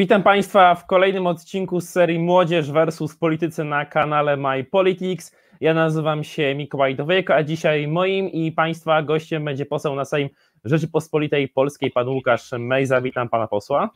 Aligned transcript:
Witam 0.00 0.22
Państwa 0.22 0.74
w 0.74 0.86
kolejnym 0.86 1.26
odcinku 1.26 1.80
z 1.80 1.88
serii 1.88 2.18
Młodzież 2.18 2.72
versus 2.72 3.16
Politycy 3.16 3.64
na 3.64 3.86
kanale 3.86 4.36
My 4.36 4.64
Politics. 4.64 5.36
Ja 5.60 5.74
nazywam 5.74 6.24
się 6.24 6.54
Mikołaj 6.54 6.96
Dowiejko, 6.96 7.34
a 7.34 7.42
dzisiaj 7.42 7.88
moim 7.88 8.28
i 8.28 8.52
Państwa 8.52 9.02
gościem 9.02 9.44
będzie 9.44 9.66
poseł 9.66 9.94
na 9.94 10.04
Sejm 10.04 10.28
Rzeczypospolitej 10.64 11.48
Polskiej, 11.48 11.90
pan 11.90 12.08
Łukasz 12.08 12.52
Mejza. 12.58 13.00
Witam 13.00 13.28
Pana 13.28 13.46
posła. 13.46 13.90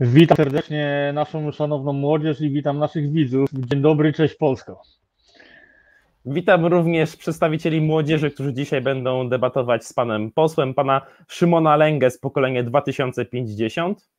Witam 0.00 0.36
serdecznie 0.36 1.10
naszą 1.14 1.52
szanowną 1.52 1.92
młodzież 1.92 2.40
i 2.40 2.50
witam 2.50 2.78
naszych 2.78 3.12
widzów. 3.12 3.48
Dzień 3.52 3.80
dobry, 3.80 4.12
cześć 4.12 4.34
Polsko. 4.34 4.82
Witam 6.26 6.66
również 6.66 7.16
przedstawicieli 7.16 7.80
młodzieży, 7.80 8.30
którzy 8.30 8.54
dzisiaj 8.54 8.80
będą 8.80 9.28
debatować 9.28 9.84
z 9.84 9.92
panem 9.92 10.30
posłem, 10.30 10.74
pana 10.74 11.00
Szymona 11.28 11.76
Lęgę 11.76 12.10
z 12.10 12.18
pokolenia 12.18 12.62
2050. 12.62 14.12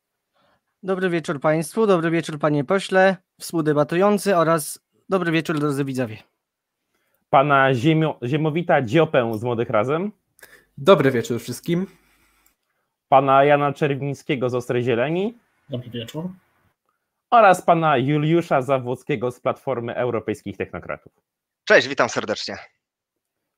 Dobry 0.84 1.10
wieczór 1.10 1.40
Państwu, 1.40 1.86
dobry 1.86 2.10
wieczór 2.10 2.38
Panie 2.38 2.64
Pośle, 2.64 3.16
współdebatujący 3.40 4.36
oraz 4.36 4.78
dobry 5.08 5.32
wieczór 5.32 5.58
drodzy 5.58 5.84
widzowie. 5.84 6.16
Pana 7.30 7.74
Ziemio, 7.74 8.18
Ziemowita 8.22 8.82
Dziopę 8.82 9.32
z 9.38 9.44
Młodych 9.44 9.70
Razem. 9.70 10.12
Dobry 10.78 11.10
wieczór 11.10 11.40
wszystkim. 11.40 11.86
Pana 13.08 13.44
Jana 13.44 13.72
Czerwińskiego 13.72 14.50
z 14.50 14.54
Ostrej 14.54 14.82
Zieleni. 14.82 15.38
Dobry 15.68 15.90
wieczór. 15.90 16.28
Oraz 17.30 17.62
pana 17.62 17.96
Juliusza 17.96 18.62
Zawłockiego 18.62 19.30
z 19.30 19.40
Platformy 19.40 19.94
Europejskich 19.94 20.56
Technokratów. 20.56 21.12
Cześć, 21.64 21.88
witam 21.88 22.08
serdecznie. 22.08 22.56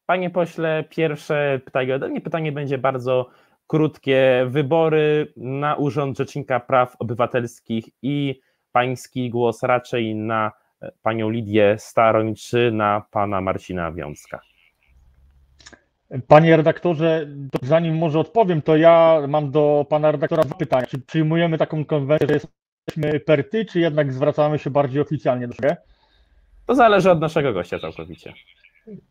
Panie 0.06 0.30
pośle, 0.30 0.84
pierwsze 0.90 1.61
pytanie 1.64 1.94
ode 1.94 2.08
mnie. 2.08 2.20
Pytanie 2.20 2.52
będzie 2.52 2.78
bardzo 2.78 3.30
krótkie. 3.67 4.47
Wybory 4.48 5.33
na 5.36 5.75
Urząd 5.75 6.19
Rzecznika 6.19 6.61
Praw 6.61 6.97
Obywatelskich 6.98 7.84
i 8.03 8.41
pański 8.73 9.31
głos 9.31 9.62
raczej 9.62 10.14
na 10.14 10.53
panią 11.03 11.31
Lidię 11.31 11.77
Staroń 11.78 12.34
czy 12.34 12.70
na 12.73 13.02
pana 13.11 13.40
Marcina 13.40 13.92
Wiącka? 13.92 14.40
Panie 16.29 16.57
redaktorze, 16.57 17.27
zanim 17.63 17.96
może 17.96 18.18
odpowiem, 18.18 18.63
to 18.63 18.77
ja 18.77 19.23
mam 19.29 19.51
do 19.51 19.86
pana 19.89 20.13
redaktora 20.13 20.42
dwa 20.42 20.55
pytania. 20.55 20.86
Czy 20.86 20.98
przyjmujemy 20.98 21.58
taką 21.58 21.85
konwencję, 21.85 22.29
że 22.29 22.35
jesteśmy 22.35 23.20
perty, 23.20 23.64
czy 23.64 23.80
jednak 23.80 24.13
zwracamy 24.13 24.58
się 24.58 24.70
bardziej 24.70 25.02
oficjalnie 25.02 25.48
do 25.48 25.55
siebie? 25.55 25.77
To 26.67 26.74
zależy 26.74 27.11
od 27.11 27.20
naszego 27.20 27.52
gościa 27.52 27.79
całkowicie. 27.79 28.33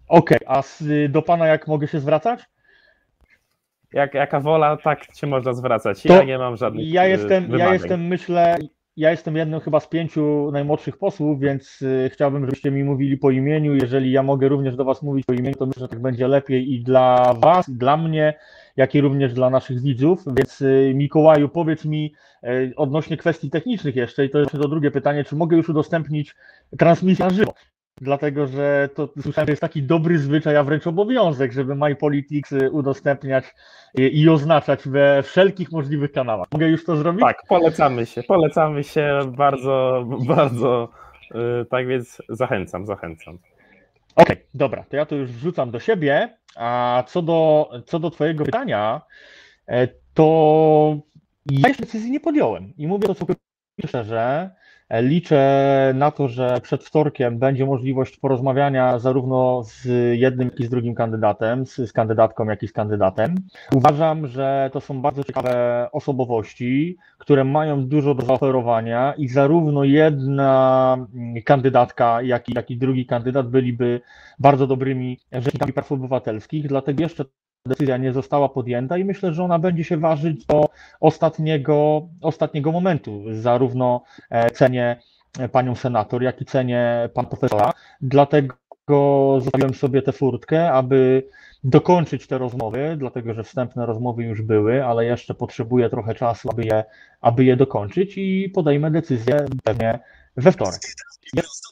Okej, 0.08 0.38
okay, 0.38 0.58
a 0.58 0.64
do 1.10 1.22
pana 1.22 1.48
jak 1.48 1.68
mogę 1.68 1.88
się 1.88 2.00
zwracać? 2.00 2.40
Jak, 3.96 4.14
jaka 4.14 4.40
wola, 4.40 4.78
tak 4.78 5.16
się 5.16 5.28
można 5.28 5.54
zwracać. 5.54 6.06
Ja 6.06 6.18
to 6.18 6.24
nie 6.24 6.38
mam 6.38 6.58
żadnych. 6.58 6.90
Ja 6.90 7.06
jestem, 7.06 7.44
wymagań. 7.44 7.68
ja 7.68 7.74
jestem, 7.74 8.08
myślę, 8.08 8.58
ja 8.98 9.12
jestem 9.12 9.36
jednym 9.36 9.60
chyba 9.60 9.80
z 9.80 9.88
pięciu 9.88 10.52
najmłodszych 10.52 10.98
posłów, 10.98 11.40
więc 11.40 11.82
y, 11.82 12.10
chciałbym, 12.14 12.46
żebyście 12.46 12.72
mi 12.72 12.84
mówili 12.84 13.18
po 13.18 13.32
imieniu. 13.32 13.76
Jeżeli 13.76 14.12
ja 14.12 14.24
mogę 14.24 14.48
również 14.48 14.76
do 14.76 14.86
Was 14.86 15.02
mówić 15.02 15.26
po 15.26 15.34
imieniu, 15.34 15.56
to 15.56 15.66
myślę, 15.66 15.82
że 15.82 15.88
tak 15.88 16.02
będzie 16.02 16.28
lepiej 16.28 16.74
i 16.74 16.84
dla 16.84 17.34
Was, 17.34 17.70
i 17.70 17.74
dla 17.74 17.98
mnie, 17.98 18.34
jak 18.76 18.96
i 18.96 19.02
również 19.02 19.34
dla 19.34 19.50
naszych 19.50 19.82
widzów. 19.82 20.24
Więc 20.38 20.62
y, 20.62 20.92
Mikołaju, 20.96 21.50
powiedz 21.50 21.86
mi 21.86 22.14
y, 22.44 22.74
odnośnie 22.76 23.18
kwestii 23.18 23.50
technicznych 23.50 23.96
jeszcze, 23.96 24.26
i 24.26 24.30
to 24.30 24.40
jest 24.40 24.52
to 24.52 24.68
drugie 24.68 24.92
pytanie, 24.92 25.24
czy 25.24 25.36
mogę 25.36 25.58
już 25.58 25.70
udostępnić 25.70 26.36
transmisję 26.78 27.26
na 27.26 27.32
żywo? 27.32 27.54
Dlatego, 28.02 28.48
że 28.48 28.90
to 28.96 29.10
słyszałem, 29.22 29.48
że 29.48 29.52
jest 29.52 29.62
taki 29.62 29.84
dobry 29.84 30.20
zwyczaj, 30.20 30.58
a 30.58 30.64
wręcz 30.64 30.88
obowiązek, 30.88 31.52
żeby 31.52 31.76
MyPolitics 31.76 32.54
udostępniać 32.72 33.46
i 33.94 34.30
oznaczać 34.30 34.88
we 34.88 35.24
wszelkich 35.24 35.72
możliwych 35.72 36.12
kanałach. 36.12 36.48
Mogę 36.52 36.70
już 36.70 36.86
to 36.86 36.96
zrobić? 36.96 37.22
Tak, 37.22 37.42
polecamy 37.48 38.06
się, 38.06 38.24
polecamy 38.24 38.84
się 38.84 39.20
bardzo, 39.38 40.06
bardzo. 40.28 40.90
Tak 41.70 41.88
więc 41.88 42.22
zachęcam, 42.30 42.86
zachęcam. 42.86 43.40
Okej, 44.16 44.36
okay, 44.36 44.48
dobra, 44.54 44.84
to 44.90 44.96
ja 44.96 45.06
to 45.06 45.16
już 45.16 45.32
wrzucam 45.32 45.72
do 45.72 45.80
siebie. 45.80 46.38
A 46.56 47.04
co 47.08 47.22
do, 47.22 47.70
co 47.86 48.00
do 48.00 48.10
Twojego 48.10 48.46
pytania, 48.46 49.02
e, 49.68 49.88
to 50.14 50.98
ja 51.52 51.68
jeszcze 51.68 51.84
decyzji 51.84 52.12
nie 52.12 52.20
podjąłem 52.20 52.74
i 52.78 52.88
mówię 52.88 53.08
to 53.08 53.16
całkowicie 53.16 53.42
szczerze. 53.88 54.50
Liczę 54.92 55.92
na 55.96 56.12
to, 56.12 56.28
że 56.28 56.62
przed 56.62 56.84
wtorkiem 56.84 57.40
będzie 57.40 57.66
możliwość 57.66 58.18
porozmawiania 58.18 59.00
zarówno 59.00 59.64
z 59.64 59.86
jednym, 60.20 60.50
jak 60.50 60.60
i 60.60 60.66
z 60.66 60.70
drugim 60.70 60.96
kandydatem, 60.96 61.66
z, 61.66 61.76
z 61.76 61.94
kandydatką, 61.94 62.46
jak 62.46 62.64
i 62.64 62.68
z 62.68 62.72
kandydatem. 62.72 63.36
Uważam, 63.76 64.28
że 64.28 64.70
to 64.74 64.82
są 64.82 65.02
bardzo 65.02 65.24
ciekawe 65.24 65.88
osobowości, 65.92 66.98
które 67.18 67.44
mają 67.44 67.88
dużo 67.88 68.16
do 68.16 68.26
zaoferowania 68.26 69.14
i 69.18 69.28
zarówno 69.28 69.84
jedna 69.84 70.98
kandydatka, 71.46 72.22
jak 72.22 72.50
i, 72.50 72.54
jak 72.56 72.72
i 72.72 72.78
drugi 72.78 73.06
kandydat 73.06 73.50
byliby 73.50 74.02
bardzo 74.40 74.68
dobrymi 74.68 75.20
rzecznikami 75.32 75.74
praw 75.74 75.92
obywatelskich, 75.92 76.68
dlatego 76.68 77.04
jeszcze 77.04 77.26
decyzja 77.66 77.98
nie 77.98 78.14
została 78.14 78.50
podjęta 78.50 78.98
i 78.98 79.06
myślę, 79.06 79.34
że 79.34 79.44
ona 79.44 79.60
będzie 79.60 79.84
się 79.84 79.98
ważyć 79.98 80.46
do 80.46 80.70
ostatniego, 81.00 82.08
ostatniego 82.22 82.72
momentu. 82.72 83.24
Zarówno 83.32 84.04
e, 84.30 84.52
cenię 84.52 85.00
panią 85.52 85.76
senator, 85.76 86.24
jak 86.24 86.42
i 86.42 86.46
cenię 86.46 87.10
pan 87.14 87.26
profesora. 87.26 87.72
Dlatego 88.02 88.56
zostawiłem 89.40 89.74
sobie 89.74 90.02
tę 90.02 90.12
furtkę, 90.12 90.72
aby 90.72 91.24
dokończyć 91.64 92.28
te 92.28 92.38
rozmowy, 92.38 92.96
dlatego 92.98 93.34
że 93.34 93.44
wstępne 93.44 93.86
rozmowy 93.86 94.24
już 94.24 94.42
były, 94.42 94.86
ale 94.86 95.06
jeszcze 95.06 95.34
potrzebuję 95.34 95.90
trochę 95.90 96.16
czasu, 96.16 96.50
aby 96.52 96.64
je, 96.64 96.84
aby 97.22 97.46
je 97.46 97.56
dokończyć 97.56 98.18
i 98.18 98.52
podejmę 98.56 98.92
decyzję 98.92 99.46
pewnie 99.64 100.00
we 100.38 100.52
wtorek. 100.52 100.82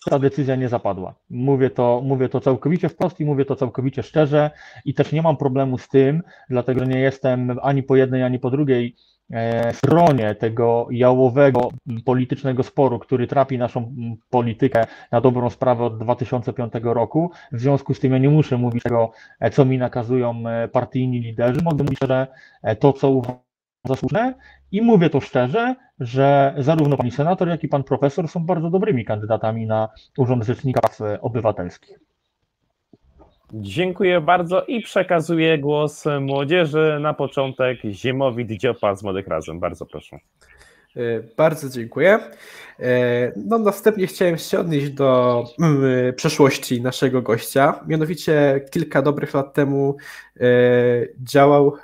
Ta 0.09 0.19
decyzja 0.19 0.56
nie 0.56 0.69
zapadła. 0.69 1.16
Mówię 1.29 1.69
to, 1.69 2.01
mówię 2.03 2.29
to 2.29 2.40
całkowicie 2.40 2.90
wprost 2.90 3.19
i 3.19 3.25
mówię 3.25 3.46
to 3.46 3.56
całkowicie 3.56 4.03
szczerze 4.03 4.51
i 4.85 4.94
też 4.94 5.12
nie 5.12 5.22
mam 5.22 5.38
problemu 5.38 5.78
z 5.78 5.88
tym, 5.88 6.24
dlatego 6.50 6.79
że 6.79 6.88
nie 6.88 7.00
jestem 7.00 7.59
ani 7.62 7.84
po 7.84 7.96
jednej, 7.96 8.24
ani 8.24 8.40
po 8.40 8.51
drugiej 8.51 8.96
e, 9.31 9.74
stronie 9.74 10.36
tego 10.36 10.88
jałowego 10.92 11.69
politycznego 12.06 12.63
sporu, 12.63 13.00
który 13.00 13.27
trapi 13.27 13.57
naszą 13.57 13.95
politykę 14.30 14.86
na 15.12 15.21
dobrą 15.21 15.50
sprawę 15.50 15.83
od 15.83 15.98
2005 16.04 16.74
roku. 16.83 17.31
W 17.51 17.60
związku 17.60 17.94
z 17.94 18.00
tym 18.00 18.12
ja 18.12 18.18
nie 18.18 18.30
muszę 18.30 18.57
mówić 18.57 18.83
tego, 18.83 19.12
e, 19.39 19.50
co 19.50 19.65
mi 19.65 19.77
nakazują 19.77 20.44
e, 20.48 20.68
partyjni 20.68 21.19
liderzy. 21.19 21.62
Mogę 21.63 21.83
mówić, 21.83 22.00
że 22.07 22.27
to, 22.80 22.94
co 22.94 23.10
uważam 23.10 23.52
za 23.85 23.95
słuszne 23.95 24.33
i 24.71 24.81
mówię 24.81 25.09
to 25.09 25.19
szczerze, 25.19 25.75
że 26.00 26.56
zarówno 26.57 26.97
pani 26.97 27.12
senator, 27.12 27.47
jak 27.47 27.63
i 27.63 27.68
pan 27.68 27.83
profesor 27.83 28.27
są 28.27 28.45
bardzo 28.45 28.69
dobrymi 28.69 29.06
kandydatami 29.06 29.68
na 29.68 29.89
Urząd 30.18 30.44
Rzecznika 30.44 30.81
Praw 30.81 31.00
Obywatelskich. 31.21 32.00
Dziękuję 33.53 34.21
bardzo 34.21 34.63
i 34.63 34.81
przekazuję 34.81 35.57
głos 35.57 36.06
młodzieży. 36.21 36.97
Na 37.01 37.13
początek 37.13 37.80
Ziemowit 37.91 38.51
Dziopa 38.51 38.95
z 38.95 39.03
Młodych 39.03 39.27
Razem. 39.27 39.59
Bardzo 39.59 39.86
proszę. 39.86 40.19
E, 40.98 41.24
bardzo 41.38 41.69
dziękuję. 41.69 42.19
E, 42.80 43.31
no, 43.36 43.60
następnie 43.60 44.07
chciałem 44.07 44.38
się 44.38 44.60
odnieść 44.60 44.90
do 44.90 45.44
mm, 45.60 46.13
przeszłości 46.13 46.81
naszego 46.81 47.22
gościa. 47.22 47.80
Mianowicie 47.88 48.62
kilka 48.72 49.01
dobrych 49.01 49.34
lat 49.34 49.54
temu 49.54 49.95
e, 50.40 50.44
działał 51.24 51.78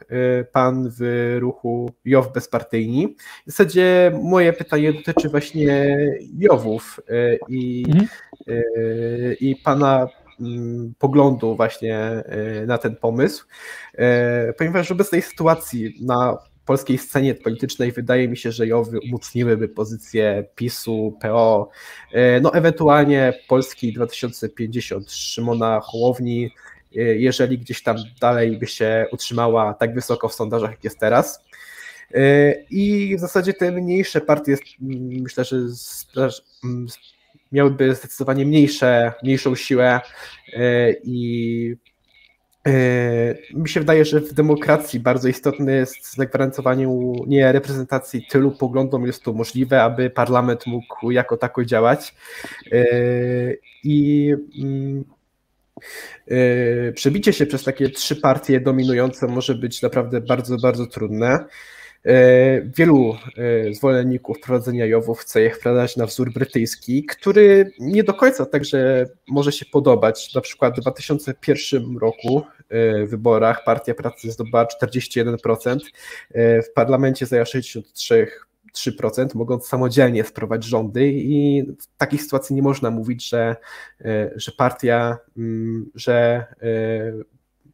pan 0.52 0.90
w 1.00 1.36
ruchu 1.40 1.92
JOW 2.06 2.34
Bezpartyjni. 2.34 3.16
W 3.48 3.52
zasadzie 3.52 4.12
moje 4.24 4.54
pytanie 4.54 4.94
dotyczy 4.94 5.30
właśnie 5.30 5.98
JOWów 6.38 7.00
i, 7.48 7.86
mhm. 7.88 8.08
i 9.40 9.56
pana 9.56 10.08
mm, 10.40 10.94
poglądu 11.00 11.56
właśnie 11.56 12.24
na 12.68 12.78
ten 12.78 12.96
pomysł, 12.96 13.46
ponieważ 14.58 14.88
w 14.88 14.92
obecnej 14.92 15.22
sytuacji 15.22 15.96
na 16.02 16.38
polskiej 16.70 16.98
scenie 16.98 17.36
politycznej 17.36 17.92
wydaje 17.92 18.28
mi 18.28 18.38
się, 18.38 18.52
że 18.52 18.68
JOWy 18.68 19.00
umocniłyby 19.00 19.68
pozycję 19.68 20.46
PiSu, 20.56 21.18
PO, 21.22 21.70
e, 22.12 22.42
no 22.42 22.54
ewentualnie 22.54 23.34
Polski 23.48 23.94
2050 23.94 25.12
Szymona 25.12 25.80
Hołowni, 25.80 26.52
e, 26.96 27.00
jeżeli 27.00 27.58
gdzieś 27.58 27.84
tam 27.84 27.98
dalej 28.22 28.58
by 28.58 28.68
się 28.68 29.06
utrzymała 29.12 29.74
tak 29.74 29.94
wysoko 29.94 30.30
w 30.30 30.34
sondażach, 30.34 30.72
jak 30.72 30.84
jest 30.84 31.00
teraz. 31.00 31.46
E, 32.14 32.54
I 32.70 33.16
w 33.18 33.20
zasadzie 33.20 33.54
te 33.54 33.72
mniejsze 33.72 34.22
partie, 34.22 34.58
myślę, 35.22 35.44
że 35.44 35.56
miałyby 37.52 37.96
zdecydowanie 37.96 38.46
mniejsze, 38.46 39.14
mniejszą 39.24 39.56
siłę 39.56 40.00
i 41.04 41.76
mi 43.54 43.70
się 43.70 43.80
wydaje, 43.80 44.06
że 44.06 44.22
w 44.22 44.34
demokracji 44.34 45.00
bardzo 45.00 45.28
istotne 45.28 45.72
jest 45.74 46.16
zagwarantowanie 46.16 46.88
nie 47.28 47.52
reprezentacji 47.52 48.26
tylu 48.30 48.52
poglądom 48.52 49.06
jest 49.06 49.24
to 49.24 49.34
możliwe, 49.34 49.84
aby 49.84 50.10
parlament 50.10 50.68
mógł 50.68 51.12
jako 51.12 51.38
tako 51.38 51.66
działać. 51.66 52.16
E, 52.72 52.86
I 53.84 54.34
mm, 54.60 55.04
e, 56.28 56.92
przebicie 56.92 57.34
się 57.34 57.46
przez 57.46 57.64
takie 57.64 57.90
trzy 57.90 58.16
partie 58.16 58.60
dominujące 58.60 59.28
może 59.28 59.56
być 59.56 59.82
naprawdę 59.82 60.22
bardzo, 60.22 60.58
bardzo 60.58 60.88
trudne. 60.88 61.46
Wielu 62.78 63.16
zwolenników 63.72 64.40
prowadzenia 64.40 64.86
Jowów 64.86 65.20
chce 65.20 65.42
je 65.42 65.52
wprowadzać 65.52 65.98
na 65.98 66.06
wzór 66.06 66.34
brytyjski, 66.34 67.04
który 67.04 67.72
nie 67.80 68.04
do 68.04 68.14
końca 68.14 68.46
także 68.46 69.06
może 69.28 69.52
się 69.52 69.66
podobać. 69.66 70.34
Na 70.36 70.42
przykład 70.42 70.78
w 70.78 70.82
2001 70.82 71.98
roku 71.98 72.44
w 73.06 73.10
wyborach 73.10 73.64
Partia 73.64 73.94
Pracy 73.94 74.32
zdobyła 74.32 74.66
41%, 74.84 75.80
w 76.36 76.74
parlamencie 76.76 77.26
zajęła 77.26 77.46
63%, 77.46 78.26
3%, 78.74 79.36
mogąc 79.36 79.68
samodzielnie 79.68 80.24
wprowadzić 80.24 80.70
rządy 80.70 81.08
i 81.08 81.66
w 81.80 81.98
takiej 81.98 82.20
sytuacji 82.20 82.56
nie 82.56 82.62
można 82.62 82.92
mówić, 82.92 83.30
że, 83.30 83.56
e, 84.06 84.32
że 84.36 84.52
partia, 84.52 85.18
mm, 85.38 85.92
że 85.96 86.46
e, 86.62 87.14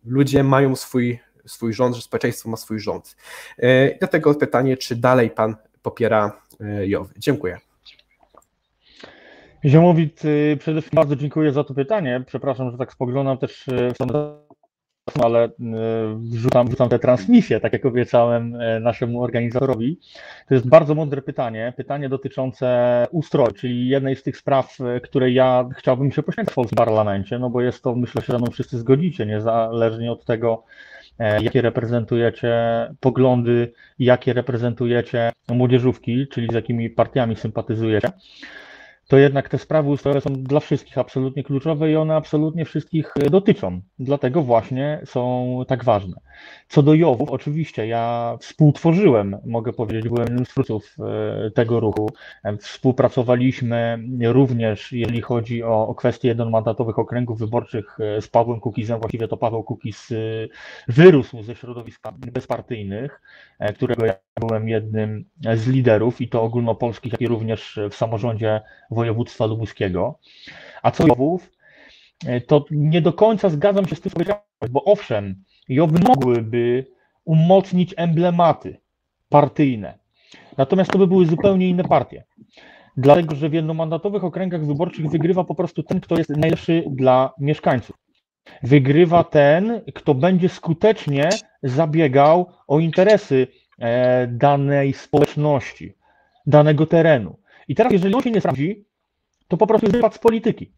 ludzie 0.06 0.44
mają 0.44 0.76
swój, 0.76 1.20
swój 1.48 1.74
rząd, 1.74 1.96
że 1.96 2.02
społeczeństwo 2.02 2.50
ma 2.50 2.58
swój 2.58 2.80
rząd. 2.80 3.16
E, 3.58 3.98
dlatego 3.98 4.36
pytanie, 4.36 4.78
czy 4.78 4.96
dalej 4.96 5.30
pan 5.30 5.56
popiera 5.82 6.42
Jowy? 6.84 7.14
Dziękuję. 7.18 7.58
Ziomowit, 9.66 10.26
y, 10.26 10.58
przede 10.60 10.82
wszystkim 10.82 10.96
bardzo 10.96 11.16
dziękuję 11.16 11.52
za 11.52 11.64
to 11.64 11.74
pytanie. 11.74 12.24
Przepraszam, 12.28 12.72
że 12.72 12.78
tak 12.78 12.94
spoglądam 12.94 13.38
też 13.38 13.66
w 13.92 13.94
stronę 13.94 14.46
ale 15.24 15.44
e, 15.44 15.50
wrzucam, 16.20 16.68
wrzucam 16.68 16.90
tę 16.90 17.00
transmisję, 17.00 17.60
tak 17.60 17.74
jak 17.74 17.86
obiecałem 17.86 18.56
e, 18.56 18.80
naszemu 18.80 19.24
organizatorowi. 19.24 20.00
To 20.48 20.54
jest 20.54 20.68
bardzo 20.68 20.96
mądre 20.96 21.22
pytanie, 21.22 21.74
pytanie 21.78 22.10
dotyczące 22.10 23.08
ustroju, 23.12 23.52
czyli 23.52 23.88
jednej 23.88 24.16
z 24.16 24.24
tych 24.24 24.38
spraw, 24.38 24.78
e, 24.82 25.00
której 25.02 25.34
ja 25.34 25.70
chciałbym 25.78 26.12
się 26.12 26.24
poświęcić 26.24 26.56
w 26.56 26.76
parlamencie, 26.76 27.40
no 27.40 27.50
bo 27.50 27.62
jest 27.62 27.84
to, 27.84 27.96
myślę, 27.96 28.22
że 28.22 28.38
mną 28.38 28.48
wszyscy 28.52 28.78
zgodzicie, 28.78 29.26
niezależnie 29.26 30.12
od 30.12 30.26
tego, 30.26 30.64
jakie 31.20 31.62
reprezentujecie 31.62 32.54
poglądy, 33.00 33.74
jakie 34.00 34.34
reprezentujecie 34.34 35.32
młodzieżówki, 35.50 36.28
czyli 36.28 36.48
z 36.52 36.54
jakimi 36.54 36.90
partiami 36.90 37.36
sympatyzujecie 37.36 38.12
to 39.08 39.18
jednak 39.18 39.50
te 39.50 39.58
sprawy 39.58 39.90
ustrojowe 39.90 40.22
są 40.22 40.34
dla 40.34 40.60
wszystkich 40.60 40.98
absolutnie 40.98 41.44
kluczowe 41.44 41.92
i 41.92 41.96
one 41.96 42.16
absolutnie 42.16 42.66
wszystkich 42.66 43.14
e, 43.20 43.30
dotyczą. 43.30 43.82
Dlatego 44.00 44.42
właśnie 44.42 45.02
są 45.06 45.46
tak 45.68 45.84
ważne. 45.84 46.22
Co 46.68 46.84
do 46.84 46.94
Jowów, 46.94 47.30
oczywiście 47.30 47.88
ja 47.88 48.38
współtworzyłem, 48.40 49.38
mogę 49.46 49.74
powiedzieć, 49.74 50.10
byłem 50.10 50.28
jednym 50.28 50.46
z 50.46 50.50
twórców 50.50 50.96
e, 51.00 51.52
tego 51.52 51.80
ruchu. 51.80 52.10
E, 52.44 52.58
współpracowaliśmy 52.58 54.00
również, 54.22 54.92
jeżeli 54.92 55.22
chodzi 55.22 55.64
o, 55.64 55.96
kwestie 55.96 56.28
jednomandatowych 56.28 57.00
okręgów 57.00 57.40
wyborczych 57.40 57.98
z 58.20 58.28
Pawłem 58.28 58.60
Kukizem. 58.60 59.00
Właściwie 59.00 59.28
to 59.28 59.38
Paweł 59.38 59.64
Kukiz 59.64 60.14
wyrósł 60.88 61.44
ze 61.44 61.56
środowiska 61.56 62.12
bezpartyjnych, 62.12 63.22
którego 63.76 64.06
ja 64.06 64.14
byłem 64.40 64.70
jednym 64.70 65.26
z 65.56 65.68
liderów 65.68 66.22
i 66.22 66.30
to 66.30 66.44
ogólnopolskich, 66.44 67.12
jak 67.12 67.22
i 67.22 67.28
również 67.28 67.80
w 67.92 67.96
samorządzie 67.96 68.62
województwa 68.96 69.46
lubuskiego. 69.46 70.20
A 70.82 70.92
co 70.92 71.08
Jowów, 71.08 71.52
e, 72.26 72.42
to 72.42 72.66
nie 72.72 73.02
do 73.02 73.14
końca 73.14 73.50
zgadzam 73.50 73.88
się 73.88 73.96
z 73.96 74.02
tym, 74.02 74.12
co 74.12 74.14
powiedziałeś, 74.14 74.42
bo 74.70 74.84
owszem, 74.84 75.44
Jowy 75.70 76.00
mogłyby 76.00 76.86
umocnić 77.26 77.94
emblematy 77.98 78.78
partyjne, 79.30 80.00
natomiast 80.58 80.92
to 80.92 80.98
by 80.98 81.08
były 81.08 81.26
zupełnie 81.26 81.70
inne 81.70 81.84
partie. 81.84 82.24
Dlatego, 82.98 83.36
że 83.36 83.50
w 83.50 83.54
jednomandatowych 83.54 84.24
okręgach 84.24 84.66
wyborczych 84.66 85.10
wygrywa 85.10 85.44
po 85.44 85.56
prostu 85.56 85.84
ten, 85.84 86.02
kto 86.02 86.18
jest 86.18 86.30
najlepszy 86.30 86.84
dla 86.88 87.34
mieszkańców. 87.40 87.96
Wygrywa 88.64 89.24
ten, 89.24 89.82
kto 89.96 90.14
będzie 90.14 90.50
skutecznie 90.50 91.30
zabiegał 91.64 92.50
o 92.68 92.80
interesy 92.80 93.48
e, 93.80 94.28
danej 94.28 94.94
społeczności, 94.94 95.94
danego 96.46 96.86
terenu. 96.86 97.38
I 97.68 97.76
teraz, 97.76 97.94
jeżeli 97.94 98.16
on 98.16 98.22
się 98.22 98.32
nie 98.32 98.40
sprawdzi, 98.40 98.86
to 99.48 99.58
po 99.58 99.68
prostu 99.68 99.86
jest 99.86 99.96
wypad 99.96 100.16
z 100.16 100.20
polityki. 100.20 100.72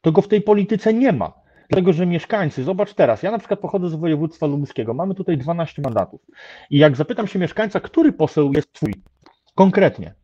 To 0.00 0.12
go 0.12 0.22
w 0.22 0.28
tej 0.28 0.40
polityce 0.40 0.94
nie 0.94 1.12
ma. 1.12 1.32
Dlatego, 1.68 1.92
że 1.92 2.06
mieszkańcy, 2.06 2.64
zobacz 2.64 2.94
teraz, 2.94 3.22
ja 3.22 3.30
na 3.30 3.38
przykład 3.38 3.60
pochodzę 3.60 3.88
z 3.88 3.94
województwa 3.94 4.46
lubuskiego, 4.46 4.94
mamy 4.94 5.14
tutaj 5.14 5.38
12 5.38 5.82
mandatów. 5.82 6.20
I 6.70 6.78
jak 6.78 6.96
zapytam 6.96 7.26
się 7.26 7.38
mieszkańca, 7.38 7.80
który 7.80 8.12
poseł 8.12 8.52
jest 8.52 8.72
twój, 8.72 8.94
konkretnie, 9.54 10.14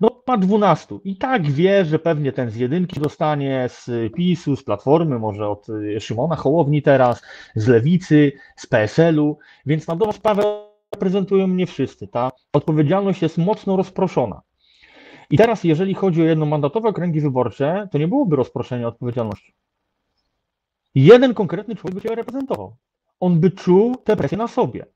no 0.00 0.22
ma 0.26 0.36
12 0.36 0.98
i 1.04 1.16
tak 1.16 1.50
wie, 1.50 1.84
że 1.84 1.98
pewnie 1.98 2.32
ten 2.32 2.50
z 2.50 2.56
jedynki 2.56 3.00
dostanie 3.00 3.68
z 3.68 4.12
PiSu, 4.14 4.56
z 4.56 4.64
Platformy, 4.64 5.18
może 5.18 5.48
od 5.48 5.66
Szymona 5.98 6.36
Hołowni 6.36 6.82
teraz, 6.82 7.22
z 7.54 7.68
Lewicy, 7.68 8.32
z 8.56 8.66
PSL-u, 8.66 9.38
więc 9.66 9.86
na 9.86 9.96
dobrą 9.96 10.12
sprawę 10.12 10.42
reprezentują 10.94 11.46
mnie 11.46 11.66
wszyscy. 11.66 12.08
Ta 12.08 12.32
odpowiedzialność 12.52 13.22
jest 13.22 13.38
mocno 13.38 13.76
rozproszona. 13.76 14.42
I 15.30 15.36
teraz, 15.36 15.64
jeżeli 15.64 15.94
chodzi 15.94 16.22
o 16.22 16.24
jednomandatowe 16.24 16.88
okręgi 16.88 17.20
wyborcze, 17.20 17.88
to 17.92 17.98
nie 17.98 18.08
byłoby 18.08 18.36
rozproszenia 18.36 18.88
odpowiedzialności. 18.88 19.54
Jeden 20.94 21.34
konkretny 21.34 21.76
człowiek 21.76 21.94
by 21.94 22.08
cię 22.08 22.14
reprezentował. 22.14 22.76
On 23.20 23.40
by 23.40 23.50
czuł 23.50 23.96
tę 24.04 24.16
presję 24.16 24.38
na 24.38 24.48
sobie. 24.48 24.86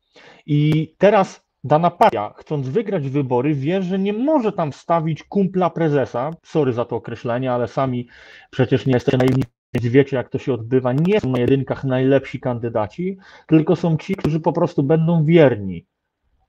I 0.47 0.95
teraz 0.99 1.47
dana 1.65 1.91
partia, 1.91 2.35
chcąc 2.37 2.69
wygrać 2.69 3.09
wybory, 3.09 3.55
wie, 3.55 3.83
że 3.83 3.99
nie 3.99 4.13
może 4.13 4.53
tam 4.53 4.73
wstawić 4.73 5.25
kumpla 5.25 5.71
prezesa. 5.71 6.31
Sorry 6.45 6.73
za 6.73 6.85
to 6.85 6.97
określenie, 6.97 7.53
ale 7.53 7.69
sami 7.69 8.09
przecież 8.51 8.87
nie 8.87 8.93
jesteście 8.93 9.19
naiwni, 9.19 9.45
więc 9.75 9.87
wiecie, 9.87 10.17
jak 10.17 10.29
to 10.29 10.39
się 10.39 10.53
odbywa. 10.53 10.93
Nie 10.93 11.21
są 11.21 11.31
na 11.31 11.39
jedynkach 11.39 11.85
najlepsi 11.85 12.41
kandydaci, 12.41 13.19
tylko 13.47 13.77
są 13.77 13.97
ci, 13.97 14.15
którzy 14.15 14.41
po 14.41 14.53
prostu 14.53 14.83
będą 14.83 15.25
wierni 15.25 15.87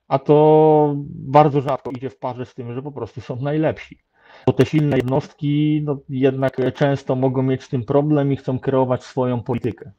a 0.08 0.18
to 0.18 0.94
bardzo 1.08 1.60
rzadko 1.60 1.90
idzie 1.90 2.10
w 2.10 2.18
parze 2.18 2.46
z 2.46 2.54
tym, 2.54 2.74
że 2.74 2.82
po 2.82 2.92
prostu 2.92 3.20
są 3.20 3.36
najlepsi. 3.36 3.98
Bo 4.46 4.52
te 4.52 4.66
silne 4.66 4.96
jednostki 4.96 5.82
no, 5.84 5.98
jednak 6.08 6.56
często 6.74 7.16
mogą 7.16 7.42
mieć 7.42 7.62
z 7.62 7.68
tym 7.68 7.84
problem 7.84 8.32
i 8.32 8.36
chcą 8.36 8.58
kreować 8.58 9.04
swoją 9.04 9.42
politykę. 9.42 9.92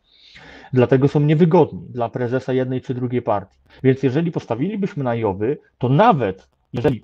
Dlatego 0.74 1.07
są 1.07 1.19
niewygodni 1.19 1.88
dla 1.89 2.10
prezesa 2.10 2.53
jednej 2.53 2.81
czy 2.81 2.93
drugiej 2.93 3.22
partii. 3.22 3.60
Więc 3.83 4.03
jeżeli 4.03 4.31
postawilibyśmy 4.31 5.03
na 5.03 5.15
Jowy, 5.15 5.57
to 5.77 5.89
nawet 5.89 6.50
jeżeli 6.74 7.03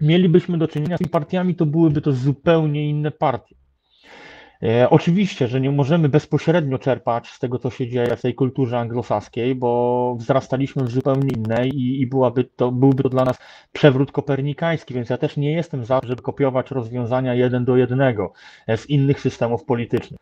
mielibyśmy 0.00 0.58
do 0.58 0.68
czynienia 0.68 0.96
z 0.96 0.98
tymi 0.98 1.10
partiami, 1.10 1.54
to 1.54 1.66
byłyby 1.66 2.00
to 2.00 2.12
zupełnie 2.12 2.88
inne 2.88 3.10
partie. 3.10 3.59
E, 4.62 4.90
oczywiście, 4.90 5.48
że 5.48 5.60
nie 5.60 5.70
możemy 5.70 6.08
bezpośrednio 6.08 6.78
czerpać 6.78 7.28
z 7.28 7.38
tego, 7.38 7.58
co 7.58 7.70
się 7.70 7.88
dzieje 7.88 8.16
w 8.16 8.22
tej 8.22 8.34
kulturze 8.34 8.78
anglosaskiej, 8.78 9.54
bo 9.54 10.14
wzrastaliśmy 10.18 10.84
w 10.84 10.90
zupełnie 10.90 11.30
innej 11.36 11.68
i, 11.68 12.00
i 12.00 12.06
byłaby 12.06 12.44
to, 12.44 12.72
byłby 12.72 13.02
to 13.02 13.08
dla 13.08 13.24
nas 13.24 13.38
przewrót 13.72 14.12
kopernikański, 14.12 14.94
więc 14.94 15.10
ja 15.10 15.18
też 15.18 15.36
nie 15.36 15.52
jestem 15.52 15.84
za, 15.84 16.00
żeby 16.02 16.22
kopiować 16.22 16.70
rozwiązania 16.70 17.34
jeden 17.34 17.64
do 17.64 17.76
jednego 17.76 18.32
e, 18.66 18.76
z 18.76 18.90
innych 18.90 19.20
systemów 19.20 19.64
politycznych. 19.64 20.20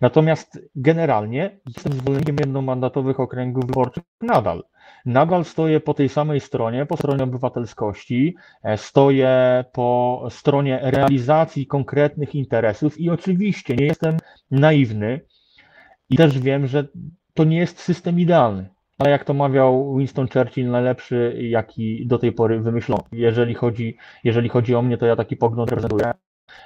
Natomiast 0.00 0.58
generalnie 0.76 1.58
jestem 1.66 1.92
zwolennikiem 1.92 2.36
jednomandatowych 2.40 3.20
okręgów 3.20 3.66
wyborczych 3.66 4.02
nadal 4.20 4.64
nadal 5.06 5.44
stoję 5.44 5.80
po 5.80 5.94
tej 5.94 6.08
samej 6.08 6.40
stronie, 6.40 6.86
po 6.86 6.96
stronie 6.96 7.24
obywatelskości, 7.24 8.36
e, 8.62 8.76
stoję 8.76 9.64
po 9.72 10.26
stronie 10.30 10.80
realizacji 10.82 11.66
konkretnych 11.66 12.34
interesów 12.34 13.00
i 13.00 13.10
oczywiście 13.10 13.76
nie 13.76 13.86
jestem 13.86 14.16
naiwny 14.50 15.20
i 16.10 16.16
też 16.16 16.38
wiem, 16.38 16.66
że 16.66 16.88
to 17.34 17.44
nie 17.44 17.58
jest 17.58 17.80
system 17.80 18.20
idealny. 18.20 18.68
Ale 18.98 19.10
jak 19.10 19.24
to 19.24 19.34
mawiał 19.34 19.96
Winston 19.96 20.28
Churchill, 20.28 20.70
najlepszy, 20.70 21.36
jaki 21.40 22.06
do 22.06 22.18
tej 22.18 22.32
pory 22.32 22.60
wymyślono. 22.60 23.04
Jeżeli 23.12 23.54
chodzi, 23.54 23.96
jeżeli 24.24 24.48
chodzi 24.48 24.74
o 24.74 24.82
mnie, 24.82 24.98
to 24.98 25.06
ja 25.06 25.16
taki 25.16 25.36
pogląd 25.36 25.70
reprezentuję. 25.70 26.12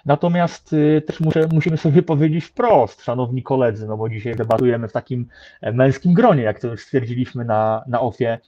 Natomiast 0.06 0.72
y, 0.72 1.02
też 1.06 1.20
muszę, 1.20 1.48
musimy 1.52 1.76
sobie 1.76 2.02
powiedzieć 2.02 2.44
wprost, 2.44 3.02
szanowni 3.02 3.42
koledzy, 3.42 3.86
no 3.86 3.96
bo 3.96 4.08
dzisiaj 4.08 4.36
debatujemy 4.36 4.88
w 4.88 4.92
takim 4.92 5.28
e, 5.60 5.72
męskim 5.72 6.14
gronie, 6.14 6.42
jak 6.42 6.60
to 6.60 6.68
już 6.68 6.82
stwierdziliśmy 6.82 7.44
na, 7.44 7.84
na 7.86 8.00
OFIE. 8.00 8.38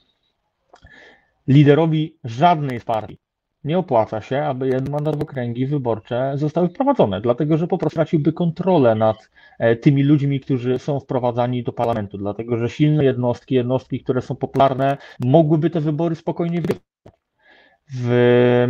Liderowi 1.47 2.17
żadnej 2.23 2.81
partii 2.81 3.17
nie 3.63 3.77
opłaca 3.77 4.21
się, 4.21 4.43
aby 4.43 4.67
jednomandatowe 4.67 5.23
okręgi 5.23 5.67
wyborcze 5.67 6.31
zostały 6.35 6.69
wprowadzone, 6.69 7.21
dlatego 7.21 7.57
że 7.57 7.67
po 7.67 7.77
prostu 7.77 7.95
traciłby 7.95 8.33
kontrolę 8.33 8.95
nad 8.95 9.29
e, 9.59 9.75
tymi 9.75 10.03
ludźmi, 10.03 10.39
którzy 10.39 10.79
są 10.79 10.99
wprowadzani 10.99 11.63
do 11.63 11.73
parlamentu, 11.73 12.17
dlatego 12.17 12.57
że 12.57 12.69
silne 12.69 13.03
jednostki, 13.03 13.55
jednostki, 13.55 13.99
które 13.99 14.21
są 14.21 14.35
popularne, 14.35 14.97
mogłyby 15.19 15.69
te 15.69 15.81
wybory 15.81 16.15
spokojnie 16.15 16.61
wygrywać 16.61 16.83
w 17.93 18.67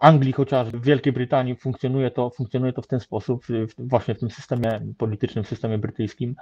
Anglii 0.00 0.32
chociażby, 0.32 0.78
w 0.78 0.84
Wielkiej 0.84 1.12
Brytanii 1.12 1.56
funkcjonuje 1.56 2.10
to, 2.10 2.30
funkcjonuje 2.30 2.72
to 2.72 2.82
w 2.82 2.86
ten 2.86 3.00
sposób, 3.00 3.46
właśnie 3.78 4.14
w 4.14 4.18
tym 4.18 4.30
systemie 4.30 4.80
politycznym, 4.98 5.44
systemie 5.44 5.78
brytyjskim, 5.78 6.36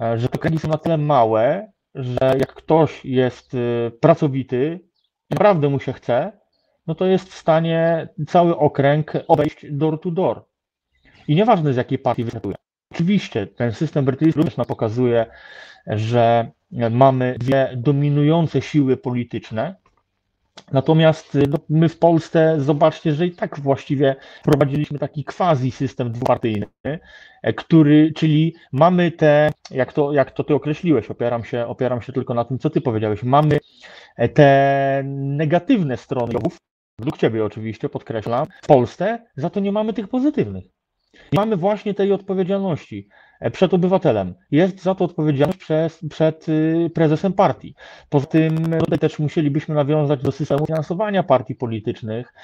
e, 0.00 0.18
że 0.18 0.28
te 0.28 0.38
kręgi 0.38 0.58
są 0.58 0.68
na 0.68 0.78
tyle 0.78 0.98
małe, 0.98 1.72
że 1.94 2.18
jak 2.22 2.54
ktoś 2.54 3.04
jest 3.04 3.54
e, 3.54 3.90
pracowity, 3.90 4.80
naprawdę 5.30 5.68
mu 5.68 5.80
się 5.80 5.92
chce, 5.92 6.32
no 6.86 6.94
to 6.94 7.06
jest 7.06 7.28
w 7.28 7.34
stanie 7.34 8.08
cały 8.26 8.58
okręg 8.58 9.12
obejść 9.28 9.66
door 9.70 10.00
to 10.00 10.10
door. 10.10 10.44
I 11.28 11.34
nieważne 11.34 11.72
z 11.72 11.76
jakiej 11.76 11.98
partii 11.98 12.24
wystartuje. 12.24 12.54
Oczywiście 12.92 13.46
ten 13.46 13.72
system 13.72 14.04
brytyjski 14.04 14.38
również 14.38 14.56
nam 14.56 14.66
pokazuje, 14.66 15.26
że 15.86 16.50
mamy 16.90 17.36
dwie 17.38 17.72
dominujące 17.76 18.62
siły 18.62 18.96
polityczne, 18.96 19.74
Natomiast 20.72 21.34
y, 21.34 21.48
no, 21.48 21.58
my 21.68 21.88
w 21.88 21.98
Polsce, 21.98 22.56
zobaczcie, 22.60 23.12
że 23.12 23.26
i 23.26 23.30
tak 23.30 23.60
właściwie 23.60 24.16
prowadziliśmy 24.42 24.98
taki 24.98 25.24
quasi 25.24 25.70
system 25.70 26.12
dwupartyjny, 26.12 26.66
e, 27.42 27.52
który, 27.52 28.12
czyli 28.16 28.54
mamy 28.72 29.10
te, 29.10 29.50
jak 29.70 29.92
to, 29.92 30.12
jak 30.12 30.30
to 30.30 30.44
ty 30.44 30.54
określiłeś, 30.54 31.10
opieram 31.10 31.44
się, 31.44 31.66
opieram 31.66 32.02
się 32.02 32.12
tylko 32.12 32.34
na 32.34 32.44
tym, 32.44 32.58
co 32.58 32.70
ty 32.70 32.80
powiedziałeś, 32.80 33.22
mamy 33.22 33.58
e, 34.16 34.28
te 34.28 35.02
negatywne 35.06 35.96
strony, 35.96 36.32
według 36.98 37.18
ciebie 37.18 37.44
oczywiście, 37.44 37.88
podkreślam, 37.88 38.46
w 38.62 38.66
Polsce, 38.66 39.26
za 39.36 39.50
to 39.50 39.60
nie 39.60 39.72
mamy 39.72 39.92
tych 39.92 40.08
pozytywnych. 40.08 40.64
Nie 41.14 41.36
mamy 41.36 41.56
właśnie 41.56 41.94
tej 41.94 42.12
odpowiedzialności. 42.12 43.08
E, 43.40 43.50
przed 43.50 43.74
obywatelem. 43.74 44.34
Jest 44.50 44.82
za 44.82 44.94
to 44.94 45.04
odpowiedzialność 45.04 45.58
przez, 45.58 46.00
przed 46.10 46.48
y, 46.48 46.90
prezesem 46.94 47.32
partii. 47.32 47.74
Poza 48.08 48.26
tym 48.26 48.56
tutaj 48.80 48.98
też 48.98 49.18
musielibyśmy 49.18 49.74
nawiązać 49.74 50.22
do 50.22 50.32
systemu 50.32 50.66
finansowania 50.66 51.22
partii 51.22 51.54
politycznych. 51.54 52.34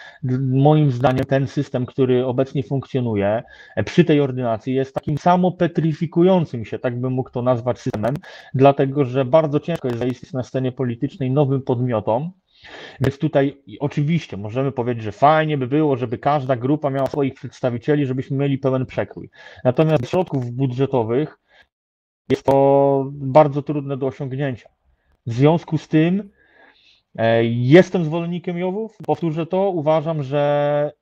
Moim 0.41 0.91
zdaniem 0.91 1.25
ten 1.25 1.47
system, 1.47 1.87
który 1.87 2.27
obecnie 2.27 2.63
funkcjonuje 2.63 3.43
e, 3.77 3.85
przy 3.85 4.05
tej 4.05 4.21
ordynacji 4.21 4.75
jest 4.75 4.95
takim 4.95 5.19
samopetryfikującym 5.19 6.65
się, 6.65 6.79
tak 6.79 7.01
bym 7.01 7.13
mógł 7.13 7.31
to 7.31 7.43
nazwać 7.43 7.81
systemem, 7.81 8.15
dlatego 8.55 9.05
że 9.05 9.25
bardzo 9.25 9.61
ciężko 9.61 9.89
jest 9.89 10.01
zaistnieć 10.01 10.33
na 10.33 10.43
scenie 10.43 10.73
politycznej 10.73 11.31
nowym 11.31 11.63
podmiotom, 11.63 12.33
więc 13.01 13.19
tutaj 13.19 13.63
oczywiście 13.81 14.37
możemy 14.37 14.73
powiedzieć, 14.73 15.05
że 15.05 15.13
fajnie 15.13 15.59
by 15.59 15.67
było, 15.67 15.97
żeby 15.97 16.19
każda 16.19 16.57
grupa 16.57 16.91
miała 16.91 17.07
swoich 17.07 17.35
przedstawicieli, 17.35 18.07
żebyśmy 18.07 18.37
mieli 18.37 18.59
pełen 18.59 18.87
przekrój. 18.87 19.31
Natomiast 19.65 20.11
środków 20.11 20.51
budżetowych 20.51 21.39
jest 22.31 22.45
to 22.45 23.05
bardzo 23.13 23.63
trudne 23.63 23.97
do 23.97 24.07
osiągnięcia. 24.07 24.69
W 25.27 25.33
związku 25.33 25.79
z 25.79 25.89
tym 25.89 26.31
e, 27.17 27.45
jestem 27.45 28.05
zwolennikiem 28.05 28.59
Jowów. 28.59 28.97
Powtórzę 29.07 29.47
to, 29.47 29.71
uważam, 29.71 30.23
że 30.23 30.93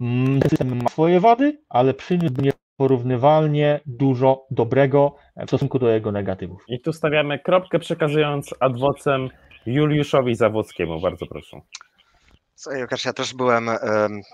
mm, 0.00 0.40
system 0.42 0.82
ma 0.82 0.88
swoje 0.88 1.20
wady, 1.20 1.58
ale 1.68 1.94
przyniósł 1.94 2.34
nieporównywalnie 2.42 3.80
dużo 3.86 4.46
dobrego 4.50 5.14
w 5.36 5.46
stosunku 5.46 5.78
do 5.78 5.88
jego 5.88 6.12
negatywów. 6.12 6.64
I 6.68 6.80
tu 6.80 6.92
stawiamy 6.92 7.38
kropkę, 7.38 7.78
przekazując 7.78 8.54
adwocem 8.60 9.30
Juliuszowi 9.66 10.34
Zawockiemu, 10.34 11.00
bardzo 11.00 11.26
proszę. 11.26 11.60
Łukasz, 12.66 13.04
ja 13.04 13.12
też 13.12 13.34
byłem 13.34 13.70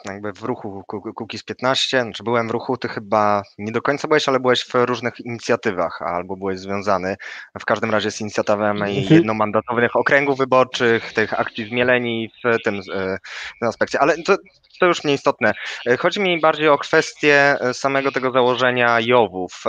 jakby 0.05 0.33
w 0.33 0.43
ruchu 0.43 0.85
Kukiz 1.15 1.43
15, 1.43 2.03
znaczy 2.03 2.25
byłem 2.25 2.49
w 2.49 2.51
ruchu, 2.51 2.77
ty 2.77 2.89
chyba 2.89 3.43
nie 3.59 3.73
do 3.73 3.83
końca 3.83 4.09
byłeś, 4.09 4.29
ale 4.29 4.41
byłeś 4.41 4.65
w 4.65 4.75
różnych 4.75 5.21
inicjatywach 5.21 6.03
albo 6.03 6.37
byłeś 6.37 6.59
związany 6.59 7.17
w 7.61 7.65
każdym 7.65 7.91
razie 7.91 8.11
z 8.11 8.21
inicjatywami 8.21 8.99
mhm. 8.99 9.15
jednomandatowych 9.15 9.97
okręgów 9.97 10.39
wyborczych, 10.39 11.13
tych 11.13 11.41
akcji 11.41 11.69
zmieleni 11.69 12.31
w 12.45 12.63
tym, 12.65 12.75
e, 12.75 13.19
w 13.57 13.59
tym 13.61 13.69
aspekcie, 13.69 14.01
ale 14.01 14.23
to, 14.23 14.37
to 14.81 14.87
już 14.87 15.05
nieistotne. 15.05 15.53
E, 15.87 15.97
chodzi 15.97 16.21
mi 16.21 16.41
bardziej 16.41 16.69
o 16.69 16.79
kwestię 16.79 17.57
e, 17.61 17.75
samego 17.75 18.13
tego 18.13 18.31
założenia 18.31 19.01
Jowów, 19.01 19.65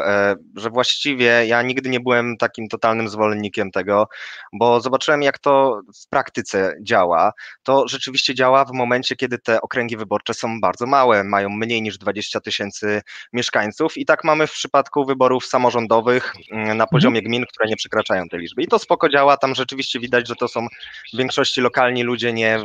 że 0.55 0.69
właściwie 0.69 1.45
ja 1.45 1.61
nigdy 1.61 1.89
nie 1.89 1.99
byłem 1.99 2.37
takim 2.37 2.67
totalnym 2.67 3.09
zwolennikiem 3.09 3.71
tego, 3.71 4.07
bo 4.53 4.81
zobaczyłem, 4.81 5.21
jak 5.21 5.39
to 5.39 5.81
w 6.05 6.09
praktyce 6.09 6.75
działa. 6.81 7.33
To 7.63 7.87
rzeczywiście 7.87 8.35
działa 8.35 8.46
w 8.65 8.73
momencie, 8.73 9.15
kiedy 9.15 9.37
te 9.37 9.61
okręgi 9.61 9.97
wyborcze 9.97 10.33
są 10.33 10.61
bardzo 10.61 10.85
małe, 10.85 11.23
mają 11.23 11.49
mniej 11.49 11.81
niż 11.81 11.97
20 11.97 12.39
tysięcy 12.39 13.01
mieszkańców 13.33 13.97
i 13.97 14.05
tak 14.05 14.23
mamy 14.23 14.47
w 14.47 14.51
przypadku 14.51 15.05
wyborów 15.05 15.45
samorządowych 15.45 16.33
mm, 16.51 16.65
na 16.65 16.71
mhm. 16.71 16.89
poziomie 16.91 17.21
gmin, 17.21 17.45
które 17.45 17.69
nie 17.69 17.75
przekraczają 17.75 18.29
tej 18.29 18.39
liczby. 18.39 18.63
I 18.63 18.67
to 18.67 18.79
spoko 18.79 19.09
działa, 19.09 19.37
tam 19.37 19.55
rzeczywiście 19.55 19.99
widać, 19.99 20.27
że 20.27 20.35
to 20.35 20.47
są 20.47 20.67
w 21.13 21.17
większości 21.17 21.61
lokalni 21.61 22.03
ludzie 22.03 22.33
nie, 22.33 22.59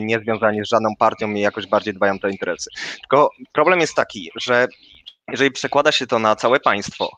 nie 0.00 0.18
związani 0.18 0.64
z 0.64 0.68
żadną 0.68 0.88
partią 0.98 1.34
i 1.34 1.40
jakoś 1.40 1.66
bardziej 1.66 1.84
bardziej 1.84 1.94
dbają 1.94 2.18
te 2.18 2.30
interesy. 2.30 2.70
Tylko 3.00 3.30
problem 3.52 3.80
jest 3.80 3.94
taki, 3.94 4.30
że 4.36 4.66
jeżeli 5.28 5.50
przekłada 5.50 5.92
się 5.92 6.06
to 6.06 6.18
na 6.18 6.36
całe 6.36 6.60
państwo, 6.60 7.10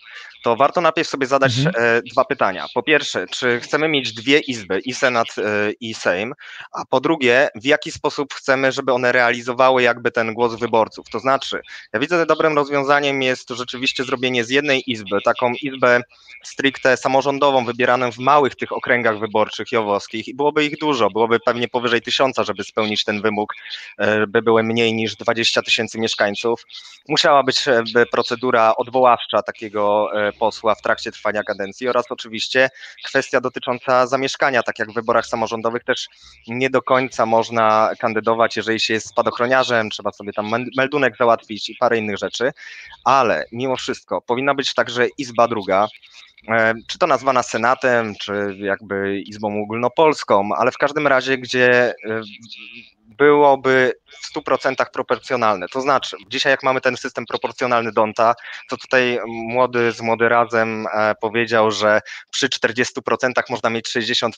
to 0.42 0.56
warto 0.56 0.80
najpierw 0.80 1.08
sobie 1.08 1.26
zadać 1.26 1.58
mhm. 1.58 1.74
E, 1.78 2.02
dwa 2.02 2.24
pytania. 2.24 2.66
Po 2.74 2.82
pierwsze, 2.82 3.26
czy 3.26 3.60
chcemy 3.60 3.88
mieć 3.88 4.12
dwie 4.12 4.38
izby, 4.38 4.78
i 4.78 4.94
Senat, 4.94 5.28
e, 5.38 5.42
i 5.80 5.94
Sejm, 5.94 6.34
a 6.72 6.84
po 6.84 7.00
drugie, 7.00 7.48
w 7.54 7.64
jaki 7.64 7.92
sposób 7.92 8.34
chcemy, 8.34 8.72
żeby 8.72 8.92
one 8.92 9.12
realizowały 9.12 9.82
jakby 9.82 10.10
ten 10.10 10.34
głos 10.34 10.54
wyborców. 10.54 11.08
To 11.10 11.18
znaczy, 11.18 11.60
ja 11.92 12.00
widzę, 12.00 12.18
że 12.18 12.26
dobrym 12.26 12.56
rozwiązaniem 12.56 13.22
jest 13.22 13.50
rzeczywiście 13.50 14.04
zrobienie 14.04 14.44
z 14.44 14.50
jednej 14.50 14.90
izby, 14.90 15.18
taką 15.24 15.52
izbę 15.62 16.00
stricte 16.44 16.96
samorządową, 16.96 17.64
wybieraną 17.64 18.12
w 18.12 18.18
małych 18.18 18.54
tych 18.54 18.72
okręgach 18.72 19.18
wyborczych 19.18 19.72
jowowskich 19.72 20.28
i 20.28 20.34
byłoby 20.34 20.64
ich 20.64 20.78
dużo, 20.78 21.10
byłoby 21.10 21.40
pewnie 21.40 21.68
powyżej 21.68 22.02
tysiąca, 22.02 22.44
żeby 22.44 22.64
spełnić 22.64 23.04
ten 23.04 23.22
wymóg, 23.22 23.54
e, 23.98 24.26
by 24.26 24.42
były 24.42 24.62
mniej 24.62 24.94
niż 24.94 25.16
20 25.16 25.62
tysięcy 25.62 25.98
mieszkańców. 25.98 26.66
Musiała 27.08 27.42
być 27.42 27.64
procedura 28.10 28.76
odwoławcza 28.76 29.42
takiego 29.42 30.08
posła 30.32 30.74
w 30.74 30.82
trakcie 30.82 31.12
trwania 31.12 31.42
kadencji 31.42 31.88
oraz 31.88 32.04
oczywiście 32.10 32.70
kwestia 33.04 33.40
dotycząca 33.40 34.06
zamieszkania, 34.06 34.62
tak 34.62 34.78
jak 34.78 34.90
w 34.90 34.94
wyborach 34.94 35.26
samorządowych 35.26 35.84
też 35.84 36.08
nie 36.48 36.70
do 36.70 36.82
końca 36.82 37.26
można 37.26 37.90
kandydować, 37.98 38.56
jeżeli 38.56 38.80
się 38.80 38.94
jest 38.94 39.08
spadochroniarzem, 39.08 39.90
trzeba 39.90 40.12
sobie 40.12 40.32
tam 40.32 40.50
meldunek 40.76 41.16
załatwić 41.16 41.68
i 41.68 41.76
parę 41.76 41.98
innych 41.98 42.18
rzeczy, 42.18 42.52
ale 43.04 43.44
mimo 43.52 43.76
wszystko 43.76 44.20
powinna 44.20 44.54
być 44.54 44.74
także 44.74 45.06
izba 45.18 45.48
druga, 45.48 45.88
e, 46.48 46.74
czy 46.86 46.98
to 46.98 47.06
nazwana 47.06 47.42
Senatem, 47.42 48.14
czy 48.20 48.56
jakby 48.58 49.20
Izbą 49.20 49.62
Ogólnopolską, 49.62 50.48
ale 50.56 50.72
w 50.72 50.78
każdym 50.78 51.06
razie, 51.06 51.38
gdzie 51.38 51.94
e, 52.04 52.22
byłoby 53.08 53.92
w 54.06 54.36
100% 54.36 54.74
proporcjonalne. 54.92 55.68
To 55.68 55.80
znaczy, 55.80 56.16
dzisiaj 56.28 56.50
jak 56.50 56.62
mamy 56.62 56.80
ten 56.80 56.96
system 56.96 57.26
proporcjonalny 57.26 57.92
Donta, 57.92 58.34
to 58.68 58.76
tutaj 58.76 59.18
młody 59.26 59.92
z 59.92 60.00
młody 60.00 60.28
razem 60.28 60.86
e, 60.92 61.14
powiedział, 61.20 61.70
że 61.70 62.00
przy 62.30 62.48
40% 62.48 63.42
można 63.50 63.70
mieć 63.70 63.88
60% 63.88 64.30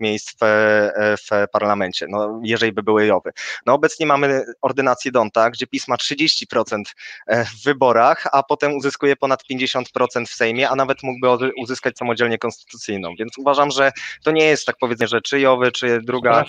miejsc 0.00 0.32
w, 0.40 0.42
e, 0.42 1.16
w 1.16 1.50
parlamencie, 1.52 2.06
no, 2.08 2.40
jeżeli 2.42 2.72
by 2.72 2.82
były 2.82 3.06
jowy. 3.06 3.32
No 3.66 3.74
obecnie 3.74 4.06
mamy 4.06 4.44
ordynację 4.62 5.12
Donta, 5.12 5.50
gdzie 5.50 5.66
PiS 5.66 5.88
ma 5.88 5.96
30% 5.96 6.82
e, 7.26 7.44
w 7.44 7.64
wyborach, 7.64 8.26
a 8.32 8.42
potem 8.42 8.76
uzyskuje 8.76 9.16
ponad 9.16 9.42
50% 9.52 10.26
w 10.26 10.34
Sejmie, 10.34 10.70
a 10.70 10.76
nawet 10.76 11.02
mógłby 11.02 11.52
uzyskać 11.58 11.98
samodzielnie 11.98 12.38
konstytucyjną, 12.38 13.14
więc 13.18 13.38
uważam, 13.38 13.70
że 13.70 13.92
to 14.22 14.30
nie 14.30 14.44
jest 14.44 14.66
tak 14.66 14.76
powiedzenie, 14.80 15.08
że 15.08 15.20
czy 15.20 15.40
jowy, 15.40 15.72
czy 15.72 16.00
druga 16.02 16.44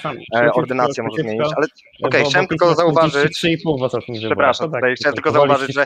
ordynacja 0.53 1.03
może 1.03 1.21
zmienić, 1.21 1.32
ale 1.41 1.51
okej, 1.55 2.21
okay, 2.21 2.23
chciałem 2.23 2.47
tylko 2.47 2.75
zauważyć. 2.75 3.43
3,5 3.43 3.79
w 3.79 3.83
ostatnim 3.83 4.17
Przepraszam, 4.17 4.71
tak, 4.71 4.81
tutaj 4.81 4.95
chciałem 4.95 5.15
tylko 5.15 5.31
zauważyć, 5.31 5.73
że 5.73 5.85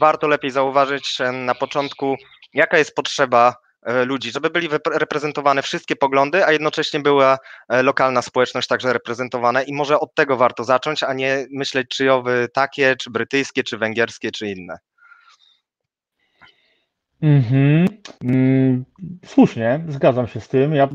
warto 0.00 0.28
lepiej 0.28 0.50
zauważyć 0.50 1.18
na 1.32 1.54
początku, 1.54 2.16
jaka 2.54 2.78
jest 2.78 2.94
potrzeba 2.94 3.54
e, 3.82 4.04
ludzi, 4.04 4.30
żeby 4.30 4.50
byli 4.50 4.68
reprezentowane 4.92 5.62
wszystkie 5.62 5.96
poglądy, 5.96 6.46
a 6.46 6.52
jednocześnie 6.52 7.00
była 7.00 7.38
e, 7.68 7.82
lokalna 7.82 8.22
społeczność 8.22 8.68
także 8.68 8.92
reprezentowana 8.92 9.62
i 9.62 9.72
może 9.72 10.00
od 10.00 10.14
tego 10.14 10.36
warto 10.36 10.64
zacząć, 10.64 11.02
a 11.02 11.12
nie 11.12 11.46
myśleć 11.50 11.88
czyjowy 11.88 12.48
takie, 12.54 12.96
czy 12.96 13.10
brytyjskie, 13.10 13.62
czy 13.62 13.78
węgierskie, 13.78 14.30
czy 14.30 14.46
inne. 14.46 14.78
Mhm. 17.22 17.86
Mm, 18.24 18.84
słusznie, 19.24 19.84
zgadzam 19.88 20.26
się 20.26 20.40
z 20.40 20.48
tym. 20.48 20.74
Ja 20.74 20.88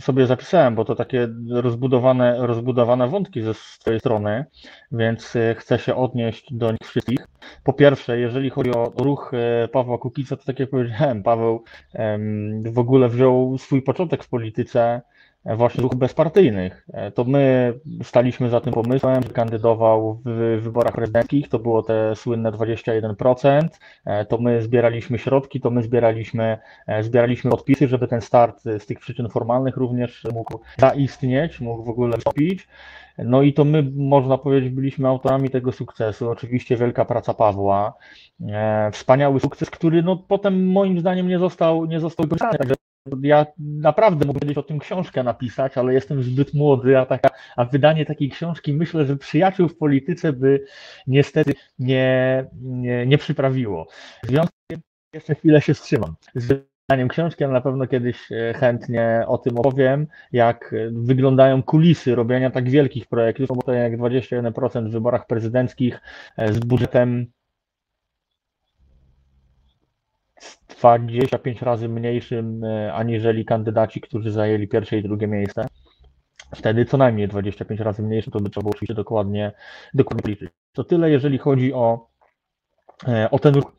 sobie 0.00 0.26
zapisałem, 0.26 0.74
bo 0.74 0.84
to 0.84 0.94
takie 0.94 1.28
rozbudowane, 1.50 2.46
rozbudowane 2.46 3.08
wątki 3.08 3.42
ze 3.42 3.54
swojej 3.54 4.00
strony, 4.00 4.44
więc 4.92 5.36
e, 5.36 5.54
chcę 5.54 5.78
się 5.78 5.94
odnieść 5.94 6.54
do 6.54 6.70
nich 6.70 6.80
wszystkich. 6.84 7.26
Po 7.64 7.72
pierwsze, 7.72 8.18
jeżeli 8.18 8.50
chodzi 8.50 8.70
o 8.70 8.92
ruch 8.98 9.32
e, 9.34 9.68
Pawła 9.68 9.98
Kukica, 9.98 10.36
to 10.36 10.44
tak 10.44 10.60
jak 10.60 10.70
powiedziałem, 10.70 11.22
Paweł 11.22 11.64
w 12.64 12.78
ogóle 12.78 13.08
wziął 13.08 13.58
swój 13.58 13.82
początek 13.82 14.24
w 14.24 14.28
polityce 14.28 15.02
właśnie 15.54 15.82
ruchów 15.82 15.98
bezpartyjnych. 15.98 16.86
E, 16.92 17.10
to 17.10 17.24
my 17.24 17.74
staliśmy 18.02 18.48
za 18.48 18.60
tym 18.60 18.72
pomysłem, 18.72 19.22
kandydował 19.22 20.20
w 20.24 20.60
wyborach 20.62 20.94
prezydenckich, 20.94 21.48
to 21.48 21.58
było 21.58 21.82
te 21.82 22.16
słynne 22.16 22.52
21%, 22.52 23.68
e, 24.04 24.24
to 24.24 24.38
my 24.38 24.62
zbieraliśmy 24.62 25.18
środki, 25.18 25.60
to 25.60 25.70
my 25.70 25.82
zbieraliśmy, 25.82 26.58
e, 26.86 27.02
zbieraliśmy 27.02 27.50
podpisy, 27.50 27.88
żeby 27.88 28.08
ten 28.08 28.20
start 28.20 28.62
z 28.62 28.86
tych 28.86 28.98
przyczyn 28.98 29.28
formalnych 29.28 29.76
również 29.76 30.24
mógł 30.34 30.60
zaistnieć, 30.78 31.60
mógł 31.60 31.84
w 31.84 31.88
ogóle 31.88 32.18
wstąpić. 32.18 32.68
No 33.18 33.42
i 33.42 33.52
to 33.52 33.64
my, 33.64 33.90
można 33.96 34.38
powiedzieć, 34.38 34.70
byliśmy 34.70 35.08
autorami 35.08 35.50
tego 35.50 35.72
sukcesu. 35.72 36.30
Oczywiście 36.30 36.76
wielka 36.76 37.04
praca 37.04 37.34
Pawła, 37.34 37.94
wspaniały 38.92 39.40
sukces, 39.40 39.70
który 39.70 40.02
no 40.02 40.16
potem 40.16 40.66
moim 40.66 41.00
zdaniem 41.00 41.28
nie 41.28 41.38
został, 41.38 41.86
nie 41.86 42.00
został 42.00 42.26
wykorzystany. 42.26 42.58
Także 42.58 42.74
ja 43.22 43.46
naprawdę 43.58 44.26
mogę 44.26 44.60
o 44.60 44.62
tym 44.62 44.78
książkę 44.78 45.22
napisać, 45.22 45.78
ale 45.78 45.94
jestem 45.94 46.22
zbyt 46.22 46.54
młody, 46.54 46.98
a, 46.98 47.06
taka, 47.06 47.28
a 47.56 47.64
wydanie 47.64 48.06
takiej 48.06 48.30
książki 48.30 48.72
myślę, 48.72 49.06
że 49.06 49.16
przyjaciół 49.16 49.68
w 49.68 49.76
polityce 49.76 50.32
by 50.32 50.64
niestety 51.06 51.54
nie, 51.78 52.44
nie, 52.62 53.06
nie 53.06 53.18
przyprawiło. 53.18 53.86
W 54.24 54.26
związku 54.26 54.56
z 54.64 54.68
tym 54.68 54.80
jeszcze 55.12 55.34
chwilę 55.34 55.60
się 55.60 55.74
wstrzymam. 55.74 56.14
czytaniem 56.86 57.08
książki, 57.08 57.44
ale 57.44 57.52
na 57.52 57.60
pewno 57.60 57.86
kiedyś 57.86 58.32
e, 58.32 58.54
chętnie 58.54 59.24
o 59.26 59.38
tym 59.38 59.58
opowiem, 59.58 60.06
jak 60.32 60.74
wyglądają 60.92 61.62
kulisy 61.62 62.14
robienia 62.14 62.50
tak 62.50 62.70
wielkich 62.70 63.06
projektów, 63.06 63.48
bo 63.48 63.62
to 63.62 63.72
jak 63.72 63.98
21% 63.98 64.88
w 64.88 64.92
wyborach 64.92 65.26
prezydenckich 65.26 66.00
e, 66.36 66.52
z 66.52 66.58
budżetem 66.58 67.26
25 70.68 71.62
razy 71.62 71.88
mniejszym 71.88 72.64
e, 72.64 72.94
aniżeli 72.94 73.44
kandydaci, 73.44 74.00
którzy 74.00 74.30
zajęli 74.30 74.68
pierwsze 74.68 74.98
i 74.98 75.02
drugie 75.02 75.26
miejsce. 75.26 75.66
Wtedy 76.54 76.84
co 76.84 76.96
najmniej 76.96 77.28
25 77.28 77.80
razy 77.80 78.02
mniejszym, 78.02 78.32
to 78.32 78.40
by 78.40 78.50
trzeba 78.50 78.62
było 78.62 78.72
oczywiście 78.74 78.94
dokładnie, 78.94 79.52
dokładnie 79.94 80.30
liczyć. 80.30 80.50
To 80.72 80.84
tyle, 80.84 81.10
jeżeli 81.10 81.38
chodzi 81.38 81.72
o, 81.72 82.08
o 83.30 83.38
ten 83.38 83.54
ruch. 83.54 83.72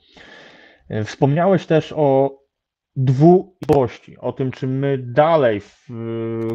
Wspomniałeś 1.05 1.65
też 1.65 1.93
o 1.95 2.37
dwuizbowości, 2.97 4.17
o 4.17 4.33
tym, 4.33 4.51
czy 4.51 4.67
my 4.67 4.97
dalej 4.97 5.59
w 5.59 5.89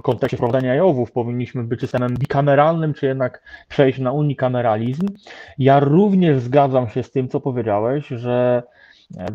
kontekście 0.03 0.37
wprowadzania 0.37 0.75
jowów 0.75 1.13
powinniśmy 1.13 1.65
być 1.65 1.81
systemem 1.81 2.15
bikameralnym, 2.15 2.95
czy 2.95 3.07
jednak 3.07 3.43
przejść 3.69 3.99
na 3.99 4.13
unikameralizm. 4.13 5.07
Ja 5.59 5.81
również 5.81 6.41
zgadzam 6.41 6.89
się 6.89 7.03
z 7.03 7.11
tym, 7.11 7.29
co 7.29 7.41
powiedziałeś, 7.41 8.07
że 8.07 8.63
e, 9.19 9.27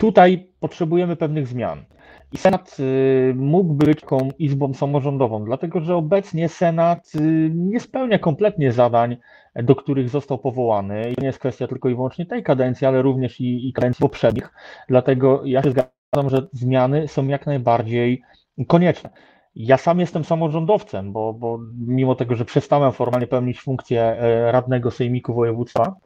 tutaj 0.00 0.52
potrzebujemy 0.60 1.16
pewnych 1.16 1.46
zmian. 1.46 1.84
I 2.32 2.38
Senat 2.38 2.76
y, 2.80 3.34
mógłby 3.36 3.86
być 3.86 4.00
taką 4.00 4.28
izbą 4.38 4.74
samorządową, 4.74 5.44
dlatego 5.44 5.80
że 5.80 5.96
obecnie 5.96 6.48
Senat 6.48 7.12
y, 7.14 7.50
nie 7.54 7.80
spełnia 7.80 8.18
kompletnie 8.18 8.72
zadań, 8.72 9.16
do 9.54 9.76
których 9.76 10.08
został 10.08 10.38
powołany. 10.38 11.10
I 11.10 11.14
to 11.14 11.20
nie 11.20 11.26
jest 11.26 11.38
kwestia 11.38 11.66
tylko 11.66 11.88
i 11.88 11.94
wyłącznie 11.94 12.26
tej 12.26 12.42
kadencji, 12.42 12.86
ale 12.86 13.02
również 13.02 13.40
i, 13.40 13.68
i 13.68 13.72
kadencji 13.72 14.02
poprzednich. 14.02 14.52
Dlatego 14.88 15.42
ja 15.44 15.62
się 15.62 15.70
zgadzam 15.70 16.30
że 16.30 16.46
zmiany 16.52 17.08
są 17.08 17.26
jak 17.26 17.46
najbardziej 17.46 18.22
konieczne. 18.68 19.10
Ja 19.54 19.76
sam 19.76 20.00
jestem 20.00 20.24
samorządowcem, 20.24 21.12
bo, 21.12 21.34
bo 21.34 21.58
mimo 21.86 22.14
tego, 22.14 22.36
że 22.36 22.44
przestałem 22.44 22.92
formalnie 22.92 23.26
pełnić 23.26 23.60
funkcję 23.60 24.02
e, 24.02 24.52
radnego 24.52 24.90
sejmiku 24.90 25.34
województwa, 25.34 25.96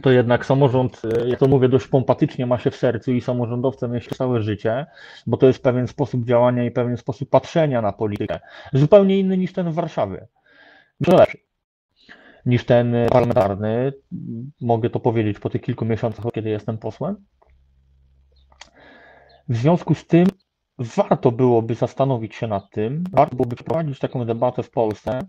to 0.00 0.10
jednak 0.10 0.46
samorząd, 0.46 1.02
e, 1.04 1.28
jak 1.28 1.38
to 1.38 1.48
mówię 1.48 1.68
dość 1.68 1.88
pompatycznie, 1.88 2.46
ma 2.46 2.58
się 2.58 2.70
w 2.70 2.76
sercu 2.76 3.12
i 3.12 3.20
samorządowcem 3.20 3.94
jest 3.94 4.16
całe 4.16 4.42
życie, 4.42 4.86
bo 5.26 5.36
to 5.36 5.46
jest 5.46 5.62
pewien 5.62 5.86
sposób 5.86 6.24
działania 6.24 6.64
i 6.64 6.70
pewien 6.70 6.96
sposób 6.96 7.30
patrzenia 7.30 7.82
na 7.82 7.92
politykę. 7.92 8.40
Zupełnie 8.72 9.18
inny 9.18 9.36
niż 9.36 9.52
ten 9.52 9.70
w 9.70 9.74
Warszawie. 9.74 10.26
Lepszy 11.08 11.46
niż 12.46 12.64
ten 12.64 12.94
parlamentarny. 13.10 13.92
Mogę 14.60 14.90
to 14.90 15.00
powiedzieć 15.00 15.38
po 15.38 15.50
tych 15.50 15.62
kilku 15.62 15.84
miesiącach, 15.84 16.24
kiedy 16.34 16.50
jestem 16.50 16.78
posłem. 16.78 17.16
W 19.48 19.56
związku 19.56 19.94
z 19.94 20.06
tym 20.06 20.26
warto 20.78 21.32
byłoby 21.32 21.74
zastanowić 21.74 22.34
się 22.34 22.46
nad 22.46 22.70
tym, 22.70 23.04
warto 23.12 23.36
byłoby 23.36 23.56
przeprowadzić 23.56 23.98
taką 23.98 24.24
debatę 24.24 24.62
w 24.62 24.70
Polsce, 24.70 25.18
e, 25.18 25.26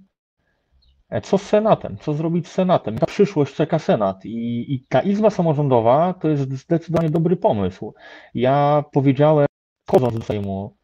co 1.23 1.37
z 1.37 1.41
Senatem, 1.41 1.97
co 1.97 2.13
zrobić 2.13 2.47
z 2.47 2.51
Senatem. 2.51 2.97
Ta 2.97 3.05
przyszłość 3.05 3.55
czeka 3.55 3.79
Senat 3.79 4.25
i, 4.25 4.73
i 4.73 4.85
ta 4.89 5.01
Izba 5.01 5.29
Samorządowa 5.29 6.13
to 6.13 6.27
jest 6.27 6.51
zdecydowanie 6.53 7.09
dobry 7.09 7.35
pomysł. 7.35 7.93
Ja 8.33 8.83
powiedziałem, 8.91 9.47
wchodząc 9.87 10.13
do 10.13 10.21
Sejmu, 10.21 10.77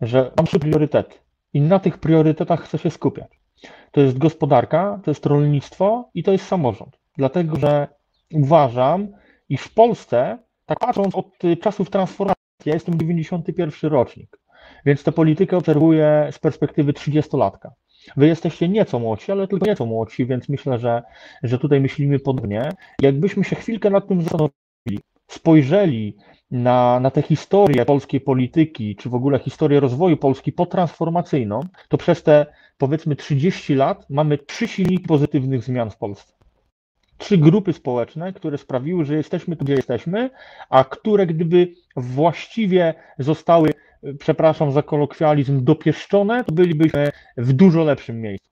że 0.00 0.32
mam 0.36 0.46
trzy 0.46 0.58
priorytety 0.58 1.16
i 1.52 1.60
na 1.60 1.78
tych 1.78 1.98
priorytetach 1.98 2.62
chcę 2.62 2.78
się 2.78 2.90
skupiać. 2.90 3.40
To 3.92 4.00
jest 4.00 4.18
gospodarka, 4.18 5.00
to 5.04 5.10
jest 5.10 5.26
rolnictwo 5.26 6.10
i 6.14 6.22
to 6.22 6.32
jest 6.32 6.46
samorząd. 6.46 6.98
Dlatego, 7.18 7.56
że 7.56 7.88
uważam, 8.32 9.08
iż 9.48 9.60
w 9.60 9.74
Polsce, 9.74 10.38
tak 10.66 10.78
patrząc 10.78 11.14
od 11.14 11.26
czasów 11.62 11.90
transformacji, 11.90 12.36
ja 12.66 12.74
jestem 12.74 12.98
91 12.98 13.90
rocznik, 13.90 14.40
więc 14.86 15.04
tę 15.04 15.12
politykę 15.12 15.56
obserwuję 15.56 16.28
z 16.30 16.38
perspektywy 16.38 16.92
30-latka. 16.92 17.70
Wy 18.16 18.26
jesteście 18.26 18.68
nieco 18.68 18.98
młodsi, 18.98 19.32
ale 19.32 19.48
tylko 19.48 19.66
nieco 19.66 19.86
młodsi, 19.86 20.26
więc 20.26 20.48
myślę, 20.48 20.78
że, 20.78 21.02
że 21.42 21.58
tutaj 21.58 21.80
myślimy 21.80 22.18
podobnie. 22.18 22.68
Jakbyśmy 23.02 23.44
się 23.44 23.56
chwilkę 23.56 23.90
nad 23.90 24.08
tym 24.08 24.22
zastanowili, 24.22 25.00
spojrzeli 25.30 26.16
na, 26.50 27.00
na 27.00 27.10
tę 27.10 27.22
historię 27.22 27.84
polskiej 27.84 28.20
polityki, 28.20 28.96
czy 28.96 29.08
w 29.08 29.14
ogóle 29.14 29.38
historię 29.38 29.80
rozwoju 29.80 30.16
Polski 30.16 30.52
potransformacyjną, 30.52 31.60
to 31.88 31.98
przez 31.98 32.22
te 32.22 32.46
powiedzmy 32.78 33.16
30 33.16 33.74
lat 33.74 34.06
mamy 34.10 34.38
trzy 34.38 34.68
silniki 34.68 35.04
pozytywnych 35.06 35.62
zmian 35.62 35.90
w 35.90 35.96
Polsce 35.96 36.34
trzy 37.18 37.38
grupy 37.38 37.72
społeczne, 37.72 38.32
które 38.32 38.58
sprawiły, 38.58 39.04
że 39.04 39.14
jesteśmy 39.14 39.56
tu, 39.56 39.64
gdzie 39.64 39.74
jesteśmy, 39.74 40.30
a 40.70 40.84
które 40.84 41.26
gdyby 41.26 41.72
właściwie 41.96 42.94
zostały, 43.18 43.70
przepraszam 44.18 44.72
za 44.72 44.82
kolokwializm, 44.82 45.64
dopieszczone, 45.64 46.44
to 46.44 46.52
bylibyśmy 46.52 47.10
w 47.36 47.52
dużo 47.52 47.84
lepszym 47.84 48.20
miejscu. 48.20 48.50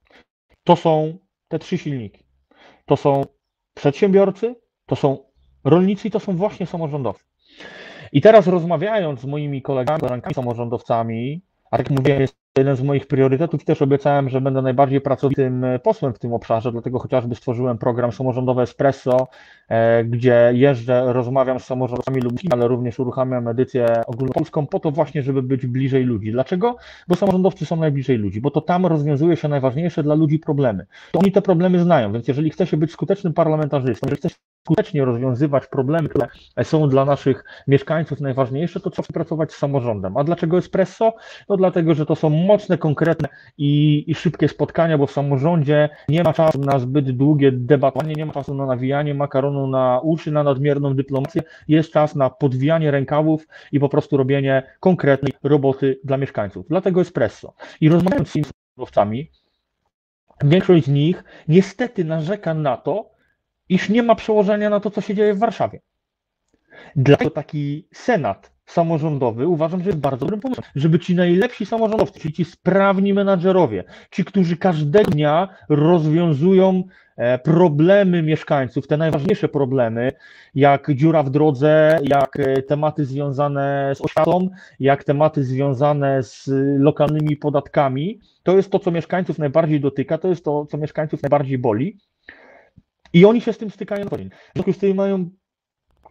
To 0.65 0.77
są 0.77 1.19
te 1.49 1.59
trzy 1.59 1.79
silniki. 1.79 2.25
To 2.87 2.97
są 2.97 3.25
przedsiębiorcy, 3.75 4.55
to 4.87 4.97
są 4.97 5.19
rolnicy 5.65 6.09
i 6.09 6.11
to 6.11 6.21
są 6.21 6.37
właśnie 6.37 6.67
samorządowcy. 6.67 7.25
I 8.13 8.21
teraz 8.21 8.47
rozmawiając 8.47 9.21
z 9.21 9.25
moimi 9.25 9.63
kolegami, 9.63 10.03
samorządowcami, 10.35 11.43
a 11.71 11.79
tak 11.79 11.91
jak 11.91 12.21
jest 12.21 12.42
jeden 12.59 12.77
z 12.77 12.83
moich 12.83 13.07
priorytetów 13.07 13.63
i 13.63 13.65
też 13.65 13.83
obiecałem, 13.83 14.29
że 14.29 14.41
będę 14.41 14.63
najbardziej 14.63 15.01
pracowitym 15.01 15.65
posłem 15.83 16.15
w 16.15 16.19
tym 16.19 16.33
obszarze, 16.33 16.73
dlatego 16.73 16.99
chociażby 16.99 17.35
stworzyłem 17.35 17.79
program 17.79 18.13
samorządowy 18.13 18.63
Espresso, 18.63 19.29
e, 19.69 20.05
gdzie 20.05 20.51
jeżdżę, 20.55 21.13
rozmawiam 21.13 21.61
z 21.61 21.65
samorządami 21.65 22.21
ludzkimi, 22.21 22.53
ale 22.53 22.69
również 22.69 22.99
uruchamiam 22.99 23.49
edycję 23.49 23.87
ogólnopolską 24.07 24.67
po 24.67 24.81
to 24.81 24.91
właśnie, 24.91 25.23
żeby 25.23 25.43
być 25.43 25.67
bliżej 25.67 26.05
ludzi. 26.05 26.33
Dlaczego? 26.33 26.77
Bo 27.09 27.15
samorządowcy 27.15 27.67
są 27.67 27.77
najbliżej 27.77 28.17
ludzi, 28.17 28.41
bo 28.41 28.51
to 28.51 28.61
tam 28.61 28.87
rozwiązuje 28.87 29.37
się 29.37 29.49
najważniejsze 29.49 30.03
dla 30.03 30.15
ludzi 30.15 30.39
problemy. 30.39 30.87
To 31.13 31.19
oni 31.19 31.33
te 31.33 31.43
problemy 31.43 31.79
znają, 31.79 32.13
więc 32.13 32.29
jeżeli 32.29 32.51
chce 32.51 32.67
się 32.67 32.77
być 32.77 32.93
skutecznym 32.93 33.33
parlamentarzystą, 33.33 34.07
jeżeli 34.07 34.19
chce 34.19 34.52
skutecznie 34.65 35.05
rozwiązywać 35.05 35.67
problemy, 35.67 36.09
które 36.09 36.29
są 36.63 36.89
dla 36.89 37.05
naszych 37.05 37.45
mieszkańców 37.69 38.21
najważniejsze, 38.21 38.81
to 38.81 38.91
trzeba 38.91 39.09
pracować 39.13 39.53
z 39.53 39.57
samorządem. 39.57 40.17
A 40.17 40.25
dlaczego 40.25 40.59
espresso? 40.59 41.15
No 41.49 41.57
dlatego, 41.57 41.95
że 41.95 42.07
to 42.07 42.17
są 42.17 42.31
mocne, 42.31 42.79
konkretne 42.79 43.29
i, 43.59 44.05
i 44.07 44.15
szybkie 44.15 44.49
spotkania, 44.49 44.99
bo 44.99 45.07
w 45.07 45.13
samorządzie 45.13 45.89
nie 46.09 46.23
ma 46.23 46.33
czasu 46.33 46.59
na 46.59 46.79
zbyt 46.79 47.11
długie 47.11 47.53
debatowanie, 47.53 48.15
nie 48.15 48.27
ma 48.27 48.33
czasu 48.33 48.55
na 48.55 48.67
nawijanie 48.67 49.15
makaronu 49.15 49.67
na 49.67 50.01
uszy, 50.03 50.31
na 50.33 50.43
nadmierną 50.43 50.95
dyplomację. 50.95 51.43
Jest 51.69 51.93
czas 51.93 52.15
na 52.15 52.31
podwijanie 52.31 52.91
rękawów 52.91 53.47
i 53.73 53.81
po 53.81 53.89
prostu 53.89 54.17
robienie 54.17 54.63
konkretnej 54.81 55.33
roboty 55.43 56.01
dla 56.05 56.17
mieszkańców. 56.17 56.67
Dlatego 56.69 57.01
espresso. 57.01 57.55
I 57.81 57.89
rozmawiając 57.89 58.29
z 58.29 58.33
samorządowcami, 58.33 59.31
większość 60.45 60.85
z 60.85 60.89
nich 60.89 61.25
niestety 61.49 62.05
narzeka 62.05 62.55
na 62.55 62.77
to, 62.77 63.12
iż 63.75 63.89
nie 63.89 64.03
ma 64.03 64.15
przełożenia 64.15 64.71
na 64.71 64.81
to, 64.81 64.91
co 64.91 65.01
się 65.01 65.15
dzieje 65.15 65.35
w 65.35 65.39
Warszawie. 65.39 65.81
Dlatego 66.97 67.31
taki 67.31 67.89
senat 67.95 68.53
samorządowy 68.67 69.47
uważam, 69.47 69.83
że 69.83 69.87
jest 69.87 69.99
bardzo 69.99 70.27
dobrym 70.27 70.41
pomysłem, 70.41 70.67
żeby 70.75 70.99
ci 70.99 71.15
najlepsi 71.15 71.67
samorządowcy, 71.67 72.21
czyli 72.21 72.35
ci 72.35 72.45
sprawni 72.45 73.15
menadżerowie, 73.15 73.85
ci, 74.11 74.25
którzy 74.25 74.57
każdego 74.57 75.11
dnia 75.11 75.49
rozwiązują 75.69 76.83
e, 77.17 77.39
problemy 77.39 78.23
mieszkańców, 78.23 78.87
te 78.87 78.97
najważniejsze 78.97 79.49
problemy, 79.49 80.13
jak 80.55 80.93
dziura 80.95 81.23
w 81.23 81.31
drodze, 81.31 81.99
jak 82.03 82.37
e, 82.41 82.63
tematy 82.63 83.05
związane 83.05 83.93
z 83.95 84.01
oświatą, 84.01 84.49
jak 84.81 85.05
tematy 85.05 85.45
związane 85.45 86.23
z 86.23 86.51
lokalnymi 86.79 87.37
podatkami, 87.37 88.21
to 88.43 88.57
jest 88.57 88.71
to, 88.71 88.79
co 88.79 88.91
mieszkańców 88.91 89.39
najbardziej 89.39 89.81
dotyka, 89.81 90.19
to 90.19 90.29
jest 90.29 90.45
to, 90.45 90.67
co 90.67 90.79
mieszkańców 90.79 91.23
najbardziej 91.23 91.59
boli. 91.59 91.99
I 93.13 93.25
oni 93.25 93.41
się 93.41 93.53
z 93.53 93.59
tym 93.59 93.71
stykają 93.71 94.05
na 94.05 94.11
co 94.11 94.19
dzień. 94.19 94.31
W 94.31 94.53
związku 94.55 94.73
z 94.73 94.79
tym 94.79 94.97
mają 94.97 95.31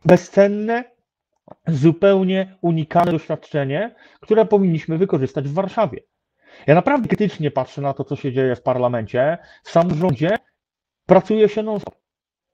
bezcenne, 0.06 0.84
zupełnie 1.68 2.58
unikalne 2.62 3.12
doświadczenie, 3.12 3.96
które 4.20 4.46
powinniśmy 4.46 4.98
wykorzystać 4.98 5.48
w 5.48 5.54
Warszawie. 5.54 6.00
Ja 6.68 6.76
naprawdę 6.76 7.08
krytycznie 7.08 7.52
patrzę 7.52 7.82
na 7.82 7.94
to, 7.94 8.04
co 8.04 8.16
się 8.16 8.34
dzieje 8.34 8.56
w 8.56 8.62
parlamencie. 8.62 9.38
W 9.64 9.72
samorządzie 9.72 10.30
pracuje 11.06 11.50
się 11.50 11.64
non-stop. 11.64 11.96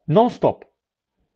Non-stop. 0.07 0.65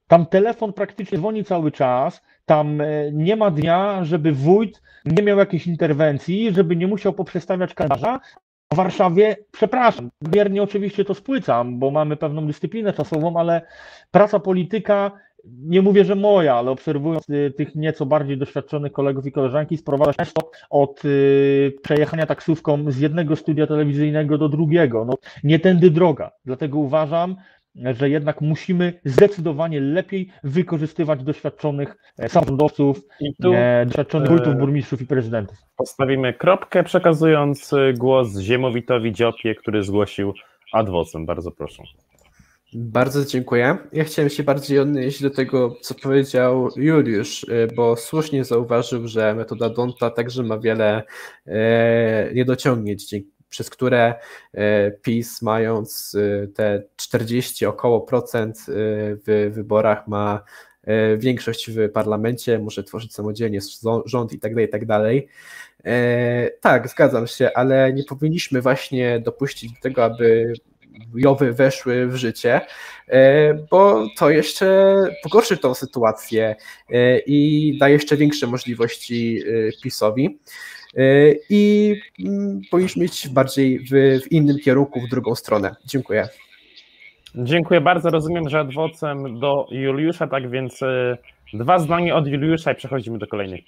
Tam 0.08 0.26
telefon 0.26 0.74
praktycznie 0.74 1.17
dzwoni 1.17 1.43
cały 1.43 1.71
czas, 1.71 2.21
tam 2.45 2.82
e, 2.82 3.12
nie 3.12 3.36
ma 3.36 3.52
dnia, 3.52 4.04
żeby 4.04 4.32
wójt 4.32 4.82
nie 5.06 5.24
miał 5.24 5.38
jakiejś 5.38 5.67
interwencji, 5.67 6.54
żeby 6.54 6.76
nie 6.76 6.88
musiał 6.88 7.13
poprzestawiać 7.13 7.74
kalendarza, 7.74 8.19
w 8.71 8.75
Warszawie, 8.75 9.36
przepraszam, 9.51 10.10
biernie 10.23 10.63
oczywiście 10.63 11.05
to 11.05 11.13
spłycam, 11.13 11.79
bo 11.79 11.91
mamy 11.91 12.17
pewną 12.17 12.47
dyscyplinę 12.47 12.93
czasową, 12.93 13.39
ale 13.39 13.62
praca 14.12 14.39
polityka, 14.39 15.12
nie 15.45 15.81
mówię, 15.81 16.05
że 16.05 16.15
moja, 16.15 16.55
ale 16.55 16.71
obserwując 16.71 17.29
y, 17.29 17.53
tych 17.57 17.75
nieco 17.75 18.05
bardziej 18.05 18.38
doświadczonych 18.38 18.91
kolegów 18.91 19.25
i 19.25 19.31
koleżanki, 19.31 19.77
sprowadza 19.77 20.12
się 20.12 20.17
często 20.17 20.51
od 20.69 21.05
y, 21.05 21.73
przejechania 21.84 22.25
taksówką 22.25 22.91
z 22.91 22.99
jednego 22.99 23.36
studia 23.36 23.67
telewizyjnego 23.67 24.38
do 24.38 24.49
drugiego. 24.49 25.05
No, 25.05 25.13
nie 25.43 25.60
tędy 25.60 25.91
droga. 25.91 26.31
Dlatego 26.45 26.79
uważam, 26.79 27.36
że 27.75 28.10
jednak 28.10 28.41
musimy 28.41 28.99
zdecydowanie 29.05 29.79
lepiej 29.81 30.29
wykorzystywać 30.43 31.23
doświadczonych 31.23 31.97
e, 32.19 32.29
samorządowców, 32.29 33.01
tu 33.41 33.53
e, 33.53 33.86
doświadczonych 33.86 34.29
e, 34.31 34.31
wójtów, 34.36 34.55
burmistrzów 34.55 35.01
i 35.01 35.05
prezydentów. 35.05 35.57
postawimy 35.77 36.34
kropkę, 36.34 36.84
przekazując 36.84 37.71
głos 37.97 38.38
Ziemowitowi 38.39 39.12
Dziopie, 39.12 39.55
który 39.55 39.84
zgłosił 39.84 40.34
adwocem. 40.73 41.25
Bardzo 41.25 41.51
proszę. 41.51 41.84
Bardzo 42.73 43.25
dziękuję. 43.25 43.77
Ja 43.93 44.03
chciałem 44.03 44.29
się 44.29 44.43
bardziej 44.43 44.79
odnieść 44.79 45.21
do 45.21 45.29
tego, 45.29 45.75
co 45.81 45.95
powiedział 45.95 46.69
Juliusz, 46.75 47.45
bo 47.75 47.95
słusznie 47.95 48.43
zauważył, 48.43 49.07
że 49.07 49.36
metoda 49.36 49.69
Donta 49.69 50.10
także 50.10 50.43
ma 50.43 50.57
wiele 50.60 51.03
e, 51.47 52.34
niedociągnięć, 52.34 53.10
dzięki- 53.10 53.40
przez 53.52 53.70
które 53.70 54.14
e, 54.54 54.92
PiS 54.92 55.42
mając 55.42 56.16
e, 56.44 56.48
te 56.48 56.84
40 56.96 57.66
około 57.66 58.02
procent 58.02 58.58
e, 58.58 58.64
w 59.28 59.52
wyborach 59.54 60.08
ma 60.08 60.44
większość 61.18 61.72
w 61.72 61.90
parlamencie, 61.90 62.60
może 62.60 62.84
tworzyć 62.84 63.14
samodzielnie 63.14 63.60
zą- 63.60 64.02
rząd 64.06 64.34
i 64.34 64.40
tak 64.40 64.54
dalej, 64.54 64.68
i 64.68 64.70
tak 64.70 64.86
dalej. 64.86 65.28
Tak, 66.62 66.90
zgadzam 66.90 67.28
się, 67.28 67.50
ale 67.56 67.94
nie 67.94 68.04
powinniśmy 68.04 68.62
właśnie 68.62 69.20
dopuścić 69.20 69.72
do 69.72 69.80
tego, 69.82 70.04
aby 70.04 70.54
jowy 71.16 71.54
weszły 71.54 72.08
w 72.08 72.16
życie, 72.16 72.62
bo 73.72 74.08
to 74.18 74.30
jeszcze 74.30 74.96
pogorszy 75.24 75.58
tą 75.58 75.74
sytuację 75.74 76.56
i 77.26 77.78
da 77.80 77.90
jeszcze 77.90 78.18
większe 78.18 78.48
możliwości 78.48 79.44
PiSowi. 79.84 80.40
E, 80.97 81.04
I 81.49 81.95
mm, 82.25 82.62
powinniśmy 82.71 83.06
iść 83.06 83.30
bardziej 83.30 83.80
w, 83.80 83.89
w 84.23 84.32
innym 84.32 84.60
kierunku, 84.60 85.01
w 85.01 85.10
drugą 85.10 85.36
stronę. 85.36 85.75
Dziękuję. 85.86 86.30
Dziękuję 87.36 87.82
bardzo. 87.82 88.10
Rozumiem, 88.10 88.49
że 88.49 88.60
adwocem 88.60 89.39
do 89.39 89.67
Juliusza, 89.71 90.27
tak 90.27 90.49
więc 90.49 90.82
y, 90.82 91.17
dwa 91.54 91.80
zdania 91.80 92.15
od 92.15 92.27
Juliusza 92.27 92.71
i 92.71 92.75
przechodzimy 92.75 93.17
do 93.17 93.27
kolejnych. 93.27 93.62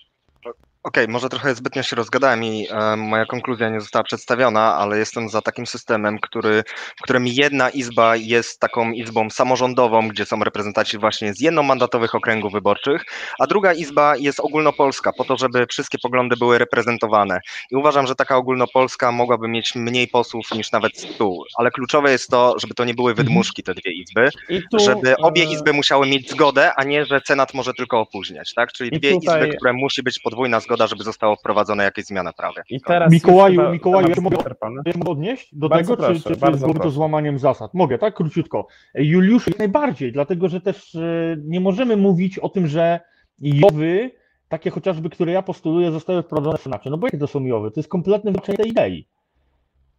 Okej, 0.84 1.08
może 1.08 1.30
trochę 1.30 1.56
zbytnio 1.56 1.84
się 1.84 1.96
rozgadałem 1.96 2.44
i 2.44 2.68
e, 2.72 2.96
moja 2.96 3.26
konkluzja 3.26 3.70
nie 3.70 3.82
została 3.82 4.04
przedstawiona, 4.04 4.76
ale 4.76 4.98
jestem 4.98 5.30
za 5.30 5.42
takim 5.42 5.66
systemem, 5.66 6.20
który, 6.20 6.64
w 6.96 7.02
którym 7.02 7.28
jedna 7.28 7.70
izba 7.70 8.16
jest 8.16 8.60
taką 8.60 8.92
izbą 8.92 9.30
samorządową, 9.30 10.08
gdzie 10.08 10.26
są 10.26 10.44
reprezentanci 10.44 10.98
właśnie 10.98 11.34
z 11.34 11.42
jednomandatowych 11.42 12.16
okręgów 12.16 12.54
wyborczych, 12.54 13.06
a 13.40 13.48
druga 13.48 13.74
izba 13.74 14.16
jest 14.18 14.40
ogólnopolska, 14.40 15.14
po 15.18 15.24
to, 15.24 15.38
żeby 15.38 15.68
wszystkie 15.70 15.98
poglądy 15.98 16.38
były 16.38 16.58
reprezentowane. 16.58 17.40
I 17.72 17.76
uważam, 17.76 18.08
że 18.08 18.16
taka 18.16 18.38
ogólnopolska 18.38 19.12
mogłaby 19.12 19.48
mieć 19.48 19.76
mniej 19.76 20.08
posłów 20.08 20.52
niż 20.52 20.72
nawet 20.72 20.98
100, 20.98 21.34
ale 21.58 21.72
kluczowe 21.72 22.12
jest 22.12 22.30
to, 22.30 22.56
żeby 22.60 22.74
to 22.74 22.86
nie 22.86 22.94
były 22.94 23.14
wydmuszki 23.14 23.64
te 23.64 23.74
dwie 23.74 23.92
izby, 23.92 24.30
tu, 24.72 24.80
żeby 24.80 25.18
obie 25.18 25.44
e, 25.44 25.46
izby 25.54 25.74
musiały 25.74 26.08
mieć 26.08 26.32
zgodę, 26.32 26.74
a 26.76 26.84
nie, 26.84 27.06
że 27.06 27.22
Senat 27.28 27.54
może 27.54 27.74
tylko 27.74 28.00
opóźniać, 28.00 28.54
tak? 28.54 28.72
Czyli 28.72 28.92
dwie 29.00 29.14
tutaj- 29.14 29.42
izby, 29.42 29.58
które 29.58 29.74
musi 29.74 30.04
być 30.04 30.20
podwójna 30.20 30.60
zgoda, 30.60 30.73
żeby 30.78 31.04
zostało 31.04 31.36
wprowadzone 31.36 31.84
jakieś 31.84 32.06
zmiany 32.06 32.32
prawie. 32.38 32.62
I 32.70 32.82
teraz 32.82 33.12
Mikołaju, 33.12 33.70
Mikołaju, 33.70 34.08
ja 34.10 34.16
mogę-. 34.16 34.38
Ja 34.86 34.94
mogę 34.98 35.12
odnieść 35.12 35.56
do 35.56 35.70
Bardzo 35.70 35.96
tego, 35.96 36.08
proszę, 36.08 36.22
czy, 36.36 36.40
czy, 36.52 36.58
byłoby 36.58 36.80
to 36.80 36.90
złamaniem 36.90 37.40
zasad? 37.40 37.74
Mogę, 37.74 37.98
tak? 37.98 38.16
Króciutko. 38.16 38.68
Juliusz, 38.96 39.48
jak 39.48 39.60
najbardziej, 39.60 40.12
dlatego 40.12 40.50
że 40.50 40.62
też 40.62 40.96
e, 40.96 41.38
nie 41.46 41.60
możemy 41.60 41.98
mówić 41.98 42.40
o 42.40 42.50
tym, 42.50 42.68
że 42.68 43.00
jowy, 43.40 44.12
takie 44.50 44.70
chociażby, 44.70 45.10
które 45.10 45.32
ja 45.32 45.42
postuluję, 45.42 45.92
zostały 45.92 46.24
wprowadzone 46.24 46.58
w 46.58 46.62
Senacie. 46.62 46.90
No 46.90 46.98
bo 46.98 47.08
jakie 47.08 47.18
to 47.18 47.28
są 47.28 47.46
jowy? 47.46 47.72
To 47.72 47.80
jest 47.80 47.90
kompletne 47.90 48.32
wykluczenie 48.32 48.58
tej 48.58 48.70
idei. 48.70 49.08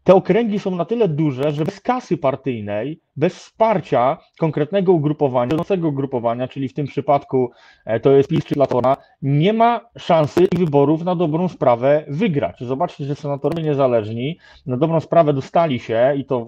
Te 0.05 0.15
okręgi 0.15 0.59
są 0.59 0.77
na 0.77 0.85
tyle 0.85 1.09
duże, 1.09 1.53
że 1.53 1.65
bez 1.65 1.81
kasy 1.81 2.17
partyjnej, 2.19 3.01
bez 3.17 3.35
wsparcia 3.35 4.19
konkretnego 4.39 4.93
ugrupowania, 4.93 5.51
wiodącego 5.51 5.89
ugrupowania, 5.89 6.49
czyli 6.49 6.69
w 6.69 6.75
tym 6.75 6.87
przypadku 6.87 7.51
e, 7.85 8.01
to 8.01 8.13
jest 8.13 8.29
PiS 8.29 8.45
czy 8.45 8.55
Platona, 8.55 8.97
nie 9.23 9.53
ma 9.53 9.81
szansy 9.99 10.49
wyborów 10.55 11.05
na 11.05 11.17
dobrą 11.17 11.49
sprawę 11.49 12.05
wygrać. 12.09 12.61
Zobaczcie, 12.61 13.05
że 13.05 13.15
senatorowie 13.15 13.63
niezależni 13.63 14.39
na 14.67 14.77
dobrą 14.77 15.01
sprawę 15.01 15.33
dostali 15.33 15.81
się 15.81 16.15
i 16.17 16.25
to 16.25 16.47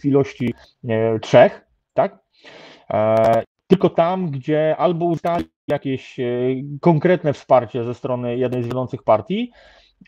w, 0.00 0.04
ilości 0.04 0.54
e, 0.88 1.18
trzech, 1.18 1.66
tak? 1.94 2.18
E, 2.90 3.42
tylko 3.66 3.90
tam, 3.90 4.30
gdzie 4.30 4.76
albo 4.76 5.04
uzyskali 5.04 5.44
jakieś 5.68 6.16
konkretne 6.80 7.32
wsparcie 7.32 7.84
ze 7.84 7.94
strony 7.94 8.36
jednej 8.36 8.62
z 8.62 8.66
wiodących 8.66 9.02
partii, 9.02 9.52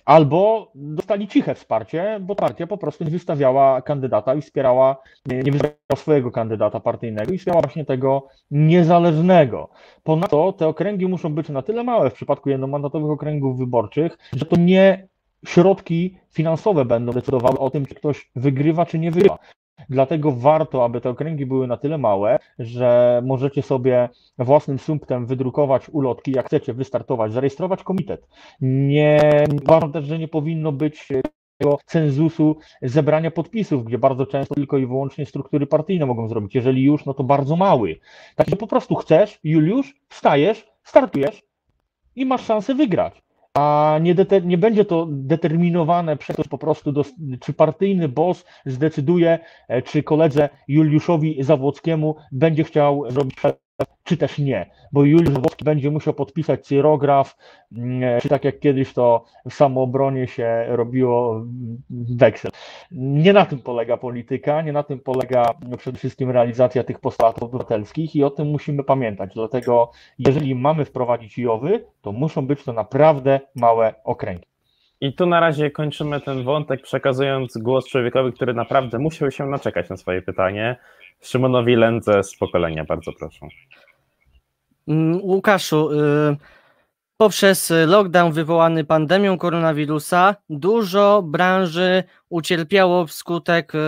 albo 0.05 0.71
dostali 0.75 1.29
ciche 1.29 1.55
wsparcie, 1.55 2.19
bo 2.21 2.35
partia 2.35 2.67
po 2.67 2.79
prostu 2.79 3.05
nie 3.05 3.11
wystawiała 3.11 3.83
kandydata 3.83 4.35
i 4.35 4.43
wspierała, 4.43 4.97
nie 5.27 5.53
wystawiała 5.53 5.97
swojego 5.97 6.31
kandydata 6.31 6.81
partyjnego 6.81 7.33
i 7.33 7.39
wspierała 7.39 7.63
właśnie 7.63 7.85
tego 7.85 8.29
niezależnego. 8.51 9.69
Ponadto 10.03 10.53
te 10.53 10.69
okręgi 10.69 11.07
muszą 11.07 11.35
być 11.35 11.49
na 11.49 11.63
tyle 11.63 11.85
małe 11.85 12.11
w 12.11 12.15
przypadku 12.15 12.51
jednomandatowych 12.51 13.11
okręgów 13.11 13.59
wyborczych, 13.59 14.19
że 14.33 14.47
to 14.47 14.57
nie 14.57 15.09
środki 15.47 16.19
finansowe 16.31 16.85
będą 16.85 17.13
decydowały 17.13 17.59
o 17.59 17.71
tym, 17.71 17.87
czy 17.87 17.95
ktoś 17.95 18.31
wygrywa, 18.37 18.87
czy 18.87 18.99
nie 18.99 19.11
wygrywa. 19.11 19.39
Dlatego 19.91 20.33
warto, 20.33 20.85
aby 20.85 21.01
te 21.01 21.11
okręgi 21.11 21.47
były 21.47 21.67
na 21.67 21.77
tyle 21.77 21.99
małe, 21.99 22.39
że 22.59 23.23
możecie 23.25 23.63
sobie 23.63 24.09
własnym 24.39 24.79
sumptem 24.79 25.27
wydrukować 25.27 25.89
ulotki, 25.89 26.33
jak 26.33 26.47
chcecie 26.47 26.75
wystartować, 26.75 27.33
zarejestrować 27.33 27.83
komitet. 27.83 28.29
Nie, 28.61 29.45
uważam 29.63 29.93
też, 29.93 30.05
że 30.05 30.19
nie 30.19 30.29
powinno 30.29 30.73
być 30.73 31.09
cenzusu 31.87 32.57
zebrania 32.83 33.31
podpisów, 33.31 33.85
gdzie 33.85 33.99
bardzo 33.99 34.27
często 34.27 34.55
tylko 34.55 34.79
i 34.79 34.87
wyłącznie 34.87 35.27
struktury 35.27 35.67
partyjne 35.67 36.07
mogą 36.07 36.29
zrobić. 36.29 36.55
Jeżeli 36.55 36.83
już, 36.83 37.05
no 37.05 37.15
to 37.15 37.25
bardzo 37.25 37.57
mały. 37.57 38.01
Także 38.37 38.57
po 38.57 38.67
prostu 38.67 38.95
chcesz, 38.95 39.41
Juliusz, 39.45 39.95
wstajesz, 40.09 40.67
startujesz 40.85 41.43
i 42.17 42.27
masz 42.27 42.45
szansę 42.45 42.75
wygrać. 42.75 43.23
A 43.55 43.99
nie, 44.03 44.15
dete- 44.15 44.45
nie 44.45 44.59
będzie 44.59 44.85
to 44.85 45.07
determinowane 45.11 46.17
przez 46.17 46.37
to, 46.37 46.43
po 46.51 46.59
prostu, 46.59 46.93
dos- 46.93 47.13
czy 47.41 47.53
partyjny 47.53 48.09
boss 48.09 48.45
zdecyduje, 48.67 49.39
e, 49.69 49.83
czy 49.83 50.03
koledze 50.03 50.49
Juliuszowi 50.69 51.43
Zawłockiemu 51.43 52.17
będzie 52.33 52.65
chciał 52.65 53.05
przelew, 53.37 53.57
czy 54.05 54.17
też 54.17 54.39
nie. 54.39 54.71
Bo 54.93 55.05
Juliusz 55.05 55.35
Zawłocki 55.35 55.65
będzie 55.65 55.91
musiał 55.91 56.15
podpisać 56.15 56.67
cyrograf, 56.67 57.37
mm, 57.77 58.21
czy 58.21 58.29
tak 58.29 58.45
jak 58.45 58.59
kiedyś 58.59 58.93
to 58.93 59.25
w 59.51 59.55
samoobronie 59.55 60.27
się 60.27 60.65
robiło 60.69 61.37
mm, 61.37 61.79
weksel. 62.17 62.51
Nie 62.93 63.33
na 63.33 63.47
tym 63.47 63.59
polega 63.59 63.97
polityka, 63.97 64.63
nie 64.63 64.73
na 64.73 64.83
tym 64.83 65.01
polega 65.01 65.55
przede 65.79 65.99
wszystkim 65.99 66.31
realizacja 66.31 66.85
tych 66.85 66.99
postulatów 66.99 67.43
obywatelskich 67.43 68.17
i 68.17 68.25
o 68.25 68.31
tym 68.31 68.49
musimy 68.49 68.85
pamiętać. 68.85 69.35
Dlatego 69.35 69.91
jeżeli 70.19 70.55
mamy 70.55 70.85
wprowadzić 70.85 71.39
JOWy, 71.39 71.85
to 72.03 72.13
muszą 72.13 72.47
być 72.47 72.65
to 72.65 72.73
naprawdę 72.73 73.41
małe 73.55 73.95
okręgi. 74.05 74.53
I 75.01 75.13
tu 75.13 75.27
na 75.27 75.41
razie 75.41 75.71
kończymy 75.71 76.21
ten 76.21 76.45
wątek, 76.45 76.83
przekazując 76.83 77.59
głos 77.59 77.89
człowiekowi, 77.89 78.33
który 78.33 78.55
naprawdę 78.55 78.99
musiał 78.99 79.31
się 79.31 79.47
naczekać 79.47 79.89
na 79.89 79.97
swoje 79.97 80.23
pytanie. 80.23 80.77
Szymonowi 81.23 81.77
Lędze 81.77 82.23
z 82.23 82.37
pokolenia, 82.37 82.85
bardzo 82.85 83.13
proszę. 83.13 83.47
Mm, 84.89 85.21
Łukaszu, 85.23 85.91
y, 85.91 86.37
poprzez 87.17 87.73
lockdown 87.87 88.33
wywołany 88.33 88.85
pandemią 88.85 89.39
koronawirusa 89.39 90.37
dużo 90.51 91.23
branży 91.23 92.05
ucierpiało 92.29 93.07
wskutek 93.07 93.75
y, 93.75 93.79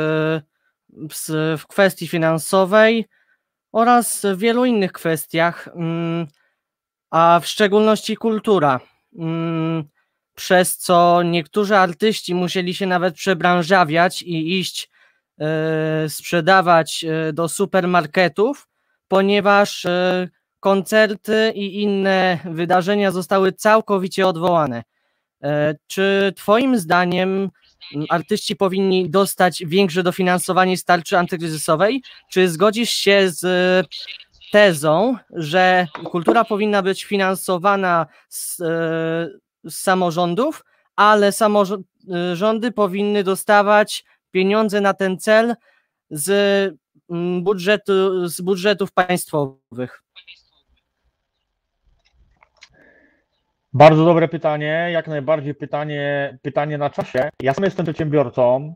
w 1.58 1.66
kwestii 1.68 2.08
finansowej 2.08 3.04
oraz 3.72 4.26
w 4.34 4.38
wielu 4.38 4.64
innych 4.64 4.92
kwestiach, 4.92 5.68
mm, 5.68 6.26
a 7.10 7.40
w 7.42 7.46
szczególności 7.46 8.16
kultura. 8.16 8.80
mm, 9.18 9.84
Przez 10.34 10.76
co 10.76 11.22
niektórzy 11.22 11.76
artyści 11.76 12.34
musieli 12.34 12.74
się 12.74 12.86
nawet 12.86 13.14
przebranżawiać 13.14 14.22
i 14.22 14.58
iść 14.58 14.90
sprzedawać 16.08 17.04
y, 17.28 17.32
do 17.32 17.48
supermarketów, 17.48 18.68
ponieważ 19.08 19.84
y, 19.84 20.28
koncerty 20.60 21.52
i 21.54 21.82
inne 21.82 22.38
wydarzenia 22.44 23.10
zostały 23.10 23.52
całkowicie 23.52 24.26
odwołane. 24.26 24.82
E, 25.42 25.74
Czy 25.86 26.32
Twoim 26.36 26.78
zdaniem 26.78 27.50
artyści 28.08 28.56
powinni 28.56 29.10
dostać 29.10 29.62
większe 29.66 30.02
dofinansowanie 30.02 30.76
z 30.76 30.84
tarczy 30.84 31.18
antykryzysowej? 31.18 32.02
Czy 32.30 32.48
zgodzisz 32.48 32.90
się 32.90 33.30
z 33.30 33.44
e, 33.44 33.84
tezą, 34.52 35.16
że 35.30 35.86
kultura 36.04 36.44
powinna 36.44 36.82
być 36.82 37.04
finansowana 37.04 38.06
z, 38.28 38.60
e, 38.60 38.64
z 39.64 39.74
samorządów, 39.74 40.64
ale 40.96 41.32
samorządy 41.32 42.72
powinny 42.74 43.24
dostawać 43.24 44.04
pieniądze 44.34 44.80
na 44.80 44.94
ten 44.94 45.18
cel 45.18 45.54
z 46.10 46.28
mm, 47.10 47.42
budżetu, 47.44 48.28
z 48.28 48.40
budżetów 48.40 48.92
państwowych? 48.92 50.02
Bardzo 53.72 54.04
dobre 54.04 54.28
pytanie, 54.28 54.88
jak 54.92 55.08
najbardziej 55.08 55.54
pytanie, 55.54 56.38
pytanie 56.42 56.78
na 56.78 56.90
czasie. 56.90 57.30
Ja 57.42 57.54
sam 57.54 57.64
jestem 57.64 57.86
przedsiębiorcą 57.86 58.74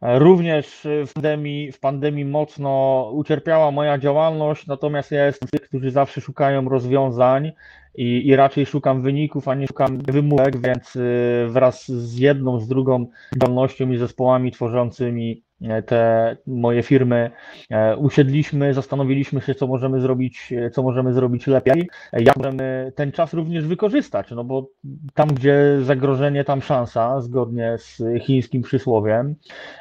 Również 0.00 0.86
w 1.06 1.12
pandemii, 1.12 1.72
w 1.72 1.80
pandemii 1.80 2.24
mocno 2.24 3.02
ucierpiała 3.14 3.70
moja 3.70 3.98
działalność, 3.98 4.66
natomiast 4.66 5.10
ja 5.10 5.26
jestem 5.26 5.48
z 5.48 5.50
tych, 5.50 5.60
którzy 5.60 5.90
zawsze 5.90 6.20
szukają 6.20 6.68
rozwiązań 6.68 7.52
i, 7.98 8.28
i 8.28 8.36
raczej 8.36 8.66
szukam 8.66 9.02
wyników, 9.02 9.48
a 9.48 9.54
nie 9.54 9.66
szukam 9.66 9.98
wymówek, 9.98 10.60
więc 10.60 10.96
y, 10.96 11.46
wraz 11.48 11.88
z 11.88 12.18
jedną, 12.18 12.60
z 12.60 12.68
drugą 12.68 13.06
działalnością 13.36 13.90
i 13.90 13.98
zespołami 13.98 14.52
tworzącymi 14.52 15.42
te 15.86 16.36
moje 16.46 16.82
firmy 16.82 17.30
e, 17.70 17.96
usiedliśmy, 17.96 18.74
zastanowiliśmy 18.74 19.40
się, 19.40 19.54
co 19.54 19.66
możemy 19.66 20.00
zrobić, 20.00 20.52
e, 20.52 20.70
co 20.70 20.82
możemy 20.82 21.12
zrobić 21.12 21.46
lepiej, 21.46 21.88
jak 22.12 22.36
możemy 22.36 22.92
ten 22.94 23.12
czas 23.12 23.34
również 23.34 23.66
wykorzystać, 23.66 24.30
no 24.30 24.44
bo 24.44 24.68
tam, 25.14 25.28
gdzie 25.28 25.78
zagrożenie, 25.82 26.44
tam 26.44 26.62
szansa, 26.62 27.20
zgodnie 27.20 27.76
z 27.78 28.02
chińskim 28.20 28.62
przysłowiem. 28.62 29.34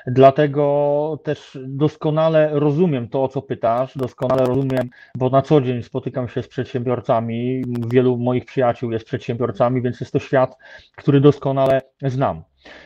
Dlatego 0.08 1.20
też 1.24 1.58
doskonale 1.68 2.50
rozumiem 2.54 3.08
to, 3.10 3.24
o 3.24 3.28
co 3.28 3.42
pytasz, 3.42 3.98
doskonale 3.98 4.46
rozumiem, 4.46 4.90
bo 5.16 5.30
na 5.30 5.42
co 5.42 5.62
dzień 5.62 5.84
spotykam 5.84 6.30
się 6.30 6.44
z 6.44 6.48
przedsiębiorcami, 6.48 7.64
wielu 7.88 8.18
moich 8.18 8.46
przyjaciół 8.46 8.92
jest 8.92 9.06
przedsiębiorcami, 9.06 9.82
więc 9.82 10.00
jest 10.00 10.14
to 10.14 10.20
świat, 10.20 10.58
który 10.96 11.22
doskonale 11.22 11.82
znam. 12.02 12.44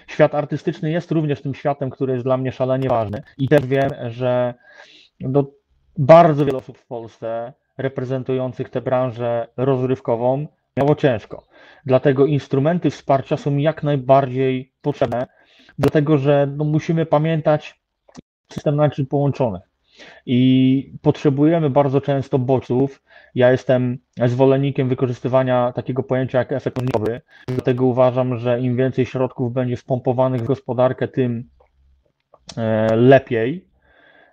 Świat 0.07 0.35
artystyczny 0.35 0.91
jest 0.91 1.11
również 1.11 1.41
tym 1.41 1.53
światem, 1.53 1.89
który 1.89 2.13
jest 2.13 2.25
dla 2.25 2.37
mnie 2.37 2.51
szalenie 2.51 2.89
ważny 2.89 3.23
i 3.37 3.47
też 3.47 3.65
wiem, 3.65 3.89
że 4.07 4.53
no, 5.19 5.45
bardzo 5.97 6.45
wiele 6.45 6.57
osób 6.57 6.77
w 6.77 6.87
Polsce 6.87 7.53
reprezentujących 7.77 8.69
tę 8.69 8.81
branżę 8.81 9.47
rozrywkową 9.57 10.47
miało 10.77 10.95
ciężko. 10.95 11.47
Dlatego 11.85 12.25
instrumenty 12.25 12.89
wsparcia 12.89 13.37
są 13.37 13.57
jak 13.57 13.83
najbardziej 13.83 14.73
potrzebne, 14.81 15.27
dlatego 15.79 16.17
że 16.17 16.47
no, 16.57 16.63
musimy 16.63 17.05
pamiętać 17.05 17.81
system 18.51 18.75
naczyń 18.75 19.05
połączonych 19.05 19.70
i 20.25 20.93
potrzebujemy 21.01 21.69
bardzo 21.69 22.01
często 22.01 22.39
bodźców. 22.39 23.03
Ja 23.35 23.51
jestem 23.51 23.97
zwolennikiem 24.25 24.89
wykorzystywania 24.89 25.71
takiego 25.71 26.03
pojęcia 26.03 26.37
jak 26.39 26.51
efekt 26.51 26.77
mnożnikowy, 26.77 27.21
dlatego 27.47 27.85
uważam, 27.85 28.37
że 28.37 28.61
im 28.61 28.77
więcej 28.77 29.05
środków 29.05 29.53
będzie 29.53 29.77
wpompowanych 29.77 30.41
w 30.41 30.45
gospodarkę, 30.45 31.07
tym 31.07 31.49
e, 32.57 32.95
lepiej. 32.95 33.65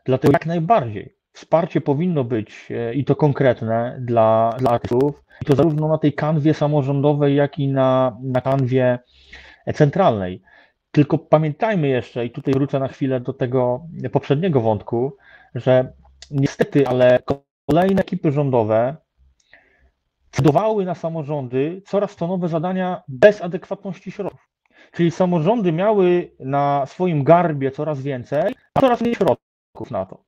Dlatego 0.05 0.33
jak 0.33 0.47
najbardziej 0.47 1.19
wsparcie 1.33 1.81
powinno 1.81 2.25
być 2.25 2.69
e, 2.71 2.95
i 2.95 3.05
to 3.05 3.17
konkretne 3.17 3.99
dla, 4.01 4.55
dla 4.59 4.71
artystów, 4.71 5.25
i 5.43 5.45
to 5.45 5.57
zarówno 5.57 5.89
na 5.89 5.99
tej 5.99 6.13
kanwie 6.13 6.55
samorządowej, 6.55 7.37
jak 7.37 7.59
i 7.59 7.69
na, 7.69 8.17
na 8.23 8.41
kanwie 8.41 8.99
centralnej. 9.75 10.43
Tylko 10.91 11.19
pamiętajmy 11.19 11.89
jeszcze, 11.89 12.27
i 12.27 12.31
tutaj 12.31 12.55
wrócę 12.55 12.79
na 12.79 12.89
chwilę 12.89 13.21
do 13.21 13.33
tego 13.33 13.87
poprzedniego 14.13 14.61
wątku, 14.61 15.17
że 15.55 15.93
niestety, 16.31 16.89
ale 16.89 17.19
kolejne 17.67 18.01
ekipy 18.01 18.33
rządowe 18.33 18.97
decydowały 20.39 20.85
na 20.85 20.95
samorządy 20.95 21.83
coraz 21.87 22.17
to 22.17 22.27
nowe 22.27 22.49
zadania 22.49 23.03
bez 23.09 23.43
adekwatności 23.43 24.11
środków. 24.11 24.49
Czyli 24.93 25.11
samorządy 25.11 25.73
miały 25.73 26.31
na 26.41 26.87
swoim 26.87 27.25
garbie 27.25 27.71
coraz 27.71 28.03
więcej, 28.03 28.55
a 28.75 28.81
coraz 28.81 29.01
mniej 29.01 29.15
środków 29.15 29.91
na 29.91 30.07
to. 30.07 30.25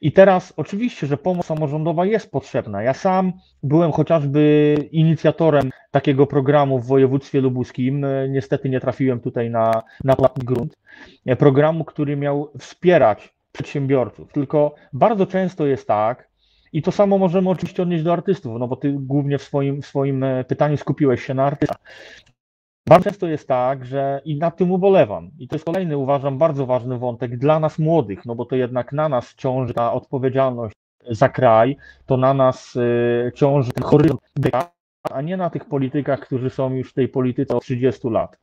I 0.00 0.12
teraz 0.12 0.52
oczywiście, 0.56 1.06
że 1.06 1.16
pomoc 1.16 1.46
samorządowa 1.46 2.06
jest 2.06 2.30
potrzebna. 2.30 2.82
Ja 2.82 2.94
sam 2.94 3.32
byłem 3.62 3.92
chociażby 3.92 4.74
inicjatorem 4.92 5.70
takiego 5.90 6.26
programu 6.26 6.78
w 6.78 6.86
województwie 6.86 7.40
lubuskim. 7.40 8.06
Niestety 8.28 8.68
nie 8.68 8.80
trafiłem 8.80 9.20
tutaj 9.20 9.50
na, 9.50 9.82
na 10.04 10.16
płatny 10.16 10.44
grunt. 10.44 10.78
Programu, 11.38 11.84
który 11.84 12.16
miał 12.16 12.52
wspierać 12.58 13.34
przedsiębiorców. 13.58 14.32
Tylko 14.32 14.74
bardzo 14.92 15.26
często 15.26 15.66
jest 15.66 15.86
tak, 15.86 16.28
i 16.72 16.82
to 16.82 16.92
samo 16.92 17.18
możemy 17.18 17.50
oczywiście 17.50 17.82
odnieść 17.82 18.04
do 18.04 18.12
artystów, 18.12 18.58
no 18.58 18.68
bo 18.68 18.76
ty 18.76 18.92
głównie 18.92 19.38
w 19.38 19.42
swoim, 19.42 19.82
w 19.82 19.86
swoim 19.86 20.24
e, 20.24 20.44
pytaniu 20.44 20.76
skupiłeś 20.76 21.24
się 21.24 21.34
na 21.34 21.44
artystach. 21.44 21.80
Bardzo 22.88 23.04
często 23.04 23.26
jest 23.26 23.48
tak, 23.48 23.84
że 23.84 24.20
i 24.24 24.38
nad 24.38 24.56
tym 24.56 24.72
ubolewam. 24.72 25.30
I 25.38 25.48
to 25.48 25.56
jest 25.56 25.64
kolejny, 25.64 25.96
uważam, 25.96 26.38
bardzo 26.38 26.66
ważny 26.66 26.98
wątek 26.98 27.38
dla 27.38 27.60
nas 27.60 27.78
młodych, 27.78 28.26
no 28.26 28.34
bo 28.34 28.44
to 28.44 28.56
jednak 28.56 28.92
na 28.92 29.08
nas 29.08 29.34
ciąży 29.34 29.74
ta 29.74 29.92
odpowiedzialność 29.92 30.74
za 31.10 31.28
kraj, 31.28 31.76
to 32.06 32.16
na 32.16 32.34
nas 32.34 32.76
y, 32.76 33.32
ciąży 33.34 33.72
ten 33.72 33.84
horyzont, 33.84 34.20
a 35.10 35.22
nie 35.22 35.36
na 35.36 35.50
tych 35.50 35.64
politykach, 35.64 36.20
którzy 36.20 36.50
są 36.50 36.74
już 36.74 36.90
w 36.90 36.94
tej 36.94 37.08
polityce 37.08 37.56
od 37.56 37.62
30 37.62 38.08
lat. 38.08 38.38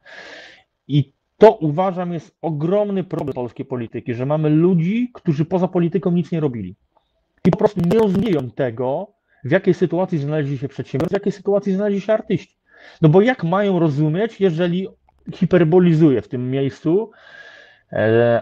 I 0.88 1.14
to 1.38 1.52
uważam 1.52 2.13
jest 2.13 2.38
ogromny 2.41 3.04
problem 3.04 3.34
polskiej 3.34 3.65
polityki, 3.65 4.13
że 4.13 4.26
mamy 4.26 4.50
ludzi, 4.50 5.12
którzy 5.13 5.45
poza 5.45 5.67
polityką 5.67 6.12
nic 6.12 6.32
nie 6.32 6.39
robili. 6.39 6.76
I 7.45 7.52
po 7.52 7.58
prostu 7.58 7.82
nie 7.86 8.00
rozumieją 8.00 8.52
tego, 8.52 9.08
w 9.43 9.52
jakiej 9.52 9.74
sytuacji 9.74 10.17
znaleźli 10.17 10.58
się 10.58 10.67
przedsiębiorcy, 10.67 11.13
w 11.13 11.19
jakiej 11.19 11.32
sytuacji 11.32 11.74
znaleźli 11.74 12.02
się 12.02 12.13
artyści. 12.13 12.58
No 13.02 13.10
bo 13.10 13.21
jak 13.21 13.43
mają 13.43 13.80
rozumieć, 13.80 14.41
jeżeli 14.41 14.88
hiperbolizuję 15.34 16.21
w 16.21 16.28
tym 16.28 16.52
miejscu, 16.52 17.12
e, 17.91 18.41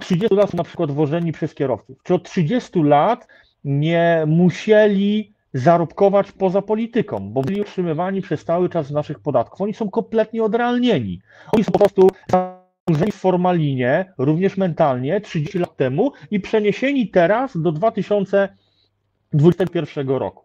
30 0.00 0.36
lat 0.36 0.54
na 0.54 0.64
przykład 0.64 0.90
wożeni 0.90 1.32
przez 1.32 1.54
kierowców, 1.54 2.02
czy 2.02 2.14
od 2.14 2.22
30 2.22 2.82
lat 2.82 3.28
nie 3.64 4.24
musieli 4.26 5.35
zarobkować 5.56 6.32
poza 6.32 6.62
polityką, 6.62 7.30
bo 7.30 7.42
byli 7.42 7.60
utrzymywani 7.60 8.22
przez 8.22 8.44
cały 8.44 8.68
czas 8.68 8.86
z 8.86 8.90
naszych 8.90 9.20
podatków. 9.20 9.60
Oni 9.60 9.74
są 9.74 9.90
kompletnie 9.90 10.44
odrealnieni. 10.44 11.20
Oni 11.52 11.64
są 11.64 11.72
po 11.72 11.78
prostu 11.78 12.10
zanurzeni 12.30 13.12
w 13.12 13.14
formalinie, 13.14 14.12
również 14.18 14.56
mentalnie, 14.56 15.20
30 15.20 15.58
lat 15.58 15.76
temu 15.76 16.12
i 16.30 16.40
przeniesieni 16.40 17.08
teraz 17.08 17.56
do 17.56 17.72
2021 17.72 20.08
roku. 20.08 20.44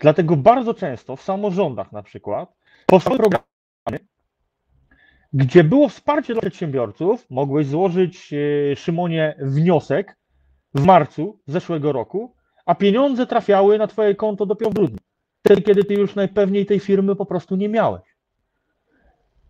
Dlatego 0.00 0.36
bardzo 0.36 0.74
często 0.74 1.16
w 1.16 1.22
samorządach 1.22 1.92
na 1.92 2.02
przykład 2.02 2.54
powstały 2.86 3.18
programy, 3.18 3.44
gdzie 5.32 5.64
było 5.64 5.88
wsparcie 5.88 6.32
dla 6.32 6.40
przedsiębiorców, 6.40 7.26
mogłeś 7.30 7.66
złożyć, 7.66 8.32
e, 8.32 8.36
Szymonie, 8.76 9.36
wniosek 9.40 10.16
w 10.74 10.84
marcu 10.84 11.38
zeszłego 11.46 11.92
roku, 11.92 12.34
a 12.66 12.74
pieniądze 12.74 13.26
trafiały 13.26 13.78
na 13.78 13.86
twoje 13.86 14.14
konto 14.14 14.46
dopiero 14.46 14.70
w 14.70 14.74
grudniu. 14.74 14.98
Wtedy, 15.44 15.62
kiedy 15.62 15.84
ty 15.84 15.94
już 15.94 16.14
najpewniej 16.14 16.66
tej 16.66 16.80
firmy 16.80 17.16
po 17.16 17.26
prostu 17.26 17.56
nie 17.56 17.68
miałeś. 17.68 18.02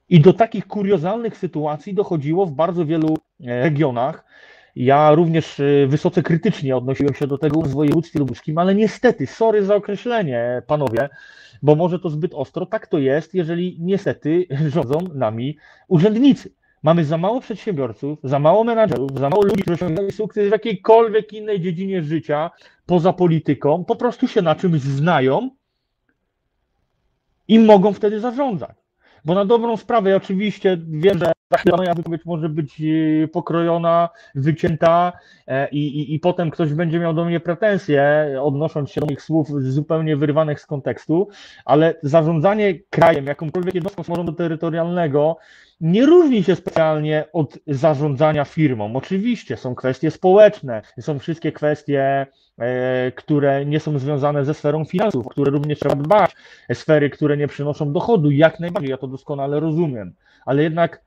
I 0.09 0.21
do 0.21 0.33
takich 0.33 0.67
kuriozalnych 0.67 1.37
sytuacji 1.37 1.95
dochodziło 1.95 2.47
w 2.47 2.53
bardzo 2.53 2.87
wielu 2.87 3.17
e, 3.41 3.63
regionach. 3.63 4.25
Ja 4.77 5.15
również 5.15 5.61
e, 5.61 5.87
wysoce 5.87 6.23
krytycznie 6.23 6.77
odnosiłem 6.77 7.15
się 7.15 7.27
do 7.27 7.39
tego 7.39 7.61
w 7.61 7.69
województwie 7.69 8.19
lubuskim, 8.19 8.59
ale 8.59 8.75
niestety, 8.75 9.27
sorry 9.27 9.65
za 9.65 9.75
określenie, 9.75 10.63
panowie, 10.67 11.09
bo 11.63 11.75
może 11.75 11.99
to 11.99 12.11
zbyt 12.11 12.35
ostro, 12.35 12.67
tak 12.67 12.87
to 12.87 12.99
jest, 12.99 13.35
jeżeli 13.35 13.77
niestety 13.81 14.47
rządzą 14.75 14.99
nami 15.15 15.57
urzędnicy. 15.89 16.51
Mamy 16.85 17.05
za 17.05 17.19
mało 17.19 17.41
przedsiębiorców, 17.41 18.19
za 18.25 18.39
mało 18.39 18.65
menadżerów, 18.65 19.19
za 19.19 19.31
mało 19.31 19.43
ludzi, 19.45 19.63
którzy 19.63 19.75
osiągnęli 19.75 20.13
sukces 20.13 20.49
w 20.49 20.53
jakiejkolwiek 20.53 21.33
innej 21.33 21.61
dziedzinie 21.61 22.03
życia 22.03 22.51
poza 22.87 23.13
polityką, 23.13 23.85
po 23.85 23.97
prostu 23.97 24.29
się 24.29 24.43
na 24.43 24.55
czymś 24.55 24.81
znają 24.81 25.51
i 27.49 27.59
mogą 27.59 27.93
wtedy 27.93 28.21
zarządzać. 28.21 28.77
Bo 29.25 29.35
na 29.35 29.45
dobrą 29.45 29.77
sprawę, 29.77 30.11
ja 30.11 30.17
oczywiście 30.17 30.79
wiem, 30.89 31.19
że 31.19 31.33
moja 31.77 31.95
wypowiedź 31.95 32.25
może 32.25 32.49
być 32.49 32.81
e, 32.81 33.29
pokrojona, 33.29 34.09
wycięta 34.35 35.13
e, 35.47 35.69
i, 35.69 36.01
i, 36.01 36.15
i 36.15 36.21
potem 36.21 36.51
ktoś 36.51 36.73
będzie 36.73 36.99
miał 36.99 37.15
do 37.15 37.25
mnie 37.25 37.41
pretensje, 37.41 38.27
odnosząc 38.43 38.91
się 38.91 39.01
do 39.01 39.07
moich 39.07 39.23
słów 39.23 39.49
zupełnie 39.63 40.17
wyrwanych 40.17 40.61
z 40.61 40.67
kontekstu, 40.67 41.29
ale 41.65 41.95
zarządzanie 42.03 42.75
krajem, 42.91 43.27
jakąkolwiek 43.27 43.75
jednostką 43.75 44.03
samorządu 44.03 44.33
terytorialnego 44.33 45.37
nie 45.81 46.07
różni 46.07 46.43
się 46.43 46.57
specjalnie 46.57 47.25
od 47.33 47.59
zarządzania 47.67 48.45
firmą. 48.45 48.97
Oczywiście 48.97 49.57
są 49.57 49.75
kwestie 49.75 50.11
społeczne, 50.11 50.83
są 51.01 51.19
wszystkie 51.19 51.53
kwestie, 51.53 52.27
e, 52.59 53.13
które 53.13 53.67
nie 53.67 53.81
są 53.81 53.99
związane 53.99 54.45
ze 54.45 54.55
sferą 54.55 54.85
finansów, 54.85 55.29
które 55.29 55.51
również 55.51 55.79
trzeba 55.79 55.95
dbać, 55.95 56.37
sfery, 56.73 57.11
które 57.11 57.37
nie 57.37 57.49
przynoszą 57.49 57.93
dochodu, 57.93 58.31
jak 58.31 58.61
najbardziej, 58.61 58.91
ja 58.91 58.97
to 58.97 59.09
doskonale 59.09 59.61
rozumiem, 59.61 60.15
ale 60.47 60.63
jednak 60.63 61.04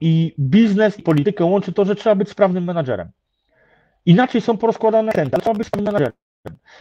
i 0.00 0.34
biznes 0.38 0.98
i 0.98 1.02
politykę 1.02 1.44
łączy 1.44 1.72
to, 1.72 1.84
że 1.84 1.94
trzeba 1.94 2.14
być 2.14 2.28
sprawnym 2.28 2.64
menadżerem. 2.64 3.10
Inaczej 4.06 4.40
są 4.40 4.56
porozkładane 4.56 5.08
akcenty, 5.08 5.40
trzeba 5.40 5.54
być 5.54 5.66
sprawnym 5.66 5.94
menadżerem. 5.94 6.12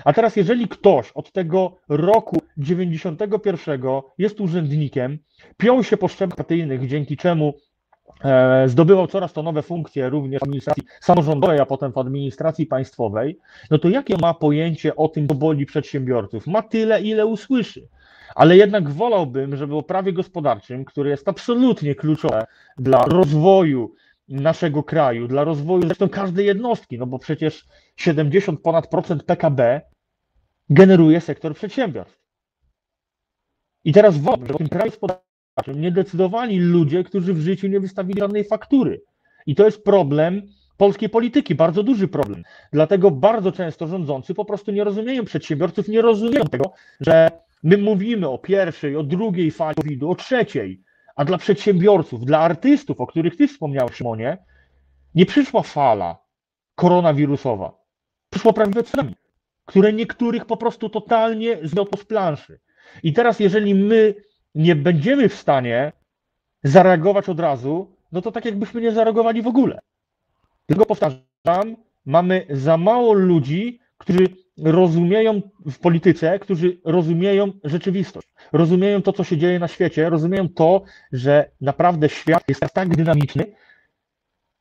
A 0.06 0.14
teraz, 0.14 0.36
jeżeli 0.36 0.68
ktoś 0.68 1.12
od 1.12 1.32
tego 1.32 1.78
roku 1.90 2.42
91 2.58 3.82
jest 4.18 4.42
urzędnikiem, 4.42 5.20
piął 5.58 5.84
się 5.84 5.98
po 5.98 6.08
szczeblach 6.08 6.38
partyjnych, 6.38 6.88
dzięki 6.88 7.18
czemu 7.18 7.54
e, 8.24 8.70
zdobywał 8.70 9.08
coraz 9.08 9.34
to 9.34 9.44
nowe 9.44 9.62
funkcje 9.62 10.10
również 10.10 10.40
w 10.40 10.44
administracji 10.44 10.84
samorządowej, 11.02 11.60
a 11.60 11.66
potem 11.66 11.92
w 11.92 11.98
administracji 11.98 12.66
państwowej, 12.66 13.40
no 13.72 13.78
to 13.80 13.90
jakie 13.90 14.18
ma 14.18 14.34
pojęcie 14.34 14.96
o 14.96 15.08
tym, 15.08 15.28
co 15.28 15.36
boli 15.36 15.66
przedsiębiorców? 15.66 16.48
Ma 16.48 16.62
tyle, 16.62 17.02
ile 17.02 17.26
usłyszy. 17.26 17.88
Ale 18.38 18.58
jednak 18.58 18.90
wolałbym, 18.90 19.56
żeby 19.56 19.76
o 19.76 19.84
prawie 19.84 20.14
gospodarczym, 20.14 20.86
które 20.86 21.10
jest 21.10 21.28
absolutnie 21.28 21.96
kluczowe 21.96 22.46
dla 22.78 23.02
rozwoju 23.02 23.94
naszego 24.28 24.84
kraju, 24.84 25.28
dla 25.28 25.44
rozwoju 25.44 25.82
zresztą 25.82 26.10
każdej 26.10 26.46
jednostki, 26.46 26.98
no 26.98 27.06
bo 27.06 27.20
przecież 27.20 27.66
70 27.96 28.62
ponad 28.62 28.88
procent 28.88 29.24
PKB 29.24 29.82
generuje 30.70 31.22
sektor 31.22 31.56
przedsiębiorstw. 31.56 32.20
I 33.84 33.94
teraz 33.94 34.18
w 34.18 34.28
ogóle 34.28 34.54
w 34.54 34.58
tym 34.58 34.70
kraju 34.70 34.92
gospodarczym 34.92 35.82
nie 35.82 35.92
decydowali 35.92 36.60
ludzie, 36.60 37.04
którzy 37.04 37.34
w 37.34 37.40
życiu 37.40 37.68
nie 37.68 37.80
wystawili 37.80 38.20
żadnej 38.20 38.44
faktury. 38.44 39.02
I 39.46 39.56
to 39.56 39.66
jest 39.66 39.84
problem 39.84 40.42
polskiej 40.78 41.10
polityki, 41.10 41.56
bardzo 41.56 41.84
duży 41.84 42.08
problem. 42.08 42.44
Dlatego 42.74 43.12
bardzo 43.12 43.52
często 43.52 43.88
rządzący 43.88 44.34
po 44.34 44.46
prostu 44.46 44.72
nie 44.72 44.84
rozumieją 44.84 45.26
przedsiębiorców, 45.26 45.88
nie 45.88 46.02
rozumieją 46.02 46.44
tego, 46.44 46.74
że 47.00 47.47
my 47.64 47.78
mówimy 47.78 48.30
o 48.30 48.38
pierwszej, 48.38 48.96
o 48.96 49.04
drugiej 49.04 49.52
fali 49.52 49.76
COVID-u, 49.76 50.12
o 50.12 50.16
trzeciej, 50.16 50.84
a 51.16 51.26
dla 51.26 51.38
przedsiębiorców, 51.38 52.26
dla 52.26 52.40
artystów, 52.40 53.02
o 53.02 53.08
których 53.08 53.36
ty 53.36 53.48
wspomniałeś, 53.48 53.96
Szymonie, 53.96 54.38
nie 55.16 55.26
przyszła 55.26 55.62
fala 55.62 56.18
koronawirusowa. 56.76 57.74
Przyszło 58.30 58.54
prawdziwe 58.54 58.84
tsunami, 58.84 59.16
które 59.66 59.94
niektórych 59.94 60.46
po 60.46 60.58
prostu 60.58 60.90
totalnie 60.90 61.58
zmiotło 61.64 61.98
z 61.98 62.06
planszy. 62.06 62.60
I 63.04 63.14
teraz, 63.14 63.40
jeżeli 63.40 63.76
my 63.76 64.16
nie 64.56 64.76
będziemy 64.76 65.30
w 65.30 65.36
stanie 65.36 65.92
zareagować 66.64 67.30
od 67.30 67.40
razu, 67.40 67.96
no 68.12 68.22
to 68.22 68.32
tak 68.32 68.46
jakbyśmy 68.46 68.82
nie 68.82 68.92
zareagowali 68.92 69.42
w 69.42 69.48
ogóle. 69.48 69.80
Tylko 70.66 70.86
powtarzam, 70.86 71.76
mamy 72.06 72.46
za 72.50 72.78
mało 72.78 73.14
ludzi, 73.14 73.80
którzy 73.98 74.28
rozumieją 74.64 75.42
w 75.66 75.80
polityce, 75.80 76.40
którzy 76.40 76.78
rozumieją 76.86 77.52
rzeczywistość, 77.64 78.28
rozumieją 78.52 79.02
to, 79.02 79.14
co 79.14 79.24
się 79.24 79.38
dzieje 79.38 79.60
na 79.60 79.68
świecie, 79.68 80.10
rozumieją 80.10 80.50
to, 80.50 80.84
że 81.12 81.52
naprawdę 81.62 82.10
świat 82.10 82.44
jest 82.48 82.62
tak 82.74 82.96
dynamiczny, 82.96 83.46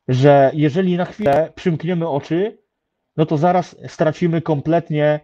że 0.08 0.50
jeżeli 0.54 0.96
na 0.96 1.04
chwilę 1.04 1.52
przymkniemy 1.54 2.08
oczy, 2.08 2.58
no 3.16 3.26
to 3.26 3.36
zaraz 3.36 3.76
stracimy 3.86 4.42
kompletnie 4.42 5.20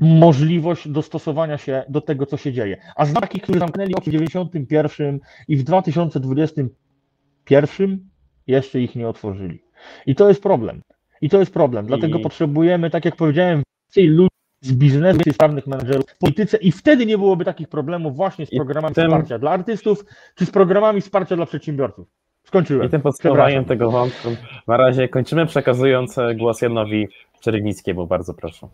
możliwość 0.00 0.88
dostosowania 0.88 1.58
się 1.58 1.84
do 1.88 2.00
tego, 2.00 2.26
co 2.26 2.36
się 2.36 2.52
dzieje. 2.52 2.76
A 2.96 3.06
z 3.06 3.12
takich, 3.12 3.42
którzy 3.42 3.58
zamknęli 3.58 3.94
oczy 3.94 4.10
w 4.10 4.12
91 4.12 5.20
i 5.48 5.56
w 5.56 5.62
2021 5.62 8.10
jeszcze 8.46 8.80
ich 8.80 8.96
nie 8.96 9.08
otworzyli. 9.08 9.64
I 10.06 10.14
to 10.14 10.28
jest 10.28 10.42
problem. 10.42 10.82
I 11.22 11.28
to 11.28 11.38
jest 11.38 11.54
problem. 11.54 11.86
Dlatego 11.86 12.18
I... 12.18 12.22
potrzebujemy, 12.22 12.90
tak 12.90 13.04
jak 13.04 13.16
powiedziałem, 13.16 13.62
więcej 13.88 14.06
ludzi 14.06 14.28
z 14.60 14.72
biznesu, 14.72 15.18
więcej 15.18 15.32
sprawnych 15.32 15.66
menedżerów 15.66 16.04
w 16.10 16.18
polityce 16.18 16.56
i 16.56 16.72
wtedy 16.72 17.06
nie 17.06 17.18
byłoby 17.18 17.44
takich 17.44 17.68
problemów 17.68 18.16
właśnie 18.16 18.46
z 18.46 18.50
programami 18.50 18.94
tym... 18.94 19.04
wsparcia 19.04 19.38
dla 19.38 19.50
artystów, 19.50 20.04
czy 20.34 20.46
z 20.46 20.50
programami 20.50 21.00
wsparcia 21.00 21.36
dla 21.36 21.46
przedsiębiorców. 21.46 22.08
Skończyłem. 22.44 22.86
I 22.86 22.90
tym 22.90 23.02
podsumowaniem 23.02 23.64
tego 23.64 23.90
wątku 23.90 24.28
na 24.68 24.76
razie 24.76 25.08
kończymy, 25.08 25.46
przekazując 25.46 26.16
głos 26.36 26.62
Janowi 26.62 27.08
Czerwinickiemu. 27.40 28.06
Bardzo 28.06 28.34
proszę. 28.34 28.68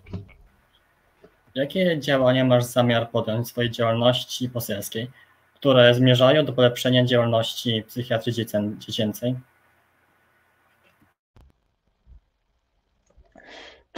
Jakie 1.54 1.98
działania 2.00 2.44
masz 2.44 2.64
zamiar 2.64 3.10
podjąć 3.10 3.46
w 3.46 3.50
swojej 3.50 3.70
działalności 3.70 4.48
poselskiej, 4.48 5.10
które 5.54 5.94
zmierzają 5.94 6.44
do 6.44 6.52
polepszenia 6.52 7.04
działalności 7.04 7.84
psychiatrii 7.86 8.46
dziecięcej? 8.78 9.34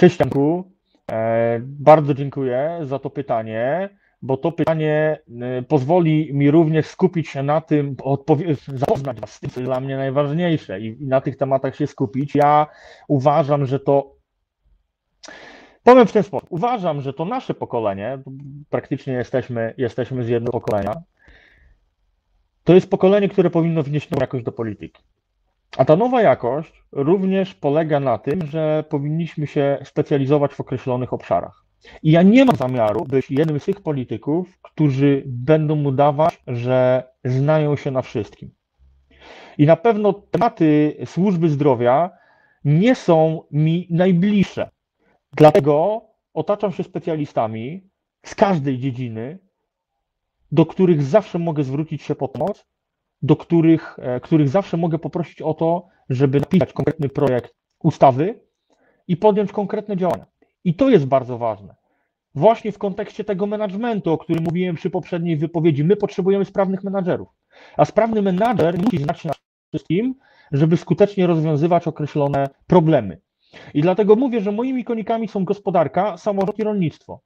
Cześć 0.00 0.20
Janku, 0.20 0.72
e, 1.12 1.60
bardzo 1.62 2.14
dziękuję 2.14 2.78
za 2.82 2.98
to 2.98 3.10
pytanie, 3.10 3.88
bo 4.22 4.36
to 4.36 4.52
pytanie 4.52 5.22
e, 5.40 5.62
pozwoli 5.62 6.34
mi 6.34 6.50
również 6.50 6.86
skupić 6.86 7.28
się 7.28 7.42
na 7.42 7.60
tym, 7.60 7.96
zapoznać 8.74 9.20
Was 9.20 9.32
z 9.32 9.40
tym, 9.40 9.50
co 9.50 9.60
jest 9.60 9.70
dla 9.70 9.80
mnie 9.80 9.96
najważniejsze 9.96 10.80
i 10.80 11.06
na 11.06 11.20
tych 11.20 11.36
tematach 11.36 11.76
się 11.76 11.86
skupić. 11.86 12.34
Ja 12.34 12.66
uważam, 13.08 13.66
że 13.66 13.80
to 13.80 14.16
Powiem 15.82 16.06
w 16.06 16.12
ten 16.12 16.22
sposób. 16.22 16.48
Uważam, 16.52 17.00
że 17.00 17.12
to 17.12 17.24
nasze 17.24 17.54
pokolenie, 17.54 18.18
praktycznie 18.70 19.12
jesteśmy, 19.12 19.74
jesteśmy 19.76 20.24
z 20.24 20.28
jednego 20.28 20.60
pokolenia, 20.60 20.94
to 22.64 22.74
jest 22.74 22.90
pokolenie, 22.90 23.28
które 23.28 23.50
powinno 23.50 23.82
wnieść 23.82 24.10
nową 24.10 24.20
jakość 24.20 24.44
do 24.44 24.52
polityki. 24.52 25.02
A 25.76 25.84
ta 25.84 25.96
nowa 25.96 26.22
jakość 26.22 26.84
również 26.92 27.54
polega 27.54 28.00
na 28.00 28.18
tym, 28.18 28.46
że 28.46 28.84
powinniśmy 28.88 29.46
się 29.46 29.78
specjalizować 29.84 30.52
w 30.52 30.60
określonych 30.60 31.12
obszarach. 31.12 31.64
I 32.02 32.10
ja 32.10 32.22
nie 32.22 32.44
mam 32.44 32.56
zamiaru 32.56 33.04
być 33.04 33.30
jednym 33.30 33.60
z 33.60 33.64
tych 33.64 33.80
polityków, 33.80 34.58
którzy 34.62 35.22
będą 35.26 35.84
udawać, 35.84 36.42
że 36.46 37.04
znają 37.24 37.76
się 37.76 37.90
na 37.90 38.02
wszystkim. 38.02 38.50
I 39.58 39.66
na 39.66 39.76
pewno 39.76 40.12
tematy 40.12 40.96
służby 41.04 41.48
zdrowia 41.48 42.10
nie 42.64 42.94
są 42.94 43.42
mi 43.50 43.86
najbliższe. 43.90 44.70
Dlatego 45.32 46.02
otaczam 46.34 46.72
się 46.72 46.82
specjalistami 46.82 47.90
z 48.24 48.34
każdej 48.34 48.78
dziedziny, 48.78 49.38
do 50.52 50.66
których 50.66 51.02
zawsze 51.02 51.38
mogę 51.38 51.64
zwrócić 51.64 52.02
się 52.02 52.14
po 52.14 52.28
pomoc, 52.28 52.66
do 53.22 53.36
których, 53.36 53.98
e, 53.98 54.20
których 54.20 54.48
zawsze 54.48 54.76
mogę 54.76 54.98
poprosić 54.98 55.42
o 55.42 55.54
to, 55.54 55.86
żeby 56.10 56.40
napisać 56.40 56.72
konkretny 56.72 57.08
projekt 57.08 57.54
ustawy 57.82 58.40
i 59.08 59.16
podjąć 59.16 59.52
konkretne 59.52 59.96
działania. 59.96 60.26
I 60.64 60.74
to 60.74 60.90
jest 60.90 61.06
bardzo 61.06 61.38
ważne. 61.38 61.74
Właśnie 62.34 62.72
w 62.72 62.78
kontekście 62.78 63.24
tego 63.24 63.46
managementu, 63.46 64.12
o 64.12 64.18
którym 64.18 64.44
mówiłem 64.44 64.76
przy 64.76 64.90
poprzedniej 64.90 65.36
wypowiedzi, 65.36 65.84
my 65.84 65.96
potrzebujemy 65.96 66.44
sprawnych 66.44 66.84
menadżerów. 66.84 67.28
A 67.76 67.84
sprawny 67.84 68.22
menadżer 68.22 68.78
musi 68.78 68.98
znać 68.98 69.20
się 69.20 69.28
na 69.28 69.34
wszystkim, 69.68 70.14
żeby 70.52 70.76
skutecznie 70.76 71.26
rozwiązywać 71.26 71.88
określone 71.88 72.48
problemy. 72.66 73.20
I 73.74 73.82
dlatego 73.82 74.16
mówię, 74.16 74.40
że 74.40 74.52
moimi 74.52 74.84
konikami 74.84 75.28
są 75.28 75.44
gospodarka, 75.44 76.16
samorząd 76.16 76.58
i 76.58 76.64
rolnictwo. 76.64 77.20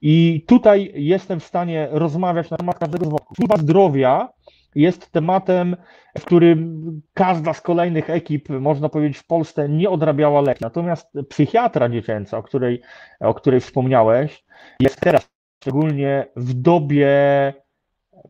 I 0.00 0.44
tutaj 0.48 0.92
jestem 0.94 1.40
w 1.40 1.44
stanie 1.44 1.88
rozmawiać 1.90 2.50
na 2.50 2.56
temat 2.56 2.78
każdego 2.78 3.04
z 3.04 3.08
wątków. 3.08 3.36
Służba 3.36 3.56
zdrowia 3.56 4.28
jest 4.74 5.12
tematem, 5.12 5.76
w 6.18 6.24
którym 6.24 6.82
każda 7.14 7.52
z 7.52 7.60
kolejnych 7.60 8.10
ekip, 8.10 8.48
można 8.48 8.88
powiedzieć, 8.88 9.18
w 9.18 9.26
Polsce 9.26 9.68
nie 9.68 9.90
odrabiała 9.90 10.40
leki. 10.40 10.64
Natomiast 10.64 11.12
psychiatra 11.28 11.88
dziecięca, 11.88 12.38
o 12.38 12.42
której, 12.42 12.80
o 13.20 13.34
której 13.34 13.60
wspomniałeś, 13.60 14.44
jest 14.80 15.00
teraz, 15.00 15.30
szczególnie 15.62 16.26
w 16.36 16.54
dobie 16.54 17.08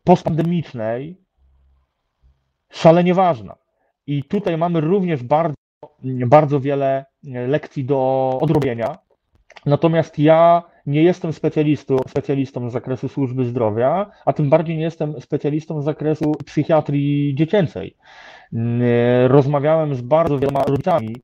postpandemicznej, 0.05 1.23
szalenie 2.71 3.15
ważna. 3.15 3.57
I 4.07 4.25
tutaj 4.25 4.59
mamy 4.59 4.81
również 4.81 5.23
bardzo, 5.23 5.57
bardzo 6.27 6.61
wiele 6.61 7.05
lekcji 7.25 7.85
do 7.85 8.39
odrobienia. 8.41 8.99
Natomiast 9.67 10.19
ja 10.19 10.63
nie 10.87 11.03
jestem 11.03 11.33
specjalistą, 11.33 11.97
specjalistą 12.09 12.71
z 12.71 12.73
zakresu 12.73 13.09
służby 13.09 13.45
zdrowia, 13.45 14.11
a 14.27 14.33
tym 14.33 14.51
bardziej 14.51 14.77
nie 14.77 14.83
jestem 14.83 15.21
specjalistą 15.21 15.83
z 15.83 15.85
zakresu 15.85 16.33
psychiatrii 16.47 17.35
dziecięcej. 17.35 17.97
Rozmawiałem 19.27 19.95
z 19.95 20.01
bardzo 20.01 20.39
wieloma 20.39 20.63
rodzicami, 20.65 21.17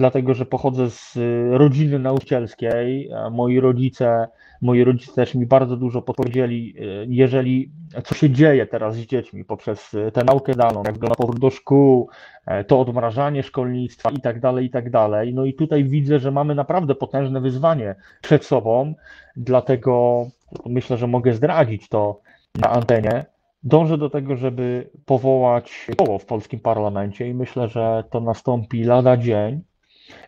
dlatego 0.00 0.34
że 0.34 0.46
pochodzę 0.46 0.90
z 0.90 1.18
rodziny 1.50 1.98
nauczycielskiej. 1.98 3.10
Moi 3.30 3.60
rodzice 3.60 4.28
moi 4.60 4.84
rodzice 4.84 5.12
też 5.14 5.34
mi 5.34 5.46
bardzo 5.46 5.76
dużo 5.76 6.02
podpowiedzieli, 6.02 6.74
e, 6.78 6.82
jeżeli 7.08 7.70
co 8.04 8.14
się 8.14 8.30
dzieje 8.30 8.66
teraz 8.66 8.96
z 8.96 9.06
dziećmi 9.06 9.44
poprzez 9.44 9.94
e, 9.94 10.12
tę 10.12 10.24
naukę 10.24 10.54
daną, 10.54 10.82
jak 10.86 10.92
wygląda 10.92 11.14
powrót 11.14 11.40
do 11.40 11.50
szkół, 11.50 12.08
e, 12.46 12.64
to 12.64 12.80
odmrażanie 12.80 13.42
szkolnictwa 13.42 14.10
i 14.10 14.20
tak 14.20 14.40
dalej, 14.40 14.66
i 14.66 14.70
tak 14.70 14.90
dalej. 14.90 15.34
No 15.34 15.44
i 15.44 15.54
tutaj 15.54 15.84
widzę, 15.84 16.18
że 16.18 16.30
mamy 16.30 16.54
naprawdę 16.54 16.94
potężne 16.94 17.40
wyzwanie 17.40 17.94
przed 18.22 18.44
sobą, 18.44 18.94
dlatego 19.36 20.24
myślę, 20.66 20.96
że 20.96 21.06
mogę 21.06 21.32
zdradzić 21.32 21.88
to 21.88 22.20
na 22.54 22.70
antenie. 22.70 23.24
Dążę 23.62 23.98
do 23.98 24.10
tego, 24.10 24.36
żeby 24.36 24.90
powołać 25.06 25.86
koło 25.96 26.18
w 26.18 26.26
polskim 26.26 26.60
parlamencie 26.60 27.28
i 27.28 27.34
myślę, 27.34 27.68
że 27.68 28.04
to 28.10 28.20
nastąpi 28.20 28.84
lada 28.84 29.16
dzień. 29.16 29.69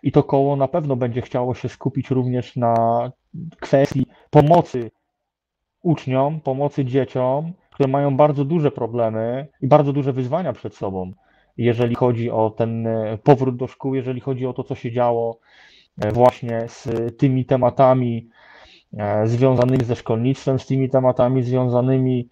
I 0.02 0.12
to 0.12 0.22
koło 0.22 0.56
na 0.56 0.68
pewno 0.68 0.96
będzie 0.96 1.22
chciało 1.22 1.54
się 1.54 1.68
skupić 1.68 2.10
również 2.10 2.56
na 2.56 2.74
kwestii 3.60 4.06
pomocy 4.30 4.90
uczniom, 5.82 6.40
pomocy 6.40 6.84
dzieciom, 6.84 7.52
które 7.70 7.88
mają 7.88 8.16
bardzo 8.16 8.44
duże 8.44 8.70
problemy 8.70 9.46
i 9.60 9.66
bardzo 9.66 9.92
duże 9.92 10.12
wyzwania 10.12 10.52
przed 10.52 10.74
sobą, 10.74 11.12
jeżeli 11.56 11.94
chodzi 11.94 12.30
o 12.30 12.50
ten 12.50 12.86
e, 12.86 13.18
powrót 13.18 13.56
do 13.56 13.66
szkół, 13.66 13.94
jeżeli 13.94 14.20
chodzi 14.20 14.46
o 14.46 14.52
to, 14.52 14.64
co 14.64 14.74
się 14.74 14.92
działo 14.92 15.38
e, 15.98 16.12
właśnie 16.12 16.64
z 16.68 16.88
tymi 17.18 17.44
tematami 17.44 18.28
e, 18.98 19.26
związanymi 19.26 19.84
ze 19.84 19.96
szkolnictwem, 19.96 20.58
z 20.58 20.66
tymi 20.66 20.90
tematami 20.90 21.42
związanymi 21.42 22.28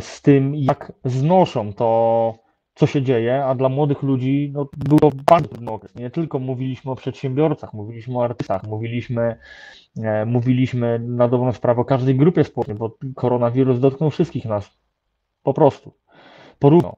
z 0.00 0.22
tym, 0.22 0.54
jak 0.54 0.92
znoszą 1.04 1.72
to 1.72 2.34
co 2.78 2.86
się 2.86 3.02
dzieje, 3.02 3.44
a 3.44 3.54
dla 3.54 3.68
młodych 3.68 4.02
ludzi 4.02 4.50
no, 4.54 4.68
było 4.76 5.12
bardzo 5.26 5.48
trudny 5.48 5.70
okres. 5.70 5.94
Nie 5.94 6.10
tylko 6.10 6.38
mówiliśmy 6.38 6.90
o 6.90 6.96
przedsiębiorcach, 6.96 7.74
mówiliśmy 7.74 8.18
o 8.18 8.24
artystach, 8.24 8.62
mówiliśmy, 8.62 9.36
e, 10.02 10.24
mówiliśmy 10.24 10.98
na 10.98 11.28
dobrą 11.28 11.52
sprawę 11.52 11.80
o 11.80 11.84
każdej 11.84 12.16
grupie 12.16 12.44
społecznej, 12.44 12.76
bo 12.76 12.96
koronawirus 13.14 13.80
dotknął 13.80 14.10
wszystkich 14.10 14.44
nas. 14.44 14.78
Po 15.42 15.54
prostu. 15.54 15.92
Porówno. 16.58 16.96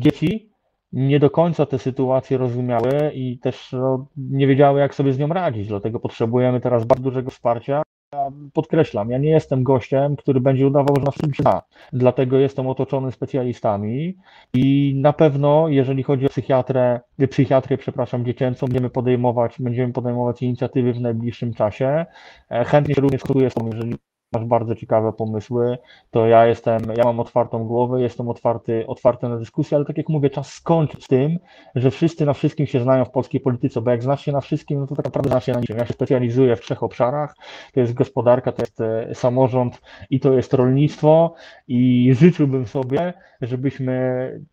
Dzieci 0.00 0.52
nie 0.92 1.18
do 1.20 1.30
końca 1.30 1.66
te 1.66 1.78
sytuacje 1.78 2.38
rozumiały 2.38 3.12
i 3.14 3.38
też 3.38 3.72
no, 3.72 4.06
nie 4.16 4.46
wiedziały, 4.46 4.80
jak 4.80 4.94
sobie 4.94 5.12
z 5.12 5.18
nią 5.18 5.28
radzić. 5.28 5.68
Dlatego 5.68 6.00
potrzebujemy 6.00 6.60
teraz 6.60 6.84
bardzo 6.84 7.04
dużego 7.04 7.30
wsparcia. 7.30 7.82
Ja 8.14 8.30
podkreślam, 8.52 9.10
ja 9.10 9.18
nie 9.18 9.30
jestem 9.30 9.62
gościem, 9.62 10.16
który 10.16 10.40
będzie 10.40 10.66
udawał, 10.66 10.96
że 10.96 11.02
na 11.02 11.10
wszystkim 11.10 11.44
da. 11.44 11.62
Dlatego 11.92 12.38
jestem 12.38 12.66
otoczony 12.66 13.12
specjalistami 13.12 14.16
i 14.54 14.94
na 14.96 15.12
pewno, 15.12 15.68
jeżeli 15.68 16.02
chodzi 16.02 16.26
o 16.26 16.28
psychiatrę, 16.28 17.00
psychiatrię, 17.30 17.78
przepraszam, 17.78 18.24
dziecięcą, 18.24 18.66
będziemy 18.66 18.90
podejmować, 18.90 19.56
będziemy 19.58 19.92
podejmować 19.92 20.42
inicjatywy 20.42 20.92
w 20.92 21.00
najbliższym 21.00 21.54
czasie. 21.54 22.06
E, 22.50 22.64
chętnie 22.64 22.94
się 22.94 23.00
również 23.00 23.22
konsultuję 23.22 23.50
z 23.50 23.54
tą, 23.54 23.66
jeżeli 23.66 23.96
masz 24.32 24.44
bardzo 24.44 24.74
ciekawe 24.74 25.12
pomysły, 25.12 25.78
to 26.10 26.26
ja 26.26 26.46
jestem, 26.46 26.82
ja 26.96 27.04
mam 27.04 27.20
otwartą 27.20 27.64
głowę, 27.64 28.00
jestem 28.00 28.28
otwarty, 28.28 28.86
otwarty 28.86 29.28
na 29.28 29.38
dyskusję, 29.38 29.76
ale 29.76 29.84
tak 29.84 29.96
jak 29.96 30.08
mówię, 30.08 30.30
czas 30.30 30.52
skończyć 30.52 31.04
z 31.04 31.08
tym, 31.08 31.38
że 31.74 31.90
wszyscy 31.90 32.26
na 32.26 32.32
wszystkim 32.32 32.66
się 32.66 32.80
znają 32.80 33.04
w 33.04 33.10
polskiej 33.10 33.40
polityce, 33.40 33.80
bo 33.80 33.90
jak 33.90 34.02
znasz 34.02 34.24
się 34.24 34.32
na 34.32 34.40
wszystkim, 34.40 34.80
no 34.80 34.86
to 34.86 34.96
tak 34.96 35.04
naprawdę 35.04 35.30
znasz 35.30 35.46
się 35.46 35.52
na 35.52 35.60
niczym. 35.60 35.78
Ja 35.78 35.86
się 35.86 35.92
specjalizuję 35.92 36.56
w 36.56 36.60
trzech 36.60 36.82
obszarach, 36.82 37.34
to 37.72 37.80
jest 37.80 37.94
gospodarka, 37.94 38.52
to 38.52 38.62
jest 38.62 38.80
e, 38.80 39.14
samorząd 39.14 39.82
i 40.10 40.20
to 40.20 40.32
jest 40.32 40.54
rolnictwo. 40.54 41.34
I 41.68 42.10
życzyłbym 42.14 42.66
sobie, 42.66 43.12
żebyśmy 43.40 43.94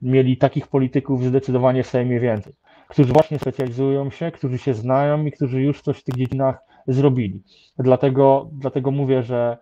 mieli 0.01 0.38
takich 0.38 0.67
polityków 0.67 1.23
zdecydowanie 1.23 1.84
w 1.84 1.88
Sejmie 1.88 2.19
więcej, 2.19 2.53
którzy 2.88 3.13
właśnie 3.13 3.39
specjalizują 3.39 4.09
się, 4.09 4.32
którzy 4.32 4.57
się 4.57 4.73
znają 4.73 5.25
i 5.25 5.32
którzy 5.32 5.61
już 5.61 5.82
coś 5.82 5.99
w 5.99 6.03
tych 6.03 6.15
dziedzinach 6.15 6.67
zrobili. 6.88 7.42
Dlatego, 7.80 8.50
dlatego 8.52 8.92
mówię, 8.92 9.24
że 9.24 9.58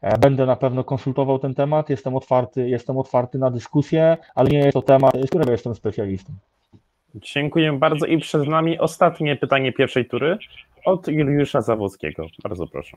e, 0.00 0.18
Będę 0.18 0.46
na 0.46 0.56
pewno 0.56 0.84
konsultował 0.84 1.38
ten 1.38 1.54
temat, 1.54 1.90
jestem 1.90 2.16
otwarty, 2.16 2.68
jestem 2.68 2.98
otwarty 2.98 3.38
na 3.38 3.50
dyskusję, 3.50 4.16
ale 4.34 4.50
nie 4.50 4.58
jest 4.58 4.72
to 4.72 4.82
temat, 4.82 5.12
z 5.24 5.28
którego 5.28 5.52
jestem 5.52 5.74
specjalistą. 5.74 6.32
Dziękuję 7.14 7.72
bardzo 7.72 8.06
i 8.06 8.18
przed 8.18 8.48
nami 8.48 8.78
ostatnie 8.78 9.36
pytanie 9.36 9.72
pierwszej 9.72 10.06
tury 10.06 10.38
od 10.84 11.08
Juliusza 11.08 11.60
Zawockiego. 11.60 12.26
Bardzo 12.42 12.66
proszę. 12.66 12.96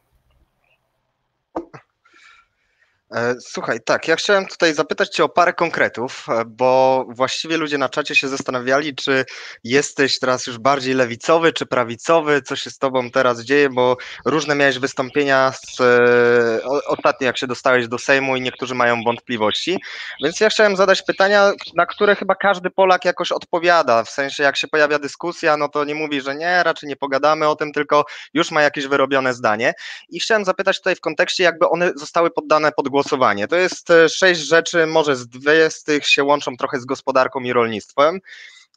E, 3.16 3.36
słuchaj, 3.40 3.80
tak, 3.86 4.08
ja 4.08 4.16
chciałem 4.16 4.46
tutaj 4.46 4.74
zapytać 4.74 5.10
Cię 5.10 5.24
o 5.24 5.30
parę 5.30 5.54
konkretów, 5.54 6.26
e, 6.30 6.46
bo 6.46 7.06
właściwie 7.10 7.58
ludzie 7.58 7.78
na 7.78 7.90
czacie 7.90 8.16
się 8.16 8.28
zastanawiali, 8.28 8.96
czy 8.96 9.26
jesteś 9.64 10.20
teraz 10.20 10.48
już 10.48 10.58
bardziej 10.58 10.94
lewicowy, 10.94 11.54
czy 11.54 11.66
prawicowy, 11.66 12.42
co 12.42 12.56
się 12.56 12.70
z 12.70 12.78
Tobą 12.78 13.12
teraz 13.12 13.42
dzieje, 13.42 13.70
bo 13.70 13.98
różne 14.26 14.56
miałeś 14.56 14.80
wystąpienia 14.80 15.52
z, 15.52 15.82
e, 15.82 16.64
ostatnio, 16.88 17.26
jak 17.26 17.38
się 17.38 17.48
dostałeś 17.48 17.88
do 17.88 17.98
Sejmu 17.98 18.36
i 18.36 18.42
niektórzy 18.42 18.76
mają 18.76 19.04
wątpliwości, 19.04 19.78
więc 20.24 20.40
ja 20.40 20.50
chciałem 20.50 20.76
zadać 20.76 21.02
pytania, 21.02 21.52
na 21.76 21.86
które 21.86 22.16
chyba 22.16 22.36
każdy 22.36 22.70
Polak 22.70 23.06
jakoś 23.06 23.32
odpowiada, 23.32 24.04
w 24.04 24.10
sensie 24.10 24.44
jak 24.44 24.58
się 24.58 24.68
pojawia 24.68 25.00
dyskusja, 25.00 25.58
no 25.58 25.70
to 25.70 25.84
nie 25.84 25.96
mówi, 25.96 26.22
że 26.22 26.36
nie, 26.36 26.64
raczej 26.64 26.90
nie 26.90 26.96
pogadamy 26.96 27.48
o 27.48 27.56
tym, 27.56 27.72
tylko 27.72 28.06
już 28.34 28.52
ma 28.52 28.62
jakieś 28.62 28.88
wyrobione 28.88 29.34
zdanie. 29.34 29.74
I 30.10 30.20
chciałem 30.20 30.46
zapytać 30.46 30.78
tutaj 30.78 30.96
w 30.96 31.02
kontekście, 31.02 31.44
jakby 31.44 31.70
one 31.70 31.92
zostały 31.96 32.32
poddane 32.32 32.72
pod 32.72 32.90
głos 32.90 33.01
głosowanie. 33.02 33.48
To 33.48 33.56
jest 33.56 33.90
e, 33.90 34.10
sześć 34.10 34.42
rzeczy, 34.42 34.88
może 34.88 35.16
z 35.16 35.28
dwie 35.28 35.70
z 35.70 35.84
tych 35.84 36.08
się 36.08 36.24
łączą 36.24 36.58
trochę 36.58 36.80
z 36.80 36.86
gospodarką 36.86 37.40
i 37.40 37.54
rolnictwem. 37.54 38.20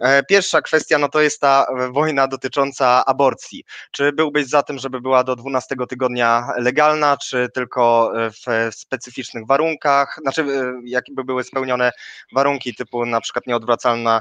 E, 0.01 0.23
pierwsza 0.23 0.63
kwestia 0.63 0.99
no 0.99 1.09
to 1.09 1.21
jest 1.21 1.41
ta 1.41 1.67
e, 1.79 1.93
wojna 1.93 2.29
dotycząca 2.29 3.05
aborcji. 3.05 3.65
Czy 3.91 4.13
byłbyś 4.13 4.47
za 4.47 4.63
tym, 4.63 4.79
żeby 4.79 5.01
była 5.01 5.25
do 5.25 5.37
12 5.37 5.75
tygodnia 5.89 6.49
legalna, 6.59 7.17
czy 7.17 7.49
tylko 7.55 8.13
w 8.15 8.75
specyficznych 8.75 9.47
warunkach? 9.47 10.19
Znaczy, 10.23 10.47
jakie 10.85 11.13
były 11.15 11.45
spełnione 11.45 11.93
warunki, 12.33 12.75
typu 12.75 13.07
na 13.07 13.21
przykład 13.21 13.47
nieodwracalna 13.47 14.21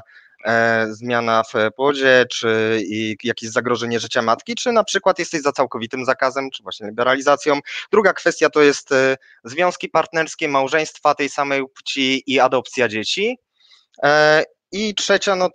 zmiana 0.90 1.42
w 1.42 1.74
płodzie, 1.76 2.26
czy 2.30 2.80
jakieś 3.22 3.50
zagrożenie 3.50 4.00
życia 4.00 4.22
matki, 4.22 4.54
czy 4.54 4.72
na 4.72 4.84
przykład 4.84 5.18
jesteś 5.18 5.42
za 5.42 5.52
całkowitym 5.52 6.04
zakazem, 6.04 6.50
czy 6.50 6.62
właśnie 6.62 6.86
liberalizacją. 6.86 7.60
Druga 7.92 8.12
kwestia 8.12 8.50
to 8.50 8.62
jest 8.62 8.92
e, 8.92 9.16
związki 9.44 9.88
partnerskie, 9.88 10.48
małżeństwa 10.48 11.14
tej 11.14 11.28
samej 11.28 11.64
płci 11.74 12.22
i 12.26 12.40
adopcja 12.40 12.88
dzieci. 12.88 13.38
E, 14.02 14.44
I 14.72 14.94
trzecia 14.94 15.36
no, 15.36 15.50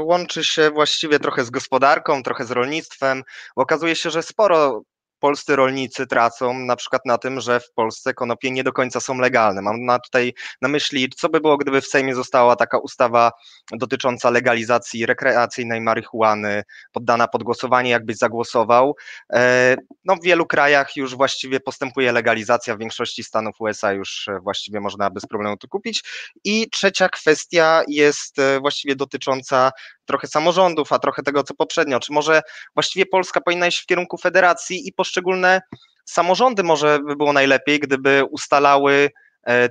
łączy 0.00 0.44
się 0.44 0.70
właściwie 0.70 1.18
trochę 1.18 1.44
z 1.44 1.50
gospodarką, 1.50 2.22
trochę 2.22 2.44
z 2.44 2.50
rolnictwem. 2.50 3.22
Okazuje 3.56 3.96
się, 3.96 4.10
że 4.10 4.22
sporo 4.22 4.82
polscy 5.18 5.56
rolnicy 5.56 6.06
tracą 6.06 6.58
na 6.58 6.76
przykład 6.76 7.02
na 7.06 7.18
tym, 7.18 7.40
że 7.40 7.60
w 7.60 7.72
Polsce 7.72 8.14
konopie 8.14 8.50
nie 8.50 8.64
do 8.64 8.72
końca 8.72 9.00
są 9.00 9.18
legalne. 9.18 9.62
Mam 9.62 9.84
na 9.84 9.98
tutaj 9.98 10.34
na 10.62 10.68
myśli, 10.68 11.08
co 11.16 11.28
by 11.28 11.40
było, 11.40 11.56
gdyby 11.56 11.80
w 11.80 11.86
Sejmie 11.86 12.14
została 12.14 12.56
taka 12.56 12.78
ustawa 12.78 13.32
dotycząca 13.72 14.30
legalizacji 14.30 15.06
rekreacyjnej 15.06 15.80
marihuany, 15.80 16.62
poddana 16.92 17.28
pod 17.28 17.42
głosowanie, 17.42 17.90
jakbyś 17.90 18.16
zagłosował. 18.16 18.96
E, 19.32 19.76
no 20.04 20.16
w 20.16 20.22
wielu 20.22 20.46
krajach 20.46 20.96
już 20.96 21.16
właściwie 21.16 21.60
postępuje 21.60 22.12
legalizacja, 22.12 22.76
w 22.76 22.78
większości 22.78 23.24
stanów 23.24 23.60
USA 23.60 23.92
już 23.92 24.28
właściwie 24.42 24.80
można 24.80 25.10
bez 25.10 25.26
problemu 25.26 25.56
to 25.56 25.68
kupić. 25.68 26.04
I 26.44 26.70
trzecia 26.70 27.08
kwestia 27.08 27.82
jest 27.88 28.38
e, 28.38 28.60
właściwie 28.60 28.96
dotycząca 28.96 29.70
trochę 30.08 30.26
samorządów, 30.26 30.92
a 30.92 30.98
trochę 30.98 31.22
tego, 31.22 31.42
co 31.42 31.54
poprzednio. 31.54 32.00
Czy 32.00 32.12
może 32.12 32.42
właściwie 32.74 33.06
Polska 33.06 33.40
powinna 33.40 33.66
iść 33.66 33.82
w 33.82 33.86
kierunku 33.86 34.18
federacji 34.18 34.88
i 34.88 34.92
poszczególne 34.92 35.62
samorządy 36.04 36.62
może 36.62 36.98
by 36.98 37.16
było 37.16 37.32
najlepiej, 37.32 37.80
gdyby 37.80 38.24
ustalały 38.30 39.10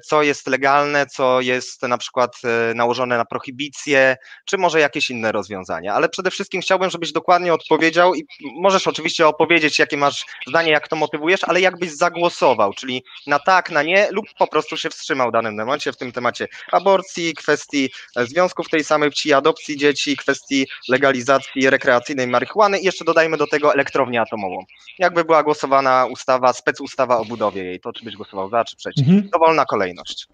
co 0.06 0.24
jest 0.24 0.48
legalne, 0.48 1.06
co 1.06 1.42
jest 1.42 1.82
na 1.82 1.98
przykład 1.98 2.38
e, 2.44 2.74
nałożone 2.74 3.18
na 3.18 3.26
prohibicję, 3.26 4.18
czy 4.46 4.58
może 4.58 4.80
jakieś 4.80 5.10
inne 5.10 5.32
rozwiązania. 5.32 5.94
Ale 5.94 6.10
przede 6.10 6.32
wszystkim 6.32 6.62
chciałbym, 6.62 6.90
żebyś 6.90 7.12
dokładnie 7.12 7.54
odpowiedział 7.54 8.16
i 8.16 8.28
możesz 8.62 8.88
oczywiście 8.88 9.28
opowiedzieć, 9.28 9.80
jakie 9.80 9.98
masz 9.98 10.26
zdanie, 10.48 10.72
jak 10.72 10.88
to 10.88 10.96
motywujesz, 10.96 11.44
ale 11.44 11.62
jakbyś 11.62 11.92
zagłosował, 11.92 12.74
czyli 12.74 13.04
na 13.28 13.40
tak, 13.40 13.72
na 13.72 13.84
nie, 13.84 14.08
lub 14.12 14.26
po 14.38 14.48
prostu 14.48 14.78
się 14.78 14.90
wstrzymał 14.90 15.30
w 15.30 15.32
danym 15.32 15.56
momencie 15.56 15.94
w 15.94 15.98
tym 15.98 16.12
temacie 16.12 16.48
aborcji, 16.72 17.34
kwestii 17.34 17.90
e, 18.16 18.26
związków 18.26 18.70
tej 18.70 18.84
samej 18.84 19.10
płci, 19.10 19.34
adopcji 19.34 19.78
dzieci, 19.78 20.18
kwestii 20.18 20.68
legalizacji 20.90 21.70
rekreacyjnej 21.70 22.28
marihuany 22.28 22.80
i 22.80 22.86
jeszcze 22.86 23.06
dodajmy 23.06 23.38
do 23.38 23.48
tego 23.48 23.74
elektrownię 23.74 24.22
atomową. 24.22 24.66
Jakby 25.00 25.26
była 25.26 25.44
głosowana 25.44 26.06
ustawa, 26.06 26.54
specustawa 26.54 27.18
o 27.18 27.26
budowie 27.26 27.64
jej, 27.64 27.80
to 27.80 27.94
czy 27.94 28.06
byś 28.06 28.16
głosował 28.16 28.50
za, 28.50 28.66
czy 28.66 28.76
przeciw? 28.76 29.08
Mhm. 29.08 29.30
Dowolna 29.30 29.66
kolejność. 29.68 30.28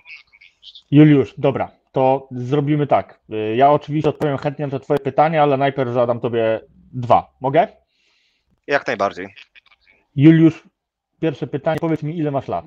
Juliusz, 0.92 1.34
dobra, 1.38 1.72
to 1.92 2.28
zrobimy 2.32 2.88
tak. 2.88 3.20
Ja 3.56 3.72
oczywiście 3.72 4.10
odpowiem 4.10 4.38
chętnie 4.38 4.68
na 4.68 4.72
te 4.72 4.80
Twoje 4.80 5.00
pytania, 5.00 5.44
ale 5.44 5.58
najpierw 5.58 5.94
zadam 5.94 6.20
Tobie 6.20 6.62
dwa. 6.94 7.34
Mogę? 7.42 7.68
Jak 8.68 8.88
najbardziej. 8.88 9.28
Juliusz, 10.16 10.64
pierwsze 11.20 11.48
pytanie. 11.48 11.80
Powiedz 11.80 12.04
mi, 12.04 12.18
ile 12.18 12.32
masz 12.32 12.48
lat? 12.48 12.66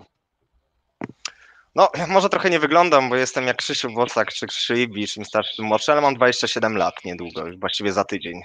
No, 1.75 1.91
może 2.09 2.29
trochę 2.29 2.51
nie 2.51 2.59
wyglądam, 2.59 3.09
bo 3.09 3.17
jestem 3.17 3.47
jak 3.47 3.57
Krzysiu 3.57 3.91
Wocak 3.95 4.33
czy 4.33 4.47
Krzysiu 4.47 4.75
Ibicz, 4.75 5.17
im 5.17 5.25
starszy, 5.25 5.57
tym 5.57 5.67
młodszy, 5.67 5.93
ale 5.93 6.01
mam 6.01 6.15
27 6.15 6.77
lat 6.77 6.95
niedługo, 7.05 7.47
już 7.47 7.59
właściwie 7.59 7.93
za 7.93 8.05
tydzień. 8.05 8.41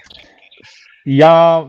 Ja 1.06 1.64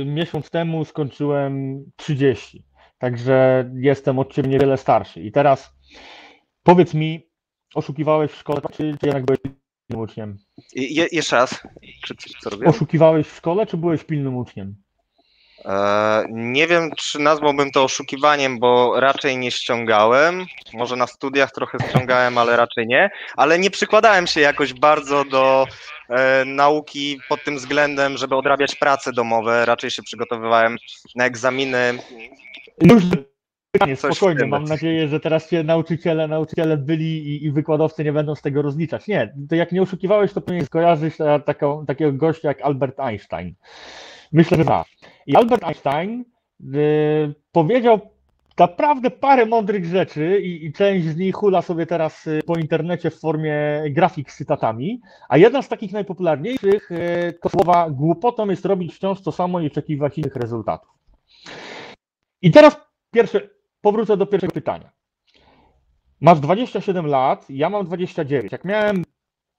y, 0.00 0.04
miesiąc 0.06 0.50
temu 0.50 0.84
skończyłem 0.84 1.84
30. 1.96 2.64
Także 2.98 3.70
jestem 3.74 4.18
od 4.18 4.32
ciebie 4.32 4.48
niewiele 4.48 4.76
starszy. 4.76 5.20
I 5.20 5.32
teraz 5.32 5.72
powiedz 6.62 6.94
mi, 6.94 7.30
oszukiwałeś 7.74 8.30
w 8.30 8.36
szkole, 8.36 8.60
czy, 8.72 8.76
czy 8.76 9.06
jednak 9.06 9.24
byłeś 9.24 9.40
pilnym 9.40 10.04
uczniem? 10.04 10.38
Je, 10.74 11.06
jeszcze 11.12 11.36
raz. 11.36 11.60
Czy, 12.04 12.14
co 12.40 12.50
robię? 12.50 12.66
Oszukiwałeś 12.66 13.26
w 13.26 13.36
szkole, 13.36 13.66
czy 13.66 13.76
byłeś 13.76 14.04
pilnym 14.04 14.36
uczniem? 14.36 14.76
E, 15.64 16.24
nie 16.30 16.66
wiem, 16.66 16.90
czy 16.96 17.18
nazwałbym 17.18 17.70
to 17.70 17.84
oszukiwaniem, 17.84 18.58
bo 18.58 19.00
raczej 19.00 19.38
nie 19.38 19.50
ściągałem. 19.50 20.46
Może 20.74 20.96
na 20.96 21.06
studiach 21.06 21.52
trochę 21.52 21.78
ściągałem, 21.88 22.38
ale 22.38 22.56
raczej 22.56 22.86
nie. 22.86 23.10
Ale 23.36 23.58
nie 23.58 23.70
przykładałem 23.70 24.26
się 24.26 24.40
jakoś 24.40 24.74
bardzo 24.74 25.24
do 25.24 25.66
e, 26.08 26.44
nauki 26.44 27.18
pod 27.28 27.44
tym 27.44 27.56
względem, 27.56 28.16
żeby 28.16 28.36
odrabiać 28.36 28.74
prace 28.74 29.12
domowe. 29.12 29.66
Raczej 29.66 29.90
się 29.90 30.02
przygotowywałem 30.02 30.76
na 31.14 31.24
egzaminy. 31.24 31.98
Już 32.82 33.04
pytanie, 33.72 33.96
spokojnie. 33.96 34.46
Mam 34.46 34.64
nadzieję, 34.64 35.08
że 35.08 35.20
teraz 35.20 35.50
się 35.50 35.62
nauczyciele, 35.62 36.28
nauczyciele 36.28 36.76
byli 36.76 37.28
i, 37.28 37.44
i, 37.44 37.50
wykładowcy 37.50 38.04
nie 38.04 38.12
będą 38.12 38.34
z 38.34 38.42
tego 38.42 38.62
rozliczać. 38.62 39.06
Nie, 39.06 39.34
to 39.48 39.54
jak 39.54 39.72
nie 39.72 39.82
oszukiwałeś, 39.82 40.32
to 40.32 40.40
powinien 40.40 40.66
skojarzyć 40.66 41.14
taką, 41.44 41.86
takiego 41.86 42.12
gościa 42.12 42.48
jak 42.48 42.62
Albert 42.62 43.00
Einstein. 43.00 43.54
Myślę, 44.32 44.56
że 44.56 44.64
tak. 44.64 44.86
I 45.26 45.36
Albert 45.36 45.64
Einstein 45.64 46.24
y, 46.74 47.34
powiedział 47.52 48.00
naprawdę 48.58 49.10
parę 49.10 49.46
mądrych 49.46 49.84
rzeczy 49.84 50.40
i, 50.40 50.66
i, 50.66 50.72
część 50.72 51.06
z 51.06 51.16
nich 51.16 51.34
hula 51.34 51.62
sobie 51.62 51.86
teraz 51.86 52.26
y, 52.26 52.40
po 52.46 52.58
internecie 52.58 53.10
w 53.10 53.20
formie 53.20 53.82
grafik 53.90 54.30
z 54.30 54.36
cytatami, 54.36 55.00
a 55.28 55.38
jedna 55.38 55.62
z 55.62 55.68
takich 55.68 55.92
najpopularniejszych 55.92 56.90
y, 56.90 57.38
to 57.42 57.48
słowa 57.48 57.90
głupotą 57.90 58.50
jest 58.50 58.64
robić 58.64 58.94
wciąż 58.94 59.22
to 59.22 59.32
samo 59.32 59.60
i 59.60 59.66
oczekiwać 59.66 60.18
innych 60.18 60.36
rezultatów. 60.36 60.95
I 62.46 62.50
teraz 62.50 62.76
pierwsze, 63.10 63.40
powrócę 63.80 64.16
do 64.16 64.26
pierwszego 64.26 64.52
pytania. 64.52 64.90
Masz 66.20 66.40
27 66.40 67.06
lat, 67.06 67.46
ja 67.48 67.70
mam 67.70 67.86
29. 67.86 68.52
Jak 68.52 68.64
miałem 68.64 69.04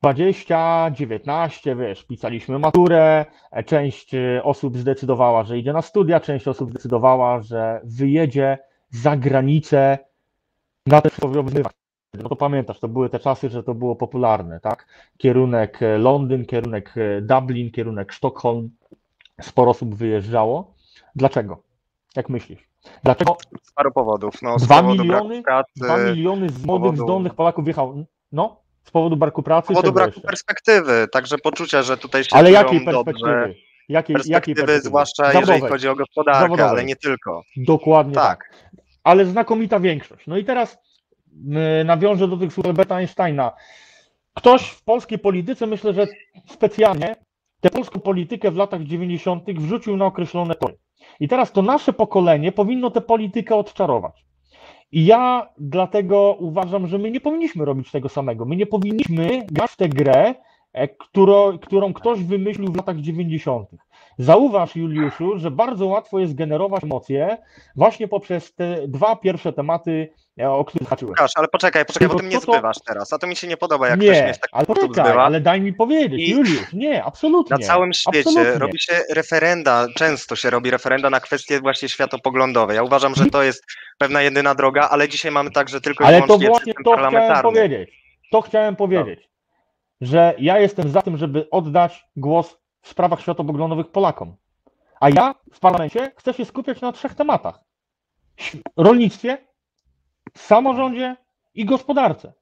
20, 0.02 0.92
19, 0.92 1.76
wiesz, 1.76 2.04
pisaliśmy 2.04 2.60
maturę, 2.60 3.26
e, 3.52 3.64
część 3.64 4.14
e, 4.14 4.44
osób 4.44 4.78
zdecydowała, 4.78 5.44
że 5.44 5.58
idzie 5.58 5.74
na 5.74 5.82
studia, 5.82 6.20
część 6.20 6.48
osób 6.48 6.70
zdecydowała, 6.70 7.42
że 7.42 7.82
wyjedzie 7.84 8.58
za 8.90 9.18
granicę 9.18 9.98
na 10.86 11.02
te 11.02 11.10
wyzwanie. 11.10 11.64
No 12.14 12.30
to 12.30 12.36
pamiętasz, 12.36 12.80
to 12.80 12.88
były 12.88 13.10
te 13.10 13.20
czasy, 13.20 13.50
że 13.50 13.64
to 13.64 13.74
było 13.74 13.96
popularne, 13.96 14.60
tak? 14.60 14.88
Kierunek 15.18 15.84
e, 15.84 15.98
Londyn, 15.98 16.46
kierunek 16.46 16.96
Dublin, 17.22 17.72
kierunek 17.72 18.12
Sztokholm. 18.12 18.70
Sporo 19.42 19.72
osób 19.72 19.96
wyjeżdżało. 19.96 20.74
Dlaczego? 21.16 21.64
Jak 22.16 22.30
myślisz? 22.30 22.67
Dlaczego 23.04 23.38
Z 23.64 23.72
paru 23.72 23.92
powodów. 23.92 24.42
No, 24.42 24.60
z 24.60 24.64
Dwa 24.64 24.82
powodu 24.82 25.04
miliony? 25.04 25.28
braku 25.30 25.44
pracy, 25.44 25.72
dwa 25.76 25.98
miliony 25.98 26.50
z 26.50 26.66
młodych, 26.66 26.92
powodu- 26.92 27.04
zdolnych 27.04 27.34
Polaków 27.34 27.66
wjechało? 27.66 27.96
No, 28.32 28.62
z 28.84 28.92
powodu 28.92 29.18
braku 29.18 29.44
pracy. 29.44 29.66
z 29.66 29.68
powodu 29.68 29.92
braku 29.92 30.10
jeszcze? 30.10 30.22
perspektywy, 30.28 31.08
także 31.12 31.38
poczucia, 31.38 31.82
że 31.84 31.98
tutaj 31.98 32.24
się 32.24 32.36
Ale 32.36 32.52
jakiej 32.52 32.86
dobrze. 32.86 33.04
perspektywy? 33.04 33.56
Jakiej, 33.90 34.14
Perspektywy, 34.16 34.34
jakiej 34.34 34.56
perspektywy? 34.56 34.88
zwłaszcza 34.90 35.24
Zawodowej. 35.26 35.56
jeżeli 35.56 35.72
chodzi 35.72 35.88
o 35.90 35.96
gospodarkę, 35.96 36.40
Zawodowej. 36.42 36.70
ale 36.72 36.84
nie 36.86 36.96
tylko. 36.96 37.42
Dokładnie 37.58 38.14
tak. 38.14 38.26
Tak. 38.52 38.72
Ale 39.04 39.26
znakomita 39.26 39.80
większość. 39.80 40.28
No 40.28 40.38
i 40.38 40.46
teraz 40.46 40.78
y, 41.82 41.84
nawiążę 41.86 42.28
do 42.28 42.38
tych 42.38 42.54
słów 42.54 42.66
Alberta 42.66 42.96
Einsteina. 42.96 43.52
Ktoś 44.34 44.70
w 44.70 44.84
polskiej 44.84 45.20
polityce, 45.20 45.68
myślę, 45.68 45.94
że 45.94 46.08
specjalnie 46.50 47.16
tę 47.62 47.70
polską 47.70 48.00
politykę 48.00 48.52
w 48.52 48.56
latach 48.56 48.84
90. 48.84 49.44
wrzucił 49.60 49.98
na 49.98 50.06
określone 50.06 50.56
tory. 50.56 50.78
I 51.20 51.28
teraz 51.28 51.52
to 51.52 51.62
nasze 51.62 51.94
pokolenie 51.94 52.52
powinno 52.52 52.92
tę 52.92 53.02
politykę 53.02 53.56
odczarować. 53.56 54.26
I 54.92 55.06
ja 55.06 55.50
dlatego 55.58 56.36
uważam, 56.40 56.88
że 56.88 56.98
my 56.98 57.12
nie 57.12 57.20
powinniśmy 57.20 57.66
robić 57.66 57.92
tego 57.92 58.10
samego. 58.10 58.46
My 58.46 58.56
nie 58.56 58.66
powinniśmy 58.66 59.46
grać 59.52 59.72
w 59.72 59.78
tę 59.78 59.90
grę, 59.90 60.36
e, 60.74 60.88
którą, 60.88 61.58
którą 61.58 61.94
ktoś 61.94 62.24
wymyślił 62.24 62.72
w 62.72 62.76
latach 62.76 62.98
90. 62.98 63.70
Zauważ, 64.18 64.76
Juliuszu, 64.76 65.38
że 65.38 65.52
bardzo 65.52 65.88
łatwo 65.88 66.20
jest 66.20 66.36
generować 66.36 66.84
emocje 66.84 67.38
właśnie 67.76 68.08
poprzez 68.08 68.56
te 68.56 68.88
dwa 68.88 69.16
pierwsze 69.16 69.54
tematy, 69.54 70.10
e, 70.40 70.52
o 70.52 70.66
których 70.66 70.84
zahaczyłem. 70.84 71.10
Łukasz, 71.10 71.32
ale 71.36 71.48
poczekaj, 71.48 71.86
poczekaj, 71.86 72.08
bo 72.08 72.16
ty 72.16 72.24
mnie 72.24 72.36
to- 72.36 72.42
zbywasz 72.42 72.78
teraz, 72.86 73.14
a 73.14 73.18
to 73.18 73.28
mi 73.28 73.36
się 73.36 73.48
nie 73.48 73.58
podoba, 73.58 73.88
jak 73.88 74.00
ktoś 74.00 74.16
Nie, 74.16 74.24
mnie 74.24 74.34
w 74.34 74.40
taki 74.40 74.54
ale 74.54 74.66
poczekaj, 74.66 74.90
zbywa. 75.06 75.24
ale 75.24 75.42
daj 75.42 75.62
mi 75.62 75.74
powiedzieć, 75.74 76.20
I- 76.20 76.32
Juliusz, 76.32 76.74
nie, 76.74 77.04
absolutnie. 77.04 77.58
Na 77.60 77.66
całym 77.68 77.94
świecie 77.94 78.20
absolutnie. 78.20 78.60
robi 78.60 78.80
się 78.80 78.94
referenda, 79.14 79.88
często 79.96 80.36
się 80.36 80.50
robi 80.50 80.72
referenda 80.72 81.10
na 81.10 81.20
kwestie 81.20 81.60
właśnie 81.62 81.90
światopoglądowe. 81.90 82.76
Ja 82.76 82.84
uważam, 82.84 83.16
że 83.16 83.26
to 83.26 83.44
jest 83.44 83.64
pewna 83.98 84.22
jedyna 84.22 84.56
droga, 84.56 84.90
ale 84.90 85.10
dzisiaj 85.10 85.32
mamy 85.32 85.52
także 85.52 85.82
tylko 85.82 86.04
i 86.04 86.08
Ale 86.08 86.20
to 86.22 86.26
wyłącznie 86.26 86.48
właśnie 86.48 86.74
system 86.74 86.84
to 86.84 86.92
chciałem 86.98 87.42
powiedzieć. 87.44 87.90
To 88.32 88.42
chciałem 88.42 88.76
powiedzieć, 88.76 89.30
że 90.02 90.34
ja 90.40 90.60
jestem 90.60 90.90
za 90.90 91.02
tym, 91.02 91.18
żeby 91.18 91.50
oddać 91.52 92.06
głos 92.16 92.58
w 92.82 92.88
sprawach 92.90 93.22
światopoglądowych 93.22 93.88
Polakom. 93.88 94.36
A 95.00 95.10
ja 95.10 95.36
w 95.54 95.60
parlamencie 95.60 96.12
chcę 96.18 96.34
się 96.34 96.46
skupiać 96.46 96.82
na 96.82 96.92
trzech 96.92 97.16
tematach: 97.16 97.60
rolnictwie, 98.78 99.38
samorządzie 100.38 101.16
i 101.54 101.66
gospodarce. 101.66 102.34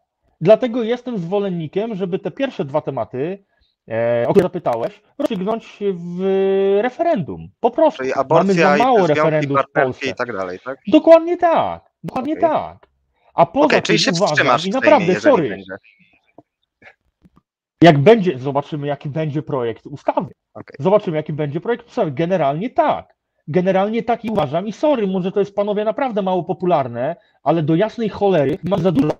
Dlatego 0.41 0.83
jestem 0.83 1.17
zwolennikiem, 1.17 1.95
żeby 1.95 2.19
te 2.19 2.31
pierwsze 2.31 2.65
dwa 2.65 2.81
tematy, 2.81 3.45
e, 3.91 4.25
o 4.27 4.31
które 4.31 4.43
zapytałeś, 4.43 5.01
rozstrzygnąć 5.17 5.79
w 5.93 6.21
referendum. 6.81 7.47
Po 7.59 7.71
prostu. 7.71 7.97
Czyli 7.97 8.09
Mamy 8.09 8.21
aborcja 8.21 8.53
za 8.53 8.75
i 8.77 8.79
mało 8.79 9.07
referendum 9.07 9.57
w 9.57 9.71
Polsce. 9.71 10.09
i 10.09 10.15
tak 10.15 10.33
dalej, 10.33 10.59
tak? 10.65 10.79
Dokładnie 10.87 11.37
tak. 11.37 11.91
Dokładnie 12.03 12.33
Okej. 12.33 12.49
tak. 12.49 12.87
A 13.33 13.45
poza 13.45 13.65
Okej, 13.65 13.77
tym 13.77 13.85
czyli 13.85 13.99
się 13.99 14.11
uważam, 14.15 14.47
i 14.65 14.69
naprawdę, 14.69 15.19
sorry, 15.19 15.49
będzie. 15.49 15.73
jak 17.81 17.97
będzie, 17.97 18.39
zobaczymy 18.39 18.87
jaki 18.87 19.09
będzie 19.09 19.41
projekt 19.41 19.85
ustawy. 19.85 20.31
Okej. 20.53 20.75
Zobaczymy 20.79 21.17
jaki 21.17 21.33
będzie 21.33 21.61
projekt 21.61 21.87
ustawy. 21.87 22.11
Generalnie 22.11 22.69
tak. 22.69 23.14
Generalnie 23.47 24.03
tak 24.03 24.25
i 24.25 24.29
uważam. 24.29 24.67
I 24.67 24.71
sorry, 24.71 25.07
może 25.07 25.31
to 25.31 25.39
jest 25.39 25.55
panowie 25.55 25.85
naprawdę 25.85 26.21
mało 26.21 26.43
popularne, 26.43 27.15
ale 27.43 27.63
do 27.63 27.75
jasnej 27.75 28.09
cholery 28.09 28.57
mam 28.63 28.81
za 28.81 28.91
dużo 28.91 29.11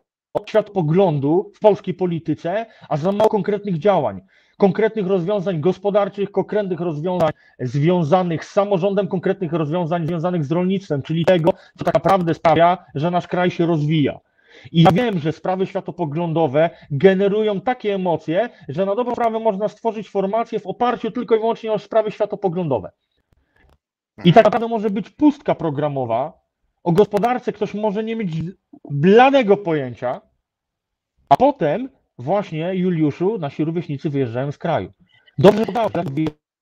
światopoglądu 0.46 1.52
w 1.56 1.60
polskiej 1.60 1.94
polityce, 1.94 2.66
a 2.90 2.98
za 2.98 3.12
mało 3.12 3.30
konkretnych 3.30 3.78
działań. 3.78 4.22
Konkretnych 4.58 5.08
rozwiązań 5.08 5.62
gospodarczych, 5.62 6.32
konkretnych 6.32 6.80
rozwiązań 6.80 7.32
związanych 7.60 8.46
z 8.46 8.52
samorządem, 8.52 9.08
konkretnych 9.08 9.54
rozwiązań 9.54 10.08
związanych 10.08 10.46
z 10.46 10.52
rolnictwem, 10.52 11.02
czyli 11.02 11.26
tego, 11.26 11.52
co 11.78 11.86
tak 11.86 11.94
naprawdę 11.94 12.34
sprawia, 12.34 12.78
że 12.96 13.12
nasz 13.12 13.28
kraj 13.28 13.52
się 13.52 13.66
rozwija. 13.66 14.20
I 14.72 14.84
ja 14.84 14.92
wiem, 14.92 15.20
że 15.20 15.32
sprawy 15.32 15.66
światopoglądowe 15.66 16.70
generują 16.92 17.62
takie 17.62 17.96
emocje, 17.96 18.50
że 18.70 18.86
na 18.86 18.96
dobrą 18.96 19.14
sprawę 19.14 19.40
można 19.40 19.68
stworzyć 19.68 20.10
formację 20.10 20.60
w 20.60 20.68
oparciu 20.68 21.12
tylko 21.12 21.36
i 21.36 21.40
wyłącznie 21.40 21.74
o 21.74 21.80
sprawy 21.80 22.12
światopoglądowe. 22.12 22.92
I 24.24 24.34
tak 24.34 24.46
naprawdę 24.46 24.68
może 24.68 24.90
być 24.90 25.10
pustka 25.10 25.56
programowa. 25.56 26.46
O 26.84 26.92
gospodarce 26.92 27.54
ktoś 27.54 27.74
może 27.74 28.04
nie 28.04 28.16
mieć 28.16 28.32
bladego 28.92 29.58
pojęcia, 29.58 30.22
a 31.30 31.38
potem 31.38 31.90
właśnie, 32.18 32.76
Juliuszu, 32.76 33.38
nasi 33.38 33.66
rówieśnicy 33.66 34.10
wyjeżdżają 34.10 34.52
z 34.52 34.58
kraju. 34.58 34.92
Dobrze 35.38 35.66
podałeś, 35.66 35.92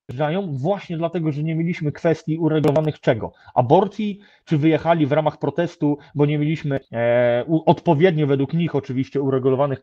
wyjeżdżają 0.09 0.57
właśnie 0.57 0.97
dlatego, 0.97 1.31
że 1.31 1.43
nie 1.43 1.55
mieliśmy 1.55 1.91
kwestii 1.91 2.37
uregulowanych 2.37 2.99
czego? 2.99 3.33
Aborcji, 3.55 4.19
czy 4.45 4.57
wyjechali 4.57 5.05
w 5.05 5.11
ramach 5.11 5.37
protestu, 5.37 5.97
bo 6.15 6.25
nie 6.25 6.37
mieliśmy 6.37 6.79
e, 6.91 7.45
odpowiednio 7.65 8.27
według 8.27 8.53
nich 8.53 8.75
oczywiście 8.75 9.21
uregulowanych 9.21 9.81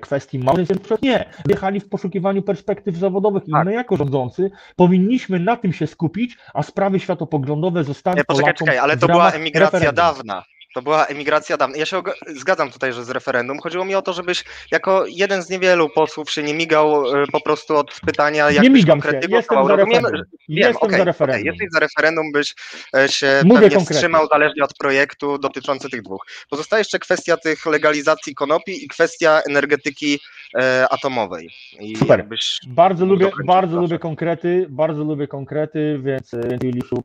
kwestii 0.00 0.38
małżeństw? 0.38 1.02
Nie, 1.02 1.24
wyjechali 1.46 1.80
w 1.80 1.88
poszukiwaniu 1.88 2.42
perspektyw 2.42 2.96
zawodowych 2.96 3.48
i 3.48 3.52
Tak. 3.52 3.64
my 3.64 3.72
jako 3.72 3.96
rządzący 3.96 4.50
powinniśmy 4.76 5.38
na 5.40 5.56
tym 5.56 5.72
się 5.72 5.86
skupić, 5.86 6.38
a 6.54 6.62
sprawy 6.62 7.00
światopoglądowe 7.00 7.84
zostawić 7.84 8.18
Nie, 8.18 8.24
poczekaj, 8.24 8.44
Polakom 8.44 8.66
czekaj, 8.66 8.78
ale 8.78 8.96
to 8.96 9.06
była 9.06 9.30
emigracja 9.30 9.78
referendum. 9.78 9.94
dawna. 10.04 10.42
To 10.74 10.82
była 10.82 11.06
emigracja 11.06 11.56
dawna. 11.56 11.76
Ja 11.76 11.86
się 11.86 12.02
zgadzam 12.26 12.70
tutaj, 12.70 12.92
że 12.92 13.04
z 13.04 13.10
referendum. 13.10 13.58
Chodziło 13.58 13.84
mi 13.84 13.94
o 13.94 14.02
to, 14.02 14.12
żebyś 14.12 14.44
jako 14.70 15.04
jeden 15.06 15.42
z 15.42 15.50
niewielu 15.50 15.88
posłów 15.88 16.30
się 16.30 16.42
nie 16.42 16.54
migał 16.54 17.16
e, 17.22 17.26
po 17.32 17.40
prostu 17.40 17.76
od 17.76 18.00
pytania, 18.06 18.50
jak 18.50 18.62
Nie 18.62 18.70
migam 18.70 19.02
się, 19.02 19.20
jestem 19.28 19.66
za 19.66 19.76
referendum. 19.76 20.12
Wiem, 20.12 20.22
Jestem 20.48 20.76
okej, 20.76 20.98
za 20.98 21.04
referendum. 21.04 21.46
Jesteś 21.46 21.68
za 21.72 21.78
referendum, 21.80 22.32
byś 22.32 22.54
e, 22.96 23.08
się 23.08 23.26
Mówię 23.44 23.60
pewnie 23.60 23.76
konkretnie. 23.76 23.94
wstrzymał 23.94 24.26
zależnie 24.28 24.64
od 24.64 24.74
projektu 24.74 25.38
dotyczący 25.38 25.90
tych 25.90 26.02
dwóch. 26.02 26.26
Pozostaje 26.50 26.80
jeszcze 26.80 26.98
kwestia 26.98 27.36
tych 27.36 27.66
legalizacji 27.66 28.34
konopi 28.34 28.84
i 28.84 28.88
kwestia 28.88 29.40
energetyki 29.48 30.18
e, 30.58 30.86
atomowej. 30.90 31.50
I 31.80 31.96
Super. 31.96 32.26
Bardzo 32.66 33.06
lubię, 33.06 33.30
bardzo 33.44 33.70
proszę. 33.72 33.82
lubię 33.82 33.98
konkrety, 33.98 34.66
bardzo 34.70 35.04
lubię 35.04 35.28
konkrety, 35.28 36.00
więc 36.02 36.22
więc 36.22 36.62
Juliuszu, 36.62 36.96
e, 36.98 37.02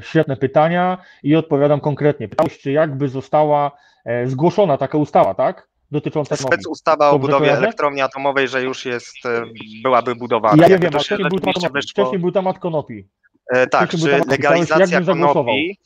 świetne 0.00 0.36
pytania 0.36 0.98
i 1.22 1.36
odpowiadam 1.36 1.80
konkretnie. 1.80 2.28
Pytałeś, 2.28 2.58
czy 2.58 2.72
jakby 2.72 3.08
została 3.08 3.72
e, 4.04 4.26
zgłoszona 4.26 4.76
taka 4.76 4.98
ustawa, 4.98 5.34
tak? 5.34 5.68
Dotycząca 5.90 6.36
spec 6.36 6.66
ustawa 6.66 7.10
o 7.10 7.18
budowie 7.18 7.38
kojarzę? 7.38 7.62
elektrowni 7.62 8.00
atomowej, 8.00 8.48
że 8.48 8.62
już 8.62 8.84
jest, 8.84 9.26
e, 9.26 9.42
byłaby 9.82 10.14
budowana. 10.14 10.62
Ja 10.62 10.68
nie 10.68 10.78
wiem, 10.78 10.92
to 10.92 10.98
wcześniej 10.98 11.28
był, 11.28 11.38
temat, 11.40 11.72
wcześniej 11.90 12.18
był 12.18 12.32
temat 12.32 12.58
konopi. 12.58 13.08
E, 13.52 13.66
tak, 13.66 13.88
Wcześniej 13.88 14.12
czy 14.12 14.16
temat- 14.16 14.30
legalizacja 14.30 15.00
konopi, 15.00 15.78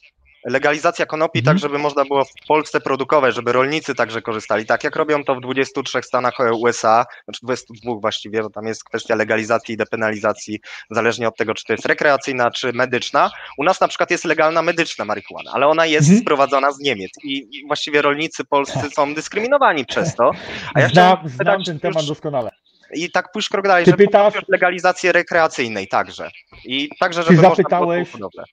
legalizacja 0.46 1.06
konopi 1.06 1.38
Mhm. 1.38 1.56
tak, 1.56 1.62
żeby 1.62 1.78
można 1.78 2.04
było 2.04 2.24
w 2.24 2.46
Polsce 2.48 2.80
produkować, 2.80 3.34
żeby 3.34 3.52
rolnicy 3.52 3.94
także 3.94 4.22
korzystali, 4.22 4.66
tak 4.66 4.84
jak 4.84 4.96
robią 4.96 5.24
to 5.24 5.34
w 5.34 5.40
23 5.40 6.02
stanach 6.02 6.34
USA, 6.54 7.04
znaczy 7.24 7.40
22 7.42 7.94
właściwie, 8.00 8.42
bo 8.42 8.50
tam 8.50 8.66
jest 8.66 8.84
kwestia 8.84 9.14
legalizacji 9.14 9.74
i 9.74 9.76
depenalizacji, 9.76 10.60
zależnie 10.90 11.28
od 11.28 11.36
tego, 11.36 11.54
czy 11.54 11.64
to 11.64 11.72
jest 11.72 11.86
rekreacyjna, 11.86 12.50
czy 12.50 12.72
medyczna. 12.72 13.30
U 13.58 13.64
nas 13.64 13.80
na 13.80 13.88
przykład 13.88 14.10
jest 14.10 14.24
legalna 14.24 14.62
medyczna 14.62 15.04
marihuana, 15.04 15.50
ale 15.54 15.66
ona 15.66 15.86
jest 15.86 16.06
Mhm. 16.08 16.20
sprowadzana 16.22 16.72
z 16.72 16.78
Niemiec 16.80 17.10
i 17.24 17.46
właściwie 17.66 18.02
rolnicy 18.02 18.44
polscy 18.44 18.90
są 18.90 19.14
dyskryminowani 19.14 19.86
przez 19.86 20.14
to. 20.16 20.30
A 20.74 20.80
ja 20.80 20.88
Znam, 20.88 21.28
znam 21.28 21.62
ten 21.64 21.74
już- 21.74 21.82
temat 21.82 22.04
doskonale. 22.06 22.50
i 22.94 23.10
tak 23.10 23.32
pójść 23.32 23.48
krok 23.48 23.66
dalej, 23.66 23.84
Ty 23.84 23.90
że 23.90 23.96
pytasz- 23.96 24.42
legalizację 24.48 25.12
rekreacyjnej 25.12 25.88
także. 25.88 26.30
I 26.64 26.88
także, 27.00 27.20
Ty 27.20 27.24
żeby 27.26 27.36
można 27.42 27.50
zapytałeś- 27.54 28.08
było 28.10 28.12
hodowlę. 28.12 28.44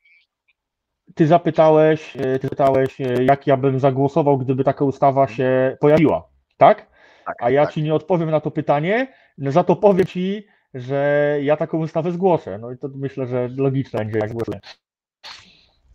Ty 1.16 1.28
zapytałeś, 1.28 2.18
e, 2.18 2.39
ty 2.39 2.47
zapytałeś, 2.47 3.01
e, 3.01 3.24
jak 3.24 3.47
ja 3.47 3.57
bym 3.57 3.80
zagłosował, 3.80 4.38
gdyby 4.38 4.64
taka 4.64 4.86
ustawa 4.86 5.28
się 5.28 5.78
pojawiła, 5.80 6.30
tak? 6.57 6.89
Tak, 7.26 7.36
A 7.39 7.49
ja 7.49 7.66
tak. 7.66 7.74
ci 7.74 7.84
nie 7.84 7.93
odpowiem 7.93 8.32
na 8.32 8.39
to 8.39 8.51
pytanie, 8.51 9.14
no 9.38 9.51
za 9.51 9.64
to 9.64 9.76
powiem 9.76 10.05
ci, 10.05 10.47
że 10.74 11.38
ja 11.41 11.57
taką 11.57 11.78
ustawę 11.78 12.12
zgłoszę. 12.12 12.57
No 12.57 12.72
i 12.72 12.78
to 12.78 12.89
myślę, 12.95 13.28
że 13.28 13.49
logiczne 13.57 13.99
będzie, 13.99 14.20
jak 14.20 14.30
zgłosuję. 14.30 14.60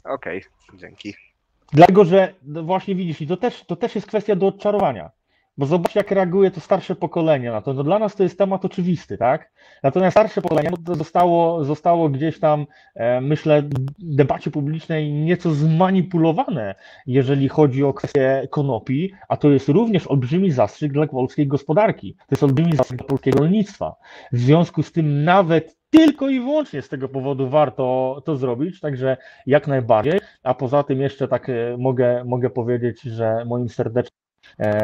Okej, 0.04 0.42
dzięki. 0.74 1.14
Dlatego, 1.72 2.04
że 2.04 2.34
no 2.42 2.62
właśnie 2.62 2.94
widzisz, 2.94 3.20
i 3.20 3.26
to 3.26 3.36
też, 3.36 3.64
to 3.64 3.76
też 3.76 3.94
jest 3.94 4.06
kwestia 4.06 4.36
do 4.36 4.46
odczarowania. 4.46 5.10
Bo 5.58 5.66
zobacz, 5.66 5.94
jak 5.94 6.10
reaguje 6.10 6.50
to 6.50 6.60
starsze 6.60 6.96
pokolenie 6.96 7.50
na 7.50 7.62
to. 7.62 7.74
No 7.74 7.84
dla 7.84 7.98
nas 7.98 8.14
to 8.16 8.22
jest 8.22 8.38
temat 8.38 8.64
oczywisty, 8.64 9.18
tak? 9.18 9.52
Natomiast 9.82 10.14
starsze 10.14 10.42
pokolenie 10.42 10.70
no 10.86 10.94
zostało, 10.94 11.64
zostało 11.64 12.08
gdzieś 12.08 12.40
tam, 12.40 12.66
e, 12.94 13.20
myślę, 13.20 13.62
w 13.62 13.74
debacie 13.98 14.50
publicznej 14.50 15.12
nieco 15.12 15.50
zmanipulowane, 15.50 16.74
jeżeli 17.06 17.48
chodzi 17.48 17.84
o 17.84 17.94
kwestię 17.94 18.48
konopi, 18.50 19.12
a 19.28 19.36
to 19.36 19.50
jest 19.50 19.68
również 19.68 20.06
olbrzymi 20.06 20.50
zastrzyk 20.50 20.92
dla 20.92 21.06
polskiej 21.06 21.46
gospodarki. 21.46 22.14
To 22.14 22.26
jest 22.30 22.42
olbrzymi 22.42 22.76
zastrzyk 22.76 22.98
dla 22.98 23.06
polskiego 23.06 23.38
rolnictwa. 23.38 23.96
W 24.32 24.38
związku 24.38 24.82
z 24.82 24.92
tym 24.92 25.24
nawet 25.24 25.76
tylko 25.90 26.28
i 26.28 26.40
wyłącznie 26.40 26.82
z 26.82 26.88
tego 26.88 27.08
powodu 27.08 27.48
warto 27.48 28.22
to 28.24 28.36
zrobić, 28.36 28.80
także 28.80 29.16
jak 29.46 29.66
najbardziej. 29.66 30.20
A 30.42 30.54
poza 30.54 30.82
tym 30.82 31.00
jeszcze 31.00 31.28
tak 31.28 31.48
e, 31.48 31.76
mogę, 31.78 32.24
mogę 32.24 32.50
powiedzieć, 32.50 33.02
że 33.02 33.44
moim 33.44 33.68
serdecznym 33.68 34.23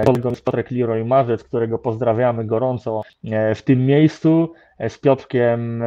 kolegą 0.06 0.30
jest 0.30 0.44
Piotrek 0.44 0.70
Leroy 0.70 1.04
Marzec, 1.04 1.44
którego 1.44 1.78
pozdrawiamy 1.78 2.44
gorąco 2.44 3.02
e, 3.24 3.54
w 3.54 3.62
tym 3.62 3.86
miejscu. 3.86 4.52
E, 4.78 4.90
z 4.90 4.98
Piotrkiem 4.98 5.82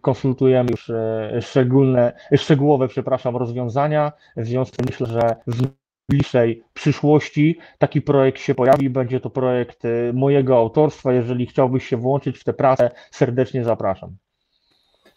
konsultujemy 0.00 0.70
już 0.70 0.92
szczególne, 1.40 2.12
szczegółowe 2.36 2.88
przepraszam, 2.88 3.36
rozwiązania. 3.36 4.12
W 4.36 4.46
związku 4.46 4.74
z 4.74 4.76
tym 4.76 4.86
myślę, 4.86 5.06
że 5.06 5.36
w 5.46 5.68
bliższej 6.08 6.62
przyszłości 6.74 7.58
taki 7.78 8.02
projekt 8.02 8.40
się 8.40 8.54
pojawi. 8.54 8.90
Będzie 8.90 9.20
to 9.20 9.30
projekt 9.30 9.82
mojego 10.12 10.56
autorstwa. 10.56 11.12
Jeżeli 11.12 11.46
chciałbyś 11.46 11.88
się 11.88 11.96
włączyć 11.96 12.38
w 12.38 12.44
tę 12.44 12.52
pracę, 12.52 12.90
serdecznie 13.10 13.64
zapraszam. 13.64 14.16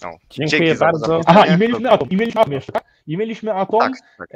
No, 0.01 0.10
Dziękuję 0.30 0.76
bardzo. 0.76 1.22
Aha, 1.26 1.45
i 1.45 1.57
mieliśmy 1.57 1.91
Atom, 1.91 2.10
i 2.10 2.16
mieliśmy 2.16 2.41
Atom 2.41 2.53
jeszcze, 2.53 2.72
tak? 2.72 2.84
I 3.07 3.18
mieliśmy 3.18 3.53
Atom. 3.53 3.80
Tak, 3.80 3.93
tak. 4.18 4.28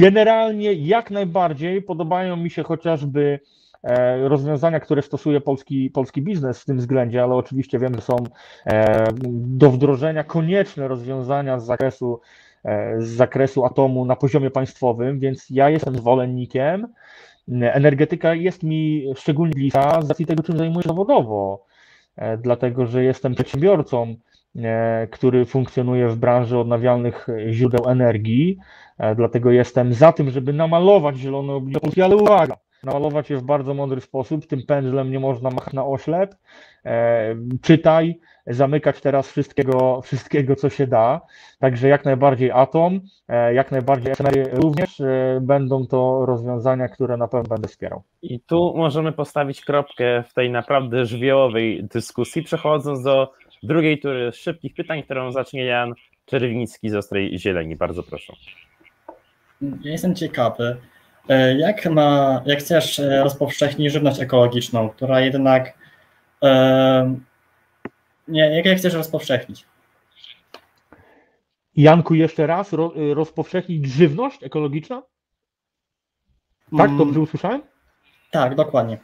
Generalnie 0.00 0.72
jak 0.72 1.10
najbardziej 1.10 1.82
podobają 1.82 2.36
mi 2.36 2.50
się 2.50 2.62
chociażby 2.62 3.40
e, 3.82 4.28
rozwiązania, 4.28 4.80
które 4.80 5.02
stosuje 5.02 5.40
polski, 5.40 5.90
polski 5.90 6.22
biznes 6.22 6.60
w 6.60 6.64
tym 6.64 6.78
względzie, 6.78 7.22
ale 7.22 7.34
oczywiście 7.34 7.78
wiem, 7.78 7.94
że 7.94 8.00
są 8.00 8.16
e, 8.66 9.04
do 9.30 9.70
wdrożenia 9.70 10.24
konieczne 10.24 10.88
rozwiązania 10.88 11.58
z 11.58 11.66
zakresu, 11.66 12.20
e, 12.64 13.02
z 13.02 13.08
zakresu 13.08 13.64
atomu 13.64 14.04
na 14.04 14.16
poziomie 14.16 14.50
państwowym, 14.50 15.18
więc 15.18 15.46
ja 15.50 15.70
jestem 15.70 15.96
zwolennikiem. 15.96 16.86
Energetyka 17.62 18.34
jest 18.34 18.62
mi 18.62 19.12
szczególnie 19.16 19.52
bliska 19.54 20.02
z 20.02 20.08
racji 20.08 20.26
tego, 20.26 20.42
czym 20.42 20.58
zajmuję 20.58 20.82
zawodowo, 20.88 21.64
dlatego 22.38 22.86
że 22.86 23.04
jestem 23.04 23.34
przedsiębiorcą, 23.34 24.14
który 25.10 25.44
funkcjonuje 25.44 26.08
w 26.08 26.16
branży 26.16 26.58
odnawialnych 26.58 27.26
źródeł 27.50 27.88
energii. 27.88 28.58
E, 29.00 29.14
dlatego 29.14 29.50
jestem 29.50 29.92
za 29.92 30.12
tym, 30.12 30.30
żeby 30.30 30.52
namalować 30.52 31.16
zielone 31.16 31.52
oblicze 31.52 31.80
Polski, 31.80 32.02
ale 32.02 32.16
uwaga, 32.16 32.56
namalować 32.84 33.30
je 33.30 33.36
w 33.36 33.42
bardzo 33.42 33.74
mądry 33.74 34.00
sposób, 34.00 34.46
tym 34.46 34.62
pędzlem 34.66 35.10
nie 35.10 35.20
można 35.20 35.50
machać 35.50 35.74
na 35.74 35.86
oślep, 35.86 36.34
e, 36.84 37.34
czytaj, 37.62 38.20
zamykać 38.46 39.00
teraz 39.00 39.30
wszystkiego, 39.30 40.00
wszystkiego, 40.00 40.56
co 40.56 40.70
się 40.70 40.86
da, 40.86 41.20
także 41.58 41.88
jak 41.88 42.04
najbardziej 42.04 42.50
Atom, 42.50 43.00
e, 43.28 43.54
jak 43.54 43.72
najbardziej 43.72 44.14
również 44.52 45.02
będą 45.40 45.86
to 45.86 46.26
rozwiązania, 46.26 46.88
które 46.88 47.16
na 47.16 47.28
pewno 47.28 47.48
będę 47.48 47.68
wspierał. 47.68 48.02
I 48.22 48.40
tu 48.40 48.74
możemy 48.76 49.12
postawić 49.12 49.64
kropkę 49.64 50.24
w 50.28 50.34
tej 50.34 50.50
naprawdę 50.50 51.04
żywiołowej 51.04 51.84
dyskusji, 51.84 52.42
przechodząc 52.42 53.02
do 53.02 53.32
drugiej 53.62 54.00
tury 54.00 54.32
szybkich 54.32 54.74
pytań, 54.74 55.02
którą 55.02 55.32
zacznie 55.32 55.64
Jan 55.64 55.94
Czerwiński 56.24 56.90
z 56.90 56.94
Ostrej 56.94 57.38
Zieleni. 57.38 57.76
Bardzo 57.76 58.02
proszę. 58.02 58.32
Ja 59.60 59.92
jestem 59.92 60.14
ciekawy, 60.14 60.76
e, 61.28 61.58
jak, 61.58 61.86
ma, 61.86 62.42
jak 62.46 62.58
chcesz 62.58 62.98
e, 62.98 63.22
rozpowszechnić 63.22 63.92
żywność 63.92 64.20
ekologiczną, 64.20 64.88
która 64.88 65.20
jednak 65.20 65.78
e, 66.42 67.14
nie, 68.28 68.56
jak, 68.56 68.66
jak 68.66 68.78
chcesz 68.78 68.94
rozpowszechnić? 68.94 69.66
Janku, 71.76 72.14
jeszcze 72.14 72.46
raz, 72.46 72.72
ro, 72.72 72.92
rozpowszechnić 73.14 73.86
żywność 73.86 74.42
ekologiczną? 74.42 75.02
Tak, 76.78 76.86
mm. 76.86 76.98
dobrze 76.98 77.20
usłyszałem? 77.20 77.62
Tak, 78.30 78.54
dokładnie. 78.54 78.98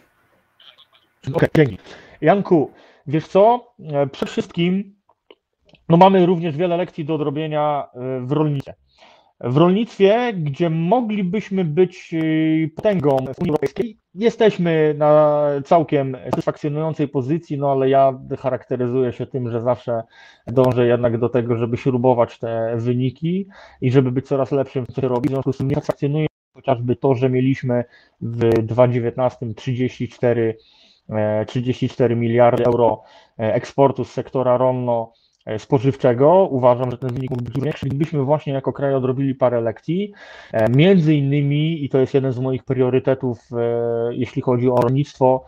Okej, 1.23 1.35
okay, 1.35 1.49
dzięki. 1.57 1.79
Janku, 2.21 2.73
wiesz 3.07 3.29
co, 3.29 3.75
przede 4.13 4.33
wszystkim 4.33 4.97
no 5.89 5.97
mamy 5.97 6.27
również 6.27 6.57
wiele 6.57 6.77
lekcji 6.77 7.05
do 7.05 7.15
odrobienia 7.15 7.87
w 8.21 8.33
rolnictwie 8.33 8.75
w 9.41 9.57
rolnictwie, 9.57 10.33
gdzie 10.33 10.71
moglibyśmy 10.71 11.65
być 11.65 12.15
y, 12.15 12.71
potęgą 12.77 13.17
w 13.17 13.39
Unii 13.39 13.51
Europejskiej, 13.51 13.99
jesteśmy 14.15 14.95
na 14.99 15.43
całkiem 15.65 16.17
satysfakcjonującej 16.25 17.09
pozycji, 17.09 17.59
no 17.59 17.73
ale 17.73 17.89
ja 17.89 18.19
charakteryzuję 18.39 19.13
się 19.13 19.27
tym, 19.27 19.51
że 19.51 19.61
zawsze 19.61 20.03
dążę 20.47 20.87
jednak 20.87 21.19
do 21.19 21.29
tego, 21.29 21.57
żeby 21.57 21.77
śrubować 21.77 22.39
te 22.39 22.77
wyniki 22.77 23.47
i 23.81 23.91
żeby 23.91 24.13
być 24.13 24.27
coraz 24.27 24.53
lepszym 24.53 24.87
w 24.87 24.93
co 24.93 25.01
robi. 25.01 25.29
W 25.29 25.33
związku 25.33 25.53
z 25.53 25.57
tym 25.57 25.69
nie 25.69 25.75
satysfakcjonuje 25.75 26.27
chociażby 26.55 26.97
to, 26.97 27.15
że 27.15 27.31
mieliśmy 27.31 27.85
w 28.21 28.39
2019 28.63 29.55
34, 29.55 30.57
34 31.47 32.17
miliardy 32.17 32.65
euro 32.65 33.03
e, 33.39 33.55
eksportu 33.55 34.05
z 34.05 34.13
sektora 34.13 34.57
rolno 34.57 35.13
E, 35.47 35.59
spożywczego. 35.59 36.49
Uważam, 36.51 36.91
że 36.91 36.99
ten 36.99 37.11
wynik 37.11 37.31
mógł 37.31 37.45
być 37.45 37.61
większy, 37.61 37.87
gdybyśmy 37.87 38.23
właśnie 38.23 38.53
jako 38.53 38.73
kraj 38.73 38.95
odrobili 38.95 39.35
parę 39.35 39.61
lekcji. 39.61 40.13
E, 40.53 40.71
między 40.71 41.15
innymi, 41.15 41.85
i 41.85 41.89
to 41.89 41.99
jest 41.99 42.15
jeden 42.15 42.33
z 42.33 42.39
moich 42.39 42.65
priorytetów, 42.65 43.39
e, 43.53 44.15
jeśli 44.15 44.43
chodzi 44.43 44.69
o 44.71 44.77
rolnictwo, 44.77 45.45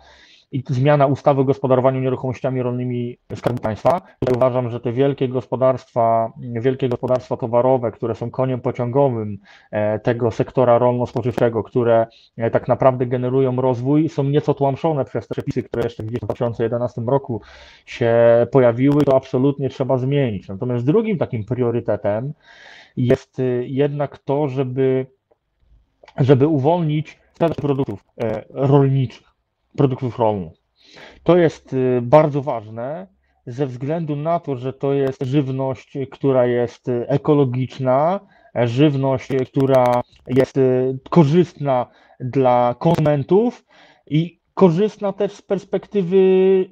i 0.53 0.62
zmiana 0.68 1.07
ustawy 1.07 1.40
o 1.40 1.44
gospodarowaniu 1.44 2.01
nieruchomościami 2.01 2.62
rolnymi 2.62 3.18
Skarbu 3.34 3.62
Państwa. 3.62 4.03
Uważam, 4.36 4.70
że 4.70 4.80
te 4.80 4.92
wielkie 4.92 5.28
gospodarstwa, 5.28 6.32
wielkie 6.38 6.88
gospodarstwa 6.88 7.36
towarowe, 7.36 7.92
które 7.92 8.14
są 8.14 8.30
koniem 8.30 8.61
pociągowym 8.61 9.38
e, 9.70 9.99
tego 9.99 10.30
sektora 10.30 10.78
rolno-spożywczego, 10.78 11.62
które 11.62 12.07
e, 12.36 12.51
tak 12.51 12.68
naprawdę 12.68 13.07
generują 13.07 13.57
rozwój, 13.57 14.09
są 14.09 14.24
nieco 14.24 14.55
tłamszone 14.55 15.05
przez 15.05 15.28
te 15.28 15.34
przepisy, 15.34 15.62
które 15.62 15.82
jeszcze 15.82 16.03
w 16.03 16.07
2011 16.07 17.01
roku 17.07 17.40
się 17.86 18.16
pojawiły, 18.53 19.05
to 19.05 19.16
absolutnie 19.16 19.68
trzeba 19.68 19.99
zmienić. 19.99 20.49
Natomiast 20.49 20.84
drugim 20.84 21.18
takim 21.18 21.44
priorytetem 21.44 22.32
jest 22.96 23.40
e, 23.40 23.42
jednak 23.66 24.18
to, 24.18 24.49
żeby, 24.49 25.07
żeby 26.16 26.46
uwolnić 26.46 27.18
sprzedaż 27.32 27.57
produktów 27.57 28.05
rolniczych 28.51 29.28
produktów 29.76 30.18
rolnych. 30.18 30.52
To 31.22 31.36
jest 31.36 31.72
y, 31.72 32.00
bardzo 32.02 32.42
ważne 32.42 33.06
ze 33.46 33.66
względu 33.66 34.16
na 34.16 34.40
to, 34.40 34.56
że 34.56 34.72
to 34.72 34.92
jest 34.92 35.22
żywność, 35.22 35.98
która 36.10 36.46
jest 36.46 36.90
ekologiczna, 37.06 38.20
żywność, 38.54 39.28
która 39.52 40.02
jest 40.26 40.56
y, 40.56 40.98
korzystna 41.10 41.86
dla 42.20 42.74
konsumentów 42.78 43.64
i 44.06 44.40
korzystna 44.54 45.12
też 45.12 45.32
z 45.32 45.42
perspektywy 45.42 46.18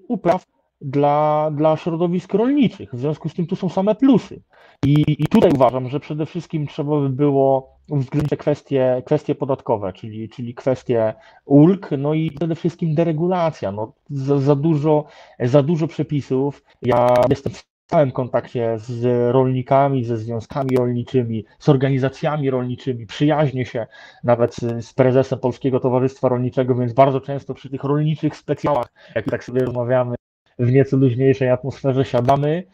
upraw 0.09 0.47
dla, 0.81 1.51
dla 1.55 1.77
środowisk 1.77 2.35
rolniczych. 2.35 2.95
W 2.95 2.99
związku 2.99 3.29
z 3.29 3.35
tym 3.35 3.47
tu 3.47 3.57
są 3.57 3.69
same 3.69 3.95
plusy. 3.95 4.43
I, 4.87 5.05
I 5.09 5.27
tutaj 5.27 5.51
uważam, 5.55 5.89
że 5.89 6.01
przede 6.01 6.27
wszystkim 6.27 6.67
trzeba 6.67 7.01
by 7.01 7.09
było 7.09 7.76
uwzględnić 7.89 8.41
kwestie, 8.41 9.03
kwestie 9.07 9.35
podatkowe, 9.35 9.93
czyli, 9.93 10.29
czyli 10.29 10.55
kwestie 10.55 11.15
ulg, 11.45 11.91
no 11.99 12.15
i 12.15 12.31
przede 12.31 12.55
wszystkim 12.55 12.95
deregulacja. 12.95 13.73
No, 13.73 13.93
za, 14.11 14.39
za, 14.39 14.57
dużo, 14.57 15.05
za 15.41 15.63
dużo 15.63 15.87
przepisów. 15.87 16.65
Ja 16.83 17.15
jestem 17.31 17.53
w 17.53 17.63
stałym 17.87 18.13
kontakcie 18.13 18.79
z 18.79 19.05
rolnikami, 19.33 20.05
ze 20.05 20.17
związkami 20.17 20.77
rolniczymi, 20.77 21.45
z 21.59 21.69
organizacjami 21.69 22.51
rolniczymi, 22.51 23.07
przyjaźnię 23.07 23.67
się 23.67 23.87
nawet 24.25 24.55
z, 24.55 24.87
z 24.87 24.95
prezesem 24.95 25.39
Polskiego 25.39 25.81
Towarzystwa 25.81 26.29
Rolniczego, 26.29 26.75
więc 26.75 26.93
bardzo 26.93 27.21
często 27.21 27.55
przy 27.55 27.71
tych 27.71 27.85
rolniczych 27.85 28.37
specjalach, 28.37 28.87
jak 29.15 29.25
tak 29.25 29.45
sobie 29.45 29.61
rozmawiamy 29.61 30.15
w 30.59 30.73
nieco 30.73 30.97
luźniejszej 30.97 31.51
atmosferze, 31.51 32.05
siadamy 32.05 32.65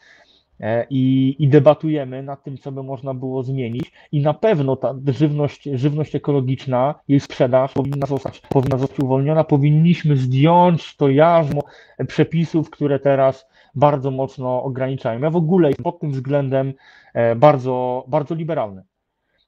i, 0.90 1.36
i 1.38 1.48
debatujemy 1.48 2.22
nad 2.22 2.44
tym, 2.44 2.58
co 2.58 2.72
by 2.72 2.82
można 2.82 3.14
było 3.14 3.42
zmienić. 3.42 3.92
I 4.12 4.20
na 4.20 4.34
pewno 4.34 4.76
ta 4.76 4.94
żywność, 5.06 5.62
żywność 5.62 6.14
ekologiczna, 6.14 6.94
jej 7.08 7.20
sprzedaż 7.20 7.72
powinna 7.72 8.06
zostać, 8.06 8.40
powinna 8.40 8.78
zostać 8.78 9.00
uwolniona. 9.00 9.44
Powinniśmy 9.44 10.16
zdjąć 10.16 10.96
to 10.96 11.08
jarzmo 11.08 11.60
przepisów, 12.08 12.70
które 12.70 12.98
teraz 12.98 13.48
bardzo 13.74 14.10
mocno 14.10 14.62
ograniczają. 14.62 15.20
Ja 15.20 15.30
w 15.30 15.36
ogóle 15.36 15.70
pod 15.82 16.00
tym 16.00 16.10
względem 16.10 16.74
e, 17.14 17.36
bardzo, 17.36 18.04
bardzo 18.08 18.34
liberalny. 18.34 18.82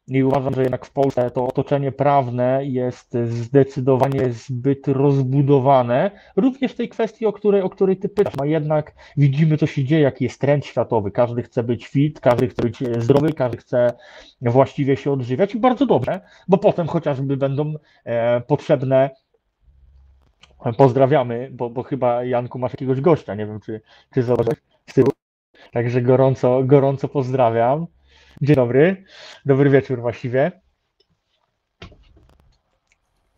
I 0.09 0.25
uważam, 0.25 0.55
że 0.55 0.63
jednak 0.63 0.87
w 0.87 0.91
Polsce 0.91 1.31
to 1.31 1.47
otoczenie 1.47 1.93
prawne 1.93 2.61
jest 2.65 3.17
zdecydowanie 3.25 4.33
zbyt 4.33 4.89
rozbudowane, 4.89 6.11
również 6.37 6.73
w 6.73 6.77
tej 6.77 6.89
kwestii, 6.89 7.27
o 7.27 7.33
której, 7.33 7.63
o 7.63 7.71
której 7.71 7.97
ty 7.97 8.09
pytasz. 8.09 8.35
A 8.43 8.47
jednak 8.47 8.95
widzimy, 9.17 9.57
co 9.57 9.67
się 9.67 9.85
dzieje, 9.85 10.03
jaki 10.03 10.25
jest 10.25 10.41
trend 10.41 10.67
światowy. 10.67 11.11
Każdy 11.11 11.43
chce 11.43 11.63
być 11.63 11.87
fit, 11.87 12.21
każdy 12.21 12.49
chce 12.49 12.63
być 12.63 12.79
zdrowy, 12.99 13.33
każdy 13.33 13.57
chce 13.57 13.93
właściwie 14.43 14.97
się 14.97 15.13
odżywiać 15.13 15.55
i 15.55 15.59
bardzo 15.59 15.87
dobrze, 15.87 16.21
bo 16.49 16.59
potem 16.59 16.87
chociażby 16.87 17.37
będą 17.37 17.75
e, 18.05 18.41
potrzebne 18.41 19.11
Pozdrawiamy, 20.77 21.51
bo, 21.53 21.71
bo 21.71 21.83
chyba 21.83 22.25
Janku 22.25 22.59
masz 22.59 22.73
jakiegoś 22.73 23.01
gościa, 23.01 23.35
nie 23.35 23.47
wiem 23.47 23.61
czy, 23.61 23.81
czy 24.15 24.23
zobaczysz 24.23 24.59
z 24.87 24.95
tyłu. 24.95 25.09
Także 25.73 26.03
gorąco, 26.03 26.65
gorąco 26.65 27.09
pozdrawiam. 27.09 27.87
Dzień 28.43 28.57
dobry, 28.57 29.05
dobry 29.47 29.71
wieczór 29.71 30.01
właściwie. 30.01 30.53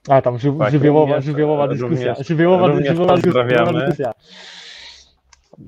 A 0.08 0.22
tam 0.22 0.38
ży, 0.38 0.52
Tak, 0.58 0.70
żywiołowa, 0.70 1.14
również- 1.14 1.24
żywiołowa 1.24 1.68
dyskusja. 1.68 2.12
również- 2.12 2.26
żywiołowa, 2.28 2.66
również 2.66 2.86
żywiołowa 2.88 3.14
dyskusja, 3.16 3.42
pozdrawiamy. 3.42 3.78
dyskusja. 3.80 4.12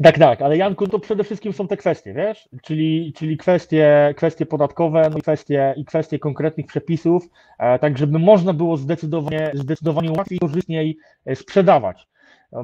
Tak, 0.03 0.19
tak, 0.19 0.43
ale 0.43 0.57
Janku, 0.57 0.87
to 0.87 0.99
przede 0.99 1.25
wszystkim 1.25 1.53
są 1.53 1.69
te 1.69 1.77
kwestie, 1.77 2.13
wiesz? 2.15 2.49
Czyli, 2.63 3.13
czyli 3.17 3.37
kwestie, 3.37 4.15
kwestie 4.17 4.47
podatkowe 4.47 5.09
no 5.11 5.19
i, 5.19 5.21
kwestie, 5.23 5.75
i 5.77 5.85
kwestie 5.85 6.19
konkretnych 6.19 6.67
przepisów, 6.67 7.29
e, 7.59 7.79
tak 7.79 7.99
żeby 7.99 8.19
można 8.19 8.53
było 8.53 8.77
zdecydowanie, 8.77 9.51
zdecydowanie 9.55 10.13
łatwiej 10.13 10.37
i 10.37 10.41
korzystniej 10.41 10.99
e, 11.27 11.37
sprzedawać. 11.37 12.09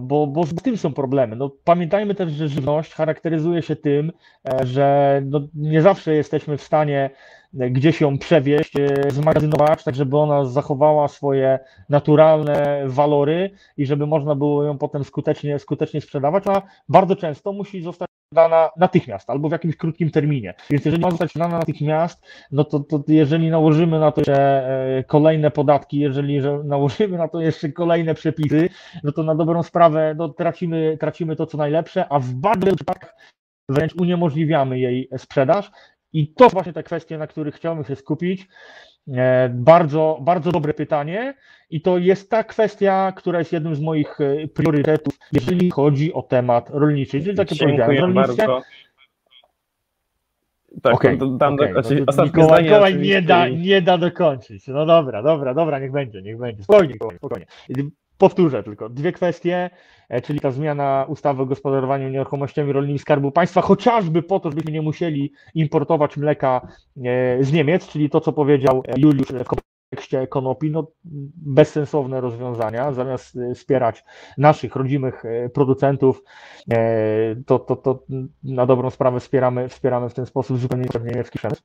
Bo, 0.01 0.27
bo 0.27 0.47
z 0.47 0.55
tym 0.55 0.77
są 0.77 0.93
problemy. 0.93 1.37
No, 1.37 1.51
pamiętajmy 1.65 2.15
też, 2.15 2.33
że 2.33 2.49
żywność 2.49 2.95
charakteryzuje 2.95 3.63
się 3.63 3.77
tym, 3.77 4.13
e, 4.49 4.67
że 4.67 5.21
no, 5.25 5.41
nie 5.55 5.83
zawsze 5.83 6.15
jesteśmy 6.15 6.57
w 6.57 6.63
stanie 6.63 7.11
gdzieś 7.55 8.01
ją 8.01 8.19
przewieźć, 8.19 8.77
e, 8.77 9.11
zmagazynować, 9.11 9.85
tak 9.85 9.95
żeby 9.95 10.19
ona 10.19 10.45
zachowała 10.45 11.09
swoje 11.09 11.59
naturalne 11.89 12.83
walory 12.87 13.51
i 13.77 13.87
żeby 13.87 14.07
można 14.07 14.35
było 14.35 14.65
ją 14.65 14.79
potem 14.79 15.05
skutecznie, 15.05 15.59
skutecznie 15.59 16.01
sprzedawać, 16.01 16.45
a 16.47 16.63
bardzo 16.89 17.17
często 17.17 17.53
musi 17.53 17.83
zostać 17.83 18.09
sprzedana 18.27 18.71
natychmiast 18.77 19.31
albo 19.31 19.49
w 19.49 19.53
jakimś 19.53 19.77
krótkim 19.77 20.11
terminie. 20.11 20.55
Więc 20.71 20.85
jeżeli 20.85 21.03
ma 21.03 21.11
zostać 21.11 21.31
sprzedana 21.31 21.59
natychmiast, 21.59 22.27
no 22.53 22.65
to, 22.65 22.81
to 22.81 23.03
jeżeli 23.09 23.51
nałożymy 23.51 24.01
na 24.01 24.13
to 24.13 24.21
jeszcze 24.21 24.69
e, 24.99 25.05
kolejne 25.05 25.51
podatki, 25.51 25.99
jeżeli 25.99 26.41
że 26.41 26.61
nałożymy 26.65 27.19
na 27.19 27.29
to 27.29 27.41
jeszcze 27.41 27.69
kolejne 27.69 28.15
przepisy, 28.15 28.69
no 29.05 29.13
to 29.13 29.23
na 29.23 29.35
dobrą 29.35 29.63
sprawę 29.63 30.15
no, 30.19 30.29
tracimy, 30.29 30.97
tracimy 31.01 31.37
to 31.37 31.47
co 31.47 31.59
najlepsze, 31.59 32.09
a 32.09 32.19
w 32.19 32.33
bardzo 32.33 32.77
przypadkach 32.77 33.17
wręcz 33.69 33.95
uniemożliwiamy 33.95 34.79
jej 34.79 35.09
sprzedaż. 35.17 35.71
I 36.15 36.29
to 36.29 36.49
właśnie 36.49 36.73
te 36.73 36.83
kwestie, 36.83 37.19
na 37.19 37.27
których 37.27 37.55
chciałbym 37.55 37.85
się 37.85 37.97
skupić. 37.97 38.49
E, 39.09 39.49
Bardzo, 39.49 40.19
bardzo 40.21 40.53
dobre 40.53 40.75
pytanie 40.75 41.35
i 41.71 41.81
to 41.81 41.99
jest 41.99 42.31
ta 42.31 42.45
kwestia, 42.45 43.13
która 43.17 43.39
jest 43.39 43.53
jednym 43.53 43.75
z 43.75 43.81
moich 43.81 44.21
e, 44.21 44.49
priorytetów, 44.49 45.19
jeżeli 45.33 45.71
chodzi 45.71 46.13
o 46.13 46.23
temat 46.23 46.71
rolniczy. 46.71 47.23
Czyli 47.23 47.37
tak 47.37 47.51
jak 47.51 47.61
powiedziałem, 47.61 48.01
rolnictwie 48.01 48.47
bardzo. 48.47 48.63
Tak, 50.83 50.95
Okej, 50.95 51.19
to 51.19 51.27
dam 51.27 51.55
okej, 51.55 51.69
do, 51.69 51.75
no 51.75 51.83
znaczy, 51.83 51.97
to 51.97 52.05
ostatnie 52.07 52.33
Mikołaj, 52.33 52.49
zdanie 52.49 52.69
Mikołaj 52.69 52.97
nie 52.97 53.23
da, 53.23 53.49
nie 53.49 53.83
da 53.83 53.99
dokończyć. 53.99 54.67
No 54.67 54.87
dobra, 54.87 55.23
dobra, 55.23 55.55
dobra, 55.55 55.79
niech 55.79 55.93
będzie, 55.93 56.23
niech 56.23 56.39
będzie. 56.39 56.63
Spokojnie, 56.63 56.95
spokojnie. 57.17 57.47
Powtórzę 58.19 58.63
tylko 58.63 58.89
dwie 58.89 59.13
kwestie, 59.13 59.71
e, 60.09 60.21
czyli 60.21 60.41
ta 60.41 60.51
zmiana 60.51 61.07
ustawy 61.09 61.43
o 61.43 61.47
gospodarowaniu 61.47 62.09
nieruchomościami 62.09 62.73
rolnymi 62.73 62.99
Skarbu 62.99 63.31
Państwa, 63.31 63.61
chociażby 63.61 64.23
po 64.23 64.41
to, 64.41 64.51
żebyśmy 64.51 64.73
nie 64.73 64.83
musieli 64.83 65.33
importować 65.55 66.17
mleka 66.17 66.69
e, 67.05 67.45
z 67.45 67.53
Niemiec, 67.53 67.89
czyli 67.89 68.11
to, 68.11 68.21
co 68.21 68.33
powiedział 68.33 68.83
e, 68.89 69.01
Juliusz 69.01 69.29
kontekście 69.95 70.27
konopi, 70.27 70.71
no 70.71 70.87
bezsensowne 71.37 72.21
rozwiązania, 72.21 72.93
zamiast 72.93 73.39
wspierać 73.55 74.05
naszych 74.39 74.77
rodzimych 74.77 75.23
producentów, 75.55 76.23
to, 77.47 77.59
to, 77.59 77.77
to 77.77 78.05
na 78.45 78.67
dobrą 78.67 78.91
sprawę 78.91 79.21
wspieramy, 79.21 79.69
wspieramy 79.69 80.09
w 80.09 80.15
ten 80.15 80.27
sposób 80.27 80.59
zupełnie 80.59 80.87
niemiecki 81.05 81.39
przemysł. 81.39 81.63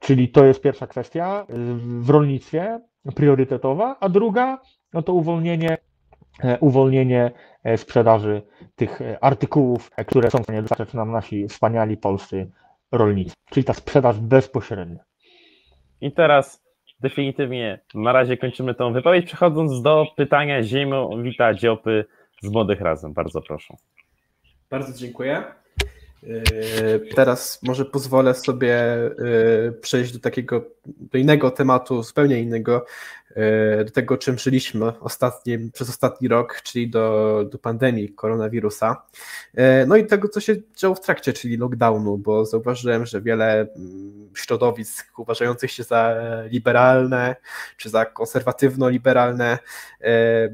Czyli 0.00 0.28
to 0.28 0.44
jest 0.44 0.60
pierwsza 0.60 0.86
kwestia 0.86 1.46
w 2.00 2.10
rolnictwie 2.10 2.80
priorytetowa, 3.14 3.96
a 4.00 4.08
druga 4.08 4.58
no 4.94 5.02
to 5.02 5.12
uwolnienie, 5.12 5.78
e, 6.44 6.58
uwolnienie 6.58 7.30
e, 7.64 7.78
sprzedaży 7.78 8.42
tych 8.76 9.00
e, 9.00 9.24
artykułów, 9.24 9.90
które 9.90 10.30
są 10.30 10.38
w 10.38 10.42
stanie 10.42 10.62
dostarczać 10.62 10.94
nam 10.94 11.10
nasi 11.12 11.48
wspaniali 11.48 11.96
polscy 11.96 12.50
rolnicy, 12.92 13.34
czyli 13.50 13.64
ta 13.64 13.74
sprzedaż 13.74 14.20
bezpośrednia. 14.20 15.04
I 16.00 16.12
teraz 16.12 16.64
definitywnie 17.00 17.80
na 17.94 18.12
razie 18.12 18.36
kończymy 18.36 18.74
tą 18.74 18.92
wypowiedź, 18.92 19.26
przechodząc 19.26 19.82
do 19.82 20.06
pytania 20.16 20.62
Ziemowita 20.62 21.54
Dziopy 21.54 22.04
z 22.42 22.48
Młodych 22.48 22.80
Razem. 22.80 23.12
Bardzo 23.12 23.42
proszę. 23.42 23.74
Bardzo 24.70 24.98
dziękuję. 24.98 25.44
Yy, 26.26 27.14
Teraz 27.14 27.62
może 27.62 27.84
pozwolę 27.84 28.34
sobie 28.34 28.76
yy, 29.18 29.72
przejść 29.80 30.12
do 30.12 30.18
takiego, 30.18 30.64
do 30.86 31.18
innego 31.18 31.50
tematu, 31.50 32.02
zupełnie 32.02 32.40
innego, 32.40 32.86
yy, 33.36 33.84
do 33.84 33.90
tego, 33.90 34.18
czym 34.18 34.38
żyliśmy 34.38 35.00
ostatnim, 35.00 35.70
przez 35.72 35.88
ostatni 35.88 36.28
rok, 36.28 36.60
czyli 36.62 36.90
do, 36.90 37.44
do 37.52 37.58
pandemii 37.58 38.08
koronawirusa. 38.08 39.02
No 39.86 39.96
i 39.96 40.06
tego, 40.06 40.28
co 40.28 40.40
się 40.40 40.56
działo 40.76 40.94
w 40.94 41.00
trakcie, 41.00 41.32
czyli 41.32 41.56
lockdownu, 41.56 42.18
bo 42.18 42.46
zauważyłem, 42.46 43.06
że 43.06 43.20
wiele 43.20 43.52
mm, 43.60 44.30
środowisk 44.34 45.18
uważających 45.18 45.70
się 45.70 45.82
za 45.82 46.16
liberalne, 46.50 47.36
czy 47.76 47.88
za 47.90 48.04
konserwatywno-liberalne, 48.04 49.58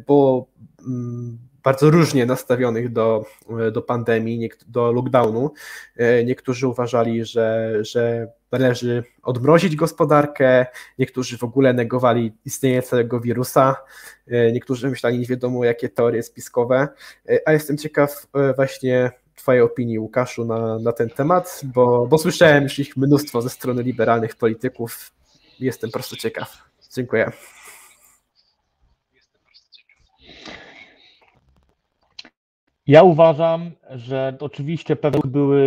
było 0.06 0.46
mm, 0.86 1.49
bardzo 1.62 1.90
różnie 1.90 2.26
nastawionych 2.26 2.92
do, 2.92 3.24
do 3.72 3.82
pandemii, 3.82 4.50
do 4.68 4.92
lockdownu. 4.92 5.52
E, 5.96 6.24
Niektórzy 6.24 6.68
uważali, 6.68 7.24
że, 7.24 7.74
że 7.80 8.32
należy 8.52 9.04
odmrozić 9.22 9.76
gospodarkę, 9.76 10.66
niektórzy 10.98 11.38
w 11.38 11.44
ogóle 11.44 11.72
negowali 11.72 12.32
istnienie 12.44 12.82
całego 12.82 13.20
wirusa, 13.20 13.76
e, 14.26 14.52
niektórzy 14.52 14.90
myśleli 14.90 15.18
nie 15.18 15.26
wiadomo 15.26 15.64
jakie 15.64 15.88
teorie 15.88 16.22
spiskowe, 16.22 16.88
E, 17.28 17.48
a 17.48 17.52
jestem 17.52 17.76
ciekaw 17.76 18.26
e, 18.34 18.54
właśnie 18.54 19.10
Twojej 19.34 19.62
opinii, 19.62 19.98
Łukaszu, 19.98 20.44
na, 20.44 20.78
na 20.78 20.92
ten 20.92 21.10
temat, 21.10 21.60
bo, 21.64 22.06
bo 22.06 22.18
słyszałem 22.18 22.62
już 22.62 22.78
ich 22.78 22.96
mnóstwo 22.96 23.42
ze 23.42 23.50
strony 23.50 23.82
liberalnych 23.82 24.36
polityków. 24.36 25.12
Jestem 25.60 25.90
po 25.90 25.92
prostu 25.92 26.16
ciekaw. 26.16 26.58
Dziękuję. 26.94 27.32
Ja 32.90 33.02
uważam, 33.02 33.70
że 33.90 34.36
oczywiście 34.40 34.96
pewne 34.96 35.20
były 35.24 35.62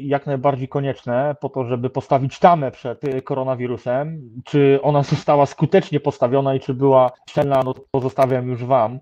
jak 0.00 0.26
najbardziej 0.26 0.68
konieczne 0.68 1.36
po 1.40 1.48
to, 1.48 1.64
żeby 1.64 1.90
postawić 1.90 2.38
tamę 2.38 2.70
przed 2.70 3.04
y, 3.04 3.22
koronawirusem. 3.22 4.30
Czy 4.44 4.78
ona 4.82 5.02
została 5.02 5.46
skutecznie 5.46 6.00
postawiona 6.00 6.54
i 6.54 6.60
czy 6.60 6.74
była 6.74 7.10
szczelna, 7.30 7.62
no 7.64 7.74
to 7.74 7.80
pozostawiam 7.90 8.48
już 8.48 8.64
Wam 8.64 9.00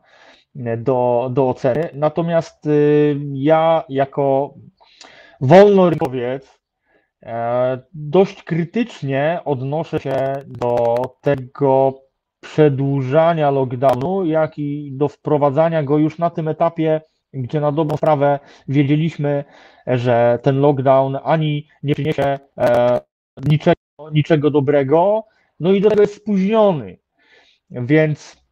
y, 0.56 0.76
do, 0.76 1.30
do 1.32 1.48
oceny. 1.48 1.88
Natomiast 1.94 2.66
y, 2.66 3.16
ja 3.32 3.84
jako 3.88 4.54
wolnorynkowiec 5.40 6.60
e, 7.22 7.78
dość 7.94 8.42
krytycznie 8.42 9.40
odnoszę 9.44 10.00
się 10.00 10.32
do 10.46 10.94
tego 11.20 11.94
przedłużania 12.40 13.50
lockdownu, 13.50 14.24
jak 14.24 14.58
i 14.58 14.92
do 14.92 15.08
wprowadzania 15.08 15.82
go 15.82 15.98
już 15.98 16.18
na 16.18 16.30
tym 16.30 16.48
etapie, 16.48 17.00
gdzie 17.32 17.60
na 17.60 17.72
dobrą 17.72 17.96
sprawę 17.96 18.38
wiedzieliśmy, 18.68 19.44
że 19.86 20.38
ten 20.42 20.60
lockdown 20.60 21.18
ani 21.24 21.68
nie 21.82 21.94
przyniesie 21.94 22.38
e, 22.58 23.00
niczego, 23.48 24.10
niczego 24.12 24.50
dobrego, 24.50 25.24
no 25.60 25.72
i 25.72 25.80
do 25.80 25.90
tego 25.90 26.02
jest 26.02 26.14
spóźniony. 26.14 26.98
Więc 27.70 28.42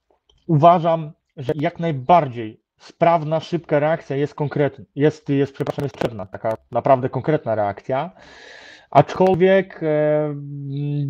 uważam, 0.47 1.12
że 1.37 1.53
jak 1.57 1.81
najbardziej 1.81 2.61
sprawna, 2.79 3.41
szybka 3.41 3.79
reakcja 3.79 4.16
jest 4.16 4.35
konkretna, 4.35 4.85
jest, 4.97 5.29
jest, 5.29 5.55
przepraszam, 5.55 5.85
jest 5.85 5.95
potrzebna, 5.95 6.26
taka 6.26 6.57
naprawdę 6.70 7.09
konkretna 7.09 7.55
reakcja. 7.55 8.11
Aczkolwiek 8.91 9.80
e, 9.82 10.34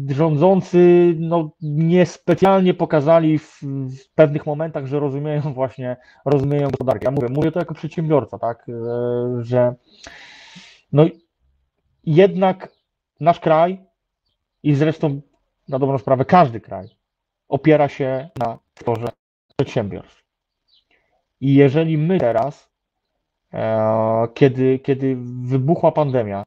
rządzący 0.09 1.15
no, 1.19 1.51
niespecjalnie 1.63 2.75
pokazali 2.75 3.39
w, 3.39 3.61
w 3.63 4.15
pewnych 4.15 4.47
momentach, 4.47 4.87
że 4.87 5.01
rozumieją 5.01 5.41
właśnie, 5.55 5.97
rozumieją 6.25 6.71
gospodarkę. 6.71 7.05
Ja 7.05 7.11
mówię, 7.11 7.29
mówię 7.29 7.53
to 7.53 7.59
jako 7.59 7.75
przedsiębiorca, 7.75 8.39
tak, 8.39 8.67
e, 8.69 8.73
że 9.45 9.75
no 10.93 11.05
jednak 12.05 12.73
nasz 13.21 13.41
kraj 13.41 13.81
i 14.63 14.75
zresztą 14.75 15.21
na 15.69 15.79
dobrą 15.79 15.99
sprawę 15.99 16.25
każdy 16.25 16.61
kraj 16.61 16.89
opiera 17.49 17.89
się 17.89 18.29
na 18.39 18.59
sektorze 18.75 19.07
przedsiębiorstw. 19.57 20.25
I 21.41 21.55
jeżeli 21.55 21.99
my 21.99 22.19
teraz, 22.19 22.71
e, 23.53 24.29
kiedy, 24.35 24.79
kiedy 24.79 25.17
wybuchła 25.43 25.93
pandemia, 25.93 26.45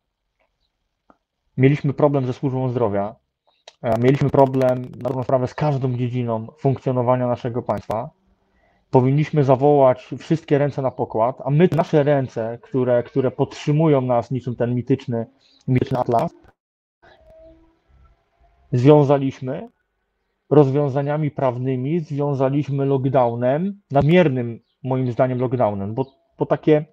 mieliśmy 1.57 1.93
problem 1.93 2.25
ze 2.25 2.33
służbą 2.33 2.69
zdrowia, 2.69 3.15
e, 3.81 3.99
mieliśmy 3.99 4.29
problem 4.29 4.81
na 4.81 5.09
dobrą 5.09 5.23
sprawę 5.23 5.47
z 5.47 5.53
każdą 5.53 5.93
dziedziną 5.93 6.47
funkcjonowania 6.59 7.27
naszego 7.27 7.61
państwa, 7.61 8.09
powinniśmy 8.91 9.43
zawołać 9.43 10.09
wszystkie 10.17 10.57
ręce 10.57 10.81
na 10.81 10.91
pokład, 10.91 11.41
a 11.45 11.49
my 11.49 11.69
nasze 11.71 12.03
ręce, 12.03 12.59
które, 12.61 13.03
które 13.03 13.31
podtrzymują 13.31 14.01
nas 14.01 14.31
niczym 14.31 14.55
ten 14.55 14.75
mityczny, 14.75 15.25
mityczny 15.67 15.97
atlas, 15.97 16.31
związaliśmy 18.71 19.69
rozwiązaniami 20.49 21.31
prawnymi 21.31 21.99
związaliśmy 21.99 22.85
lockdownem, 22.85 23.81
nadmiernym 23.91 24.59
moim 24.83 25.11
zdaniem 25.11 25.39
lockdownem, 25.39 25.93
bo, 25.93 26.05
bo 26.39 26.45
takie, 26.45 26.85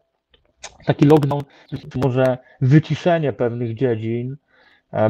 taki 0.87 1.05
lockdown, 1.05 1.43
może 2.05 2.39
wyciszenie 2.61 3.33
pewnych 3.33 3.75
dziedzin 3.75 4.37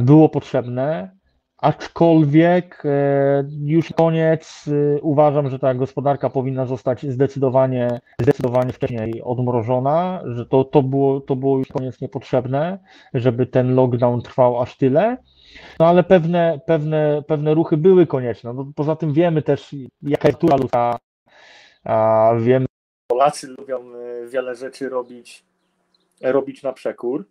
było 0.01 0.29
potrzebne, 0.29 1.19
aczkolwiek 1.59 2.83
e, 2.85 3.45
już 3.61 3.93
koniec 3.93 4.65
e, 4.69 5.01
uważam, 5.01 5.51
że 5.51 5.59
ta 5.59 5.75
gospodarka 5.75 6.31
powinna 6.31 6.67
zostać 6.67 7.07
zdecydowanie, 7.07 8.01
zdecydowanie 8.21 8.73
wcześniej 8.73 9.23
odmrożona, 9.23 10.23
że 10.27 10.47
to, 10.47 10.65
to, 10.65 10.83
było, 10.83 11.21
to 11.21 11.37
było 11.37 11.59
już 11.59 11.69
koniec 11.69 12.01
niepotrzebne, 12.01 12.79
żeby 13.15 13.47
ten 13.47 13.75
lockdown 13.75 14.23
trwał 14.23 14.63
aż 14.63 14.77
tyle. 14.77 15.17
No 15.79 15.87
ale 15.87 16.05
pewne, 16.05 16.61
pewne, 16.67 17.23
pewne 17.27 17.55
ruchy 17.55 17.77
były 17.77 18.07
konieczne. 18.07 18.53
No, 18.53 18.73
poza 18.77 18.97
tym 18.97 19.13
wiemy 19.13 19.43
też, 19.43 19.75
jaka 20.03 20.29
jest 20.29 20.43
natura 20.43 20.57
ludzka, 20.57 20.99
wiemy, 22.41 22.67
Polacy 23.09 23.49
lubią 23.59 23.95
e, 23.95 24.27
wiele 24.27 24.55
rzeczy 24.55 24.89
robić, 24.89 25.45
robić 26.21 26.63
na 26.63 26.73
przekór. 26.73 27.29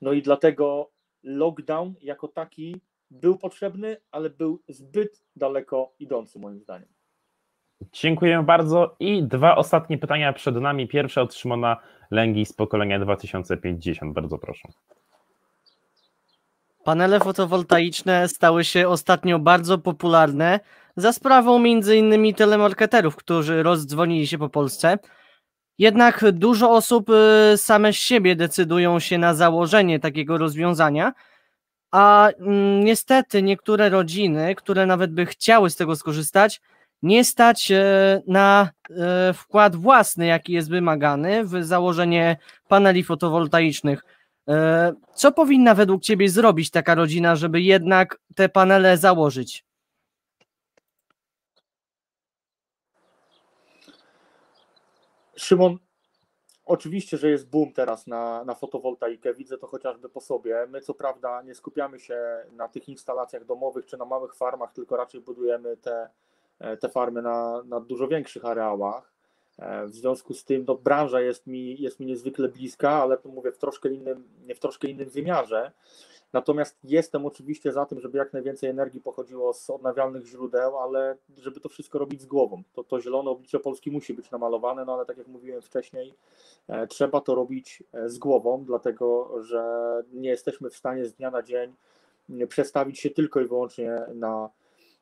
No 0.00 0.12
i 0.12 0.22
dlatego 0.22 0.90
lockdown 1.22 1.94
jako 2.00 2.28
taki 2.28 2.80
był 3.10 3.38
potrzebny, 3.38 3.96
ale 4.10 4.30
był 4.30 4.62
zbyt 4.68 5.22
daleko 5.36 5.92
idący 5.98 6.38
moim 6.38 6.60
zdaniem. 6.60 6.88
Dziękuję 7.92 8.42
bardzo. 8.42 8.96
I 9.00 9.22
dwa 9.22 9.56
ostatnie 9.56 9.98
pytania 9.98 10.32
przed 10.32 10.56
nami. 10.56 10.88
Pierwsze 10.88 11.22
od 11.22 11.34
Szymona 11.34 11.76
Lęgi 12.10 12.46
z 12.46 12.52
pokolenia 12.52 12.98
2050. 12.98 14.14
Bardzo 14.14 14.38
proszę. 14.38 14.68
Panele 16.84 17.20
fotowoltaiczne 17.20 18.28
stały 18.28 18.64
się 18.64 18.88
ostatnio 18.88 19.38
bardzo 19.38 19.78
popularne 19.78 20.60
za 20.96 21.12
sprawą 21.12 21.56
m.in. 21.56 22.34
telemarketerów, 22.34 23.16
którzy 23.16 23.62
rozdzwonili 23.62 24.26
się 24.26 24.38
po 24.38 24.48
Polsce. 24.48 24.98
Jednak 25.78 26.24
dużo 26.32 26.70
osób 26.70 27.10
y, 27.10 27.56
same 27.56 27.92
z 27.92 27.96
siebie 27.96 28.36
decydują 28.36 29.00
się 29.00 29.18
na 29.18 29.34
założenie 29.34 30.00
takiego 30.00 30.38
rozwiązania, 30.38 31.12
a 31.90 32.28
mm, 32.28 32.84
niestety 32.84 33.42
niektóre 33.42 33.88
rodziny, 33.88 34.54
które 34.54 34.86
nawet 34.86 35.12
by 35.12 35.26
chciały 35.26 35.70
z 35.70 35.76
tego 35.76 35.96
skorzystać, 35.96 36.60
nie 37.02 37.24
stać 37.24 37.70
y, 37.70 37.76
na 38.26 38.70
y, 38.90 38.94
wkład 39.32 39.76
własny, 39.76 40.26
jaki 40.26 40.52
jest 40.52 40.70
wymagany 40.70 41.44
w 41.44 41.64
założenie 41.64 42.36
paneli 42.68 43.04
fotowoltaicznych. 43.04 44.04
Co 45.14 45.32
powinna 45.32 45.74
według 45.74 46.02
Ciebie 46.02 46.28
zrobić 46.28 46.70
taka 46.70 46.94
rodzina, 46.94 47.36
żeby 47.36 47.60
jednak 47.60 48.18
te 48.34 48.48
panele 48.48 48.96
założyć? 48.96 49.67
Szymon, 55.38 55.78
oczywiście, 56.64 57.16
że 57.16 57.30
jest 57.30 57.50
boom 57.50 57.72
teraz 57.72 58.06
na, 58.06 58.44
na 58.44 58.54
fotowoltaikę, 58.54 59.34
widzę 59.34 59.58
to 59.58 59.66
chociażby 59.66 60.08
po 60.08 60.20
sobie. 60.20 60.66
My 60.68 60.80
co 60.80 60.94
prawda 60.94 61.42
nie 61.42 61.54
skupiamy 61.54 62.00
się 62.00 62.18
na 62.52 62.68
tych 62.68 62.88
instalacjach 62.88 63.44
domowych 63.44 63.86
czy 63.86 63.96
na 63.96 64.04
małych 64.04 64.34
farmach, 64.34 64.72
tylko 64.72 64.96
raczej 64.96 65.20
budujemy 65.20 65.76
te, 65.76 66.08
te 66.80 66.88
farmy 66.88 67.22
na, 67.22 67.62
na 67.62 67.80
dużo 67.80 68.08
większych 68.08 68.44
areałach. 68.44 69.12
W 69.86 69.94
związku 69.94 70.34
z 70.34 70.44
tym 70.44 70.64
no, 70.68 70.74
branża 70.74 71.20
jest 71.20 71.46
mi, 71.46 71.82
jest 71.82 72.00
mi 72.00 72.06
niezwykle 72.06 72.48
bliska, 72.48 72.90
ale 72.90 73.18
tu 73.18 73.32
mówię 73.32 73.52
w 73.52 73.58
troszkę 73.58 73.88
innym, 73.88 74.28
w 74.56 74.58
troszkę 74.58 74.88
innym 74.88 75.08
wymiarze. 75.08 75.72
Natomiast 76.32 76.78
jestem 76.84 77.26
oczywiście 77.26 77.72
za 77.72 77.86
tym, 77.86 78.00
żeby 78.00 78.18
jak 78.18 78.32
najwięcej 78.32 78.70
energii 78.70 79.00
pochodziło 79.00 79.52
z 79.52 79.70
odnawialnych 79.70 80.26
źródeł, 80.26 80.78
ale 80.78 81.16
żeby 81.36 81.60
to 81.60 81.68
wszystko 81.68 81.98
robić 81.98 82.20
z 82.22 82.26
głową. 82.26 82.62
To, 82.72 82.84
to 82.84 83.00
zielone 83.00 83.30
oblicze 83.30 83.60
Polski 83.60 83.90
musi 83.90 84.14
być 84.14 84.30
namalowane, 84.30 84.84
no 84.84 84.94
ale 84.94 85.06
tak 85.06 85.18
jak 85.18 85.26
mówiłem 85.26 85.62
wcześniej, 85.62 86.14
e, 86.68 86.86
trzeba 86.86 87.20
to 87.20 87.34
robić 87.34 87.82
e, 87.92 88.08
z 88.08 88.18
głową, 88.18 88.64
dlatego 88.64 89.34
że 89.42 89.62
nie 90.12 90.28
jesteśmy 90.28 90.70
w 90.70 90.76
stanie 90.76 91.06
z 91.06 91.14
dnia 91.14 91.30
na 91.30 91.42
dzień 91.42 91.74
przestawić 92.48 93.00
się 93.00 93.10
tylko 93.10 93.40
i 93.40 93.46
wyłącznie 93.46 94.02
na 94.14 94.50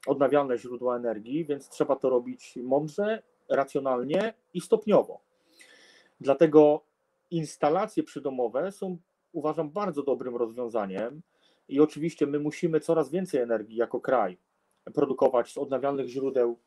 odnawialne 0.06 0.58
źródła 0.58 0.96
energii, 0.96 1.44
więc 1.44 1.68
trzeba 1.68 1.96
to 1.96 2.10
robić 2.10 2.58
mądrze, 2.62 3.22
racjonalnie 3.48 4.34
i 4.54 4.60
stopniowo. 4.60 5.20
Dlatego 6.20 6.80
instalacje 7.30 8.02
przydomowe 8.02 8.72
są 8.72 8.98
uważam 9.32 9.70
bardzo 9.70 10.02
dobrym 10.02 10.36
rozwiązaniem. 10.36 11.22
I 11.68 11.80
oczywiście 11.80 12.26
my 12.26 12.38
musimy 12.38 12.80
coraz 12.80 13.10
więcej 13.10 13.40
energii 13.40 13.76
jako 13.76 14.00
kraj 14.00 14.38
produkować 14.94 15.52
z 15.52 15.58
odnawialnych 15.58 16.08
źródeł 16.08 16.58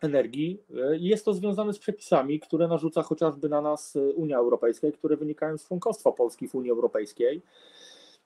energii. 0.00 0.62
Jest 0.92 1.24
to 1.24 1.34
związane 1.34 1.72
z 1.72 1.78
przepisami, 1.78 2.40
które 2.40 2.68
narzuca 2.68 3.02
chociażby 3.02 3.48
na 3.48 3.60
nas 3.60 3.94
Unia 4.14 4.38
Europejska 4.38 4.92
które 4.92 5.16
wynikają 5.16 5.58
z 5.58 5.66
członkostwa 5.66 6.12
Polski 6.12 6.48
w 6.48 6.54
Unii 6.54 6.70
Europejskiej. 6.70 7.42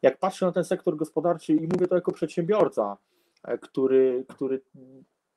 Jak 0.03 0.19
patrzę 0.19 0.47
na 0.47 0.53
ten 0.53 0.65
sektor 0.65 0.97
gospodarczy 0.97 1.53
i 1.53 1.61
mówię 1.61 1.89
to 1.89 1.95
jako 1.95 2.13
przedsiębiorca, 2.13 2.97
który, 3.61 4.25
który 4.29 4.61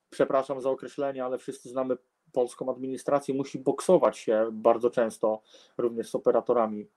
przepraszam 0.10 0.62
za 0.62 0.70
określenie, 0.70 1.26
ale 1.26 1.38
wszyscy 1.38 1.70
znamy 1.70 1.98
polską 2.32 2.72
administrację, 2.72 3.34
musi 3.34 3.60
boksować 3.60 4.18
się 4.18 4.50
bardzo 4.52 4.90
często 4.90 5.42
również 5.78 6.10
z 6.10 6.16
operatorami 6.16 6.88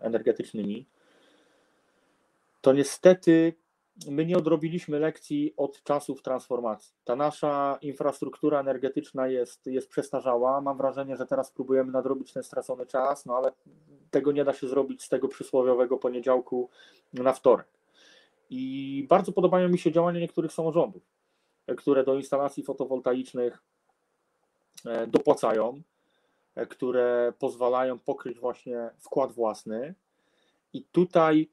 energetycznymi, 0.00 0.86
to 2.60 2.72
niestety 2.72 3.54
my 4.06 4.26
nie 4.26 4.38
odrobiliśmy 4.38 4.98
lekcji 4.98 5.54
od 5.56 5.82
czasów 5.82 6.22
transformacji. 6.22 6.94
Ta 7.04 7.16
nasza 7.16 7.78
infrastruktura 7.82 8.60
energetyczna 8.60 9.28
jest, 9.28 9.66
jest 9.66 9.88
przestarzała. 9.88 10.60
Mam 10.60 10.76
wrażenie, 10.76 11.16
że 11.16 11.26
teraz 11.26 11.52
próbujemy 11.52 11.92
nadrobić 11.92 12.32
ten 12.32 12.42
stracony 12.42 12.86
czas, 12.86 13.26
no 13.26 13.36
ale 13.36 13.52
tego 14.10 14.32
nie 14.32 14.44
da 14.44 14.52
się 14.52 14.68
zrobić 14.68 15.02
z 15.02 15.08
tego 15.08 15.28
przysłowiowego 15.28 15.96
poniedziałku 15.96 16.70
na 17.12 17.32
wtorek. 17.32 17.66
I 18.50 19.06
bardzo 19.08 19.32
podobają 19.32 19.68
mi 19.68 19.78
się 19.78 19.92
działania 19.92 20.20
niektórych 20.20 20.52
samorządów, 20.52 21.02
które 21.76 22.04
do 22.04 22.14
instalacji 22.14 22.62
fotowoltaicznych 22.62 23.62
e, 24.86 25.06
dopłacają. 25.06 25.82
E, 26.58 26.66
które 26.66 27.32
pozwalają 27.38 27.98
pokryć 27.98 28.38
właśnie 28.38 28.90
wkład 28.98 29.32
własny. 29.32 29.94
I 30.72 30.84
tutaj 30.92 31.48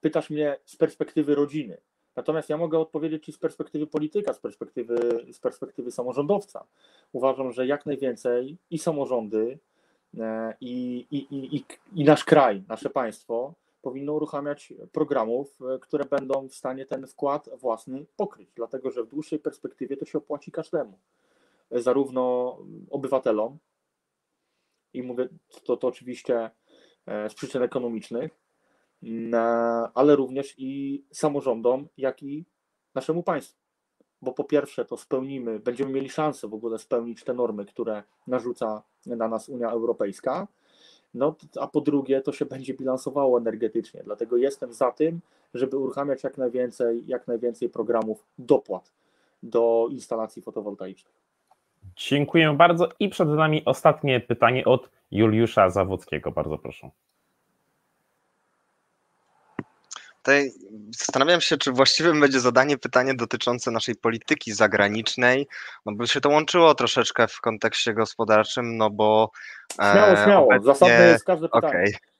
pytasz 0.00 0.30
mnie 0.30 0.56
z 0.64 0.76
perspektywy 0.76 1.34
rodziny. 1.34 1.76
Natomiast 2.16 2.48
ja 2.48 2.56
mogę 2.56 2.78
odpowiedzieć 2.78 3.24
Ci 3.24 3.32
z 3.32 3.38
perspektywy 3.38 3.86
polityka, 3.86 4.32
z 4.32 4.38
perspektywy, 4.38 5.26
z 5.32 5.38
perspektywy 5.38 5.90
samorządowca. 5.90 6.64
Uważam, 7.12 7.52
że 7.52 7.66
jak 7.66 7.86
najwięcej 7.86 8.56
i 8.70 8.78
samorządy, 8.78 9.58
e, 10.18 10.54
i, 10.60 11.06
i, 11.10 11.56
i, 11.56 11.64
i 11.94 12.04
nasz 12.04 12.24
kraj, 12.24 12.62
nasze 12.68 12.90
państwo 12.90 13.54
powinno 13.82 14.12
uruchamiać 14.12 14.72
programów, 14.92 15.58
e, 15.74 15.78
które 15.78 16.04
będą 16.04 16.48
w 16.48 16.54
stanie 16.54 16.86
ten 16.86 17.06
wkład 17.06 17.50
własny 17.60 18.06
pokryć, 18.16 18.48
dlatego 18.54 18.90
że 18.90 19.04
w 19.04 19.08
dłuższej 19.08 19.38
perspektywie 19.38 19.96
to 19.96 20.04
się 20.04 20.18
opłaci 20.18 20.50
każdemu, 20.52 20.98
zarówno 21.70 22.56
obywatelom, 22.90 23.58
i 24.94 25.02
mówię 25.02 25.28
to, 25.64 25.76
to 25.76 25.88
oczywiście 25.88 26.50
e, 27.06 27.30
z 27.30 27.34
przyczyn 27.34 27.62
ekonomicznych, 27.62 28.44
ale 29.94 30.16
również 30.16 30.54
i 30.58 31.04
samorządom, 31.12 31.88
jak 31.96 32.22
i 32.22 32.44
naszemu 32.94 33.22
państwu. 33.22 33.58
Bo 34.22 34.32
po 34.32 34.44
pierwsze 34.44 34.84
to 34.84 34.96
spełnimy, 34.96 35.58
będziemy 35.60 35.92
mieli 35.92 36.10
szansę 36.10 36.48
w 36.48 36.54
ogóle 36.54 36.78
spełnić 36.78 37.24
te 37.24 37.34
normy, 37.34 37.64
które 37.64 38.02
narzuca 38.26 38.82
na 39.06 39.28
nas 39.28 39.48
Unia 39.48 39.70
Europejska, 39.70 40.48
no, 41.14 41.34
a 41.60 41.66
po 41.66 41.80
drugie 41.80 42.20
to 42.20 42.32
się 42.32 42.44
będzie 42.44 42.74
bilansowało 42.74 43.38
energetycznie. 43.38 44.02
Dlatego 44.04 44.36
jestem 44.36 44.72
za 44.72 44.92
tym, 44.92 45.20
żeby 45.54 45.76
uruchamiać 45.76 46.24
jak 46.24 46.38
najwięcej, 46.38 47.06
jak 47.06 47.28
najwięcej 47.28 47.68
programów 47.68 48.26
dopłat 48.38 48.92
do 49.42 49.88
instalacji 49.90 50.42
fotowoltaicznych. 50.42 51.23
Dziękuję 51.96 52.52
bardzo. 52.52 52.88
I 52.98 53.08
przed 53.08 53.28
nami 53.28 53.62
ostatnie 53.64 54.20
pytanie 54.20 54.64
od 54.64 54.90
Juliusza 55.10 55.70
Zawockiego. 55.70 56.30
Bardzo 56.30 56.58
proszę. 56.58 56.90
Tutaj 60.16 60.52
zastanawiam 60.98 61.40
się, 61.40 61.56
czy 61.56 61.72
właściwym 61.72 62.20
będzie 62.20 62.40
zadanie 62.40 62.78
pytanie 62.78 63.14
dotyczące 63.14 63.70
naszej 63.70 63.96
polityki 63.96 64.52
zagranicznej, 64.52 65.46
no 65.86 65.92
by 65.92 66.06
się 66.06 66.20
to 66.20 66.28
łączyło 66.28 66.74
troszeczkę 66.74 67.28
w 67.28 67.40
kontekście 67.40 67.94
gospodarczym, 67.94 68.76
no 68.76 68.90
bo... 68.90 69.30
Śmiało, 69.74 70.12
e, 70.12 70.24
śmiało, 70.24 70.46
obecnie... 70.46 70.66
zasadne 70.66 71.06
jest 71.06 71.24
każde 71.24 71.48
pytanie. 71.48 71.68
Okay. 71.68 72.13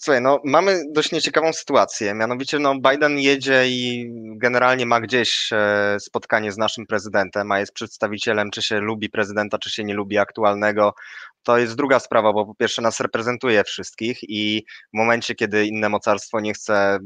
Słuchaj, 0.00 0.22
no 0.22 0.40
mamy 0.44 0.82
dość 0.90 1.12
nieciekawą 1.12 1.52
sytuację, 1.52 2.14
mianowicie 2.14 2.58
no 2.58 2.74
Biden 2.74 3.18
jedzie 3.18 3.68
i 3.68 4.06
generalnie 4.36 4.86
ma 4.86 5.00
gdzieś 5.00 5.52
e, 5.52 5.96
spotkanie 6.00 6.52
z 6.52 6.58
naszym 6.58 6.86
prezydentem, 6.86 7.52
a 7.52 7.60
jest 7.60 7.72
przedstawicielem, 7.72 8.50
czy 8.50 8.62
się 8.62 8.80
lubi 8.80 9.10
prezydenta, 9.10 9.58
czy 9.58 9.70
się 9.70 9.84
nie 9.84 9.94
lubi 9.94 10.18
aktualnego 10.18 10.94
to 11.42 11.58
jest 11.58 11.76
druga 11.76 11.98
sprawa, 11.98 12.32
bo 12.32 12.46
po 12.46 12.54
pierwsze 12.54 12.82
nas 12.82 13.00
reprezentuje 13.00 13.64
wszystkich 13.64 14.18
i 14.22 14.64
w 14.94 14.96
momencie, 14.96 15.34
kiedy 15.34 15.66
inne 15.66 15.88
mocarstwo 15.88 16.40
nie 16.40 16.54
chce, 16.54 16.98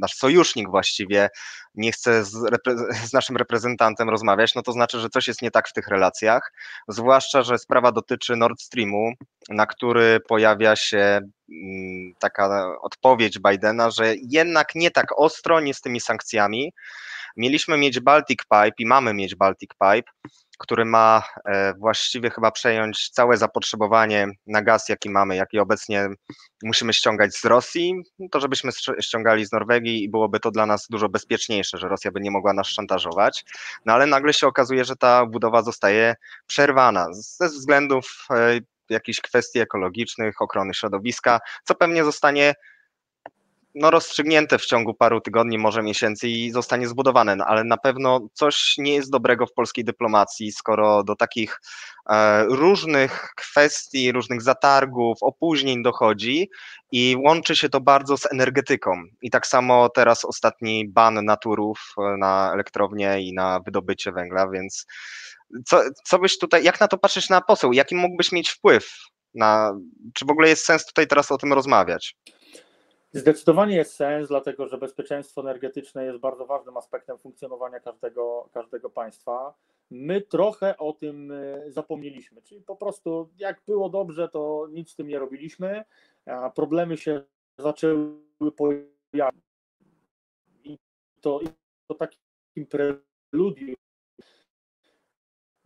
nasz 0.00 0.14
sojusznik 0.14 0.70
właściwie 0.70 1.28
nie 1.74 1.92
chce 1.92 2.24
z, 2.24 2.32
z, 3.08 3.12
naszym 3.12 3.36
reprezentantem 3.36 4.10
rozmawiać, 4.10 4.54
no 4.54 4.62
to 4.62 4.72
znaczy, 4.72 5.00
że 5.00 5.08
coś 5.08 5.28
jest 5.28 5.42
nie 5.42 5.50
tak 5.50 5.68
w 5.68 5.72
tych 5.72 5.88
relacjach, 5.88 6.52
zwłaszcza, 6.88 7.42
że 7.42 7.58
sprawa 7.58 7.92
dotyczy 7.92 8.36
Nord 8.36 8.60
Streamu, 8.60 9.12
na 9.48 9.66
który 9.66 10.20
pojawia 10.28 10.76
się 10.76 10.98
mm, 10.98 12.12
taka 12.20 12.74
odpowiedź 12.82 13.38
Bidena, 13.38 13.90
że 13.90 14.14
jednak 14.30 14.74
nie 14.74 14.90
tak 14.90 15.06
ostro, 15.18 15.60
nie 15.60 15.74
z 15.74 15.80
tymi 15.80 16.00
sankcjami. 16.00 16.72
Mieliśmy 17.36 17.78
mieć 17.78 18.00
Baltic 18.00 18.38
Pipe 18.38 18.74
i 18.78 18.86
mamy 18.86 19.14
mieć 19.14 19.34
Baltic 19.34 19.70
Pipe, 19.70 20.10
który 20.60 20.84
ma 20.84 21.22
e, 21.44 21.74
właściwie 21.74 22.30
chyba 22.30 22.50
przejąć 22.50 23.10
całe 23.10 23.36
zapotrzebowanie 23.36 24.28
na 24.46 24.62
gaz, 24.62 24.88
jaki 24.88 25.10
mamy, 25.10 25.36
jaki 25.36 25.58
obecnie 25.58 26.08
musimy 26.62 26.92
ściągać 26.92 27.36
z 27.36 27.44
Rosji, 27.44 27.94
to 28.30 28.40
żebyśmy 28.40 28.70
ściągali 29.00 29.46
z 29.46 29.52
Norwegii 29.52 30.04
i 30.04 30.10
byłoby 30.10 30.40
to 30.40 30.50
dla 30.50 30.66
nas 30.66 30.86
dużo 30.90 31.08
bezpieczniejsze, 31.08 31.78
że 31.78 31.88
Rosja 31.88 32.10
by 32.10 32.20
nie 32.20 32.30
mogła 32.30 32.52
nas 32.52 32.66
szantażować. 32.66 33.44
No 33.86 33.92
ale 33.92 34.06
nagle 34.06 34.32
się 34.32 34.46
okazuje, 34.46 34.84
że 34.84 34.96
ta 34.96 35.26
budowa 35.26 35.62
zostaje 35.62 36.14
przerwana 36.46 37.06
ze 37.12 37.48
względów 37.48 38.26
e, 38.30 38.60
jakichś 38.90 39.20
kwestii 39.20 39.58
ekologicznych, 39.58 40.42
ochrony 40.42 40.74
środowiska, 40.74 41.40
co 41.64 41.74
pewnie 41.74 42.04
zostanie 42.04 42.54
no, 43.74 43.90
rozstrzygnięte 43.90 44.58
w 44.58 44.66
ciągu 44.66 44.94
paru 44.94 45.20
tygodni, 45.20 45.58
może 45.58 45.82
miesięcy 45.82 46.28
i 46.28 46.50
zostanie 46.50 46.88
zbudowane, 46.88 47.36
no, 47.36 47.44
ale 47.44 47.64
na 47.64 47.76
pewno 47.76 48.20
coś 48.32 48.74
nie 48.78 48.94
jest 48.94 49.10
dobrego 49.10 49.46
w 49.46 49.52
polskiej 49.52 49.84
dyplomacji, 49.84 50.52
skoro 50.52 51.04
do 51.04 51.16
takich 51.16 51.60
e, 52.10 52.44
różnych 52.44 53.32
kwestii, 53.36 54.12
różnych 54.12 54.42
zatargów, 54.42 55.18
opóźnień 55.20 55.82
dochodzi 55.82 56.50
i 56.92 57.16
łączy 57.18 57.56
się 57.56 57.68
to 57.68 57.80
bardzo 57.80 58.16
z 58.16 58.32
energetyką. 58.32 59.02
I 59.22 59.30
tak 59.30 59.46
samo 59.46 59.88
teraz 59.88 60.24
ostatni 60.24 60.88
ban 60.88 61.24
naturów 61.24 61.94
e, 61.98 62.16
na 62.16 62.50
elektrownię 62.54 63.20
i 63.20 63.32
na 63.32 63.60
wydobycie 63.60 64.12
węgla, 64.12 64.48
więc 64.48 64.86
co, 65.66 65.82
co 66.04 66.18
byś 66.18 66.38
tutaj, 66.38 66.64
jak 66.64 66.80
na 66.80 66.88
to 66.88 66.98
patrzysz 66.98 67.30
na 67.30 67.40
poseł, 67.40 67.72
jaki 67.72 67.94
mógłbyś 67.94 68.32
mieć 68.32 68.50
wpływ 68.50 68.92
na, 69.34 69.72
czy 70.14 70.26
w 70.26 70.30
ogóle 70.30 70.48
jest 70.48 70.64
sens 70.64 70.86
tutaj 70.86 71.06
teraz 71.06 71.32
o 71.32 71.38
tym 71.38 71.52
rozmawiać? 71.52 72.16
Zdecydowanie 73.12 73.76
jest 73.76 73.94
sens, 73.94 74.28
dlatego 74.28 74.68
że 74.68 74.78
bezpieczeństwo 74.78 75.40
energetyczne 75.40 76.04
jest 76.04 76.18
bardzo 76.18 76.46
ważnym 76.46 76.76
aspektem 76.76 77.18
funkcjonowania 77.18 77.80
każdego, 77.80 78.48
każdego 78.52 78.90
państwa. 78.90 79.54
My 79.90 80.20
trochę 80.20 80.78
o 80.78 80.92
tym 80.92 81.32
e, 81.32 81.70
zapomnieliśmy, 81.70 82.42
czyli 82.42 82.62
po 82.62 82.76
prostu 82.76 83.30
jak 83.38 83.62
było 83.66 83.88
dobrze, 83.88 84.28
to 84.28 84.68
nic 84.70 84.90
z 84.90 84.96
tym 84.96 85.08
nie 85.08 85.18
robiliśmy, 85.18 85.84
problemy 86.54 86.96
się 86.96 87.22
zaczęły 87.58 88.52
pojawiać. 88.56 89.34
I 90.64 90.78
to, 91.20 91.40
i 91.40 91.46
to 91.88 91.94
takim 91.94 92.66
preludium. 92.66 93.76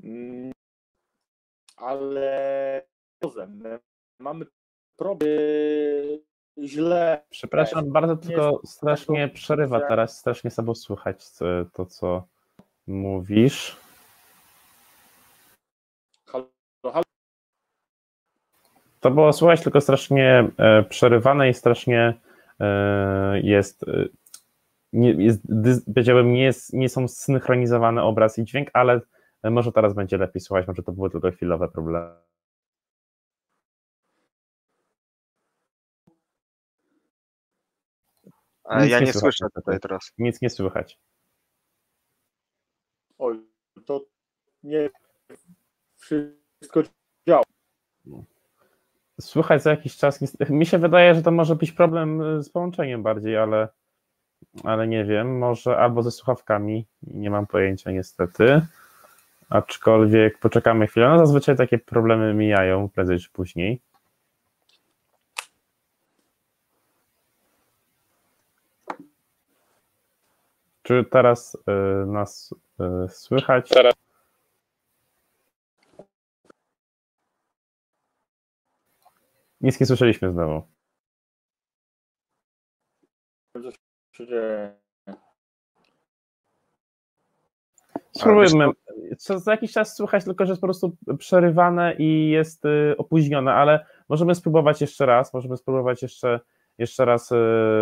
Mm, 0.04 0.52
ale 1.76 2.82
mamy 4.18 4.46
problem 4.96 6.24
źle. 6.58 7.22
Przepraszam 7.30 7.92
bardzo, 7.92 8.16
tylko 8.16 8.60
strasznie 8.64 9.28
przerywa 9.28 9.80
teraz, 9.80 10.18
strasznie 10.18 10.50
sobie 10.50 10.74
słychać 10.74 11.24
to, 11.72 11.86
co 11.86 12.26
mówisz. 12.86 13.76
To 19.00 19.10
było 19.10 19.32
słychać, 19.32 19.62
tylko 19.62 19.80
strasznie 19.80 20.50
e, 20.58 20.82
przerywane 20.82 21.48
i 21.48 21.54
strasznie 21.54 22.14
e, 22.60 23.40
jest, 23.40 23.88
e, 23.88 24.04
nie, 24.92 25.12
jest 25.12 25.42
powiedziałbym, 25.86 26.32
nie, 26.32 26.42
jest, 26.42 26.72
nie 26.72 26.88
są 26.88 27.08
synchronizowane 27.08 28.02
obraz 28.02 28.38
i 28.38 28.44
dźwięk, 28.44 28.70
ale 28.72 29.00
może 29.42 29.72
teraz 29.72 29.94
będzie 29.94 30.18
lepiej 30.18 30.40
słuchać, 30.40 30.66
może 30.66 30.82
to 30.82 30.92
były 30.92 31.10
tylko 31.10 31.30
chwilowe 31.30 31.68
problemy. 31.68 32.10
Nic 38.70 38.90
ja 38.90 39.00
nie, 39.00 39.06
nie 39.06 39.12
słyszę 39.12 39.46
tutaj 39.54 39.80
teraz. 39.80 40.12
Nic 40.18 40.42
nie 40.42 40.50
słychać. 40.50 40.98
Oj, 43.18 43.40
to 43.86 44.04
nie 44.62 44.90
wszystko 45.96 46.82
działa. 47.28 47.42
Słychać 49.20 49.62
za 49.62 49.70
jakiś 49.70 49.96
czas. 49.96 50.38
Mi 50.50 50.66
się 50.66 50.78
wydaje, 50.78 51.14
że 51.14 51.22
to 51.22 51.30
może 51.30 51.56
być 51.56 51.72
problem 51.72 52.22
y, 52.22 52.42
z 52.42 52.50
połączeniem 52.50 53.02
bardziej, 53.02 53.36
ale, 53.36 53.68
ale 54.64 54.88
nie 54.88 55.04
wiem. 55.04 55.38
Może 55.38 55.76
albo 55.76 56.02
ze 56.02 56.10
słuchawkami. 56.10 56.86
Nie 57.02 57.30
mam 57.30 57.46
pojęcia 57.46 57.90
niestety. 57.90 58.66
Aczkolwiek 59.48 60.38
poczekamy 60.38 60.86
chwilę. 60.86 61.08
No 61.08 61.18
zazwyczaj 61.18 61.56
takie 61.56 61.78
problemy 61.78 62.34
mijają 62.34 62.88
prędzej 62.88 63.18
czy 63.18 63.30
później. 63.30 63.80
Czy 70.84 71.04
teraz 71.10 71.54
y, 72.02 72.06
nas 72.06 72.54
y, 73.04 73.08
słychać? 73.08 73.68
Teraz. 73.68 73.94
Nic 79.60 79.80
nie 79.80 79.86
słyszeliśmy 79.86 80.32
znowu. 80.32 80.62
Spróbujmy. 88.12 88.70
Co 89.18 89.38
za 89.38 89.50
jakiś 89.50 89.72
czas 89.72 89.96
słychać 89.96 90.24
tylko, 90.24 90.46
że 90.46 90.52
jest 90.52 90.60
po 90.60 90.66
prostu 90.66 90.96
przerywane 91.18 91.94
i 91.98 92.28
jest 92.28 92.64
y, 92.64 92.94
opóźnione, 92.98 93.54
ale 93.54 93.86
możemy 94.08 94.34
spróbować 94.34 94.80
jeszcze 94.80 95.06
raz. 95.06 95.34
Możemy 95.34 95.56
spróbować 95.56 96.02
jeszcze, 96.02 96.40
jeszcze 96.78 97.04
raz 97.04 97.30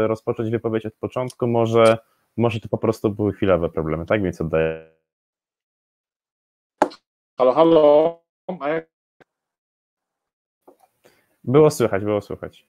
rozpocząć 0.07 0.51
wypowiedź 0.51 0.87
od 0.87 0.95
początku. 0.95 1.47
Może 1.47 1.99
może 2.37 2.61
to 2.61 2.69
po 2.69 2.79
prostu 2.79 3.11
były 3.11 3.33
chwilowe 3.33 3.71
problemy, 3.71 4.07
tak? 4.07 4.23
Więc 4.23 4.41
oddaję. 4.41 4.93
Halo, 7.39 7.53
halo. 7.53 8.23
Było 11.45 11.71
słychać, 11.71 12.05
było 12.05 12.21
słychać. 12.21 12.69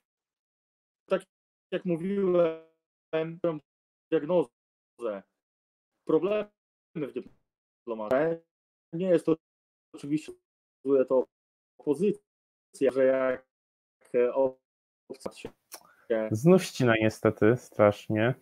Tak 1.08 1.22
jak 1.70 1.84
mówiłem, 1.84 3.38
diagnozę. 4.10 5.22
Problemy 6.06 6.50
w 6.94 7.12
dyplomacji. 7.82 8.18
Nie 8.92 9.06
jest 9.06 9.26
to 9.26 9.36
oczywiście 9.94 10.32
to 11.08 11.26
opozycja, 11.78 12.90
że 12.92 13.04
jak 13.04 13.46
obca 15.08 15.32
się. 15.32 15.50
Znów 16.30 16.64
ścina 16.64 16.94
niestety 17.00 17.56
strasznie. 17.56 18.34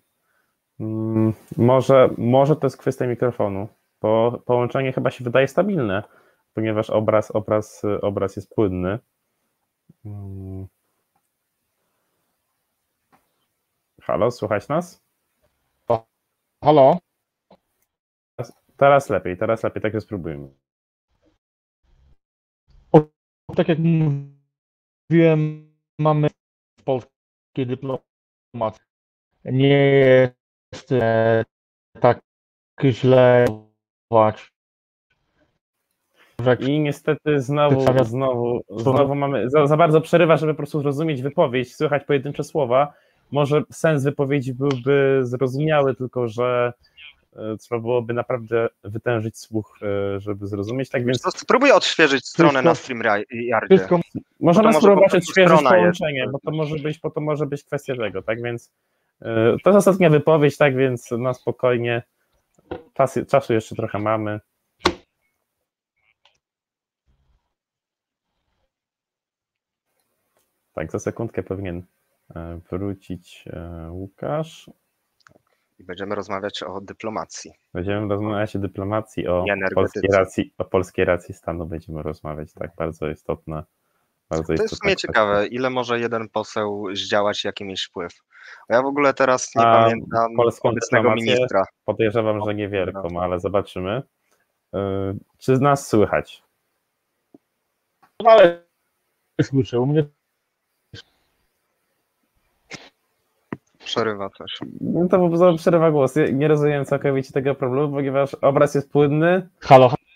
Mm, 0.83 1.33
może, 1.57 2.11
może 2.19 2.57
to 2.57 2.67
jest 2.67 2.77
kwestia 2.77 3.07
mikrofonu, 3.07 3.69
bo 4.01 4.43
połączenie 4.47 4.93
chyba 4.93 5.11
się 5.11 5.25
wydaje 5.25 5.49
stabilne, 5.49 6.03
ponieważ 6.55 6.91
obraz, 6.91 7.31
obraz, 7.31 7.83
obraz 8.03 8.37
jest 8.37 8.55
płynny. 8.55 8.99
Mm. 10.05 10.67
Halo, 14.03 14.31
słychać 14.31 14.69
nas? 14.69 15.03
Halo? 16.65 16.99
Teraz, 18.77 19.11
lepiej, 19.11 19.37
teraz 19.37 19.63
lepiej, 19.63 19.83
tak 19.83 20.03
spróbujmy. 20.03 20.49
O, 22.93 23.01
tak 23.57 23.69
jak 23.69 23.79
mówiłem, 23.79 25.73
mamy 25.99 26.29
w 26.79 26.83
polskiej 26.85 27.67
dyplomacji. 27.67 28.85
Nie 29.45 30.42
jest 30.73 30.93
e, 30.93 31.45
tak 32.01 32.21
źle 32.85 33.45
i 36.61 36.81
niestety 36.81 37.41
znowu, 37.41 38.05
znowu, 38.05 38.61
znowu 38.71 39.15
mamy, 39.15 39.51
za, 39.51 39.67
za, 39.67 39.77
bardzo 39.77 40.01
przerywa, 40.01 40.37
żeby 40.37 40.55
po 40.55 40.57
prostu 40.57 40.81
zrozumieć 40.81 41.23
wypowiedź, 41.23 41.77
słychać 41.77 42.05
pojedyncze 42.05 42.45
słowa. 42.45 42.93
Może 43.31 43.63
sens 43.73 44.05
wypowiedzi 44.05 44.55
byłby 44.55 45.21
zrozumiały, 45.23 45.95
tylko 45.95 46.29
że 46.29 46.73
e, 47.37 47.57
trzeba 47.57 47.81
byłoby 47.81 48.15
naprawdę 48.15 48.69
wytężyć 48.85 49.39
słuch, 49.39 49.79
e, 49.83 50.21
żeby 50.21 50.47
zrozumieć. 50.47 50.89
Tak 50.91 51.05
więc. 51.05 51.23
Spróbuj 51.37 51.73
odświeżyć 51.73 52.27
stronę 52.27 52.51
wszystko, 52.51 52.69
na 52.69 52.75
StreamYardzie. 52.75 53.77
Wszystko, 53.77 54.01
Możemy 54.41 54.73
spróbować 54.73 55.15
odświeżyć 55.15 55.63
połączenie, 55.63 56.19
jest. 56.19 56.33
bo 56.33 56.39
to 56.39 56.51
może 56.51 56.77
być, 56.77 56.99
bo 56.99 57.11
to 57.11 57.21
może 57.21 57.47
być 57.47 57.65
kwestia 57.65 57.97
tego, 57.97 58.23
tak 58.23 58.43
więc 58.43 58.71
to 59.65 59.71
jest 59.71 59.77
ostatnia 59.77 60.11
wypowiedź, 60.11 60.57
tak 60.57 60.77
więc 60.77 61.11
na 61.11 61.35
spokojnie. 61.35 62.03
Czas, 62.95 63.19
czasu 63.29 63.53
jeszcze 63.53 63.75
trochę 63.75 63.99
mamy. 63.99 64.41
Tak, 70.73 70.93
za 70.93 70.99
sekundkę 70.99 71.43
powinien 71.43 71.83
e, 72.37 72.61
wrócić 72.71 73.45
e, 73.53 73.89
Łukasz. 73.91 74.71
I 75.79 75.85
będziemy 75.85 76.15
rozmawiać 76.15 76.63
o 76.63 76.81
dyplomacji. 76.81 77.53
Będziemy 77.75 78.09
rozmawiać 78.09 78.57
o 78.57 78.59
dyplomacji, 78.59 79.27
o 79.27 79.45
polskiej 79.75 80.11
racji, 80.13 80.55
o 80.59 80.65
polskiej 80.65 81.05
racji 81.05 81.35
stanu 81.35 81.67
będziemy 81.67 82.03
rozmawiać. 82.03 82.53
Tak, 82.53 82.71
bardzo 82.77 83.09
istotna. 83.09 83.65
Bardzo 84.33 84.55
To 84.55 84.63
jest 84.63 84.75
w 84.75 84.79
sumie 84.79 84.97
ciekawe, 84.97 85.47
ile 85.47 85.71
może 85.71 86.01
jeden 86.01 86.29
poseł 86.29 86.87
zdziałać 86.93 87.45
jakimiś 87.45 87.85
wpływ. 87.85 88.13
Ja 88.69 88.83
w 88.83 88.87
ogóle 88.87 89.15
teraz 89.15 89.55
nie 89.57 89.63
A 89.63 89.85
pamiętam 89.85 90.37
polską 90.37 90.69
obecnego 90.69 91.15
ministra. 91.15 91.65
Podejrzewam, 91.85 92.45
że 92.47 92.55
niewielką, 92.55 93.21
ale 93.21 93.41
zobaczymy. 93.41 94.03
E, 94.75 95.15
Czy 95.39 95.57
z 95.57 95.61
nas 95.61 95.89
słychać? 95.89 96.43
No 98.21 98.31
ale 98.31 98.65
słyszę, 99.43 99.81
u 99.81 99.87
mnie 99.87 100.05
Przerywa 103.85 104.31
coś. 104.31 104.59
No 104.81 105.09
to 105.09 105.19
po 105.19 105.29
prostu 105.29 105.57
przerywa 105.57 105.91
głos. 105.91 106.15
Nie 106.33 106.49
rozumiem 106.49 106.85
całkowicie 106.85 107.33
tego 107.33 107.55
problemu, 107.55 107.93
ponieważ 107.93 108.35
obraz 108.35 108.75
jest 108.75 108.93
płynny. 108.93 109.49
halo, 109.61 109.89
halo. 109.89 110.12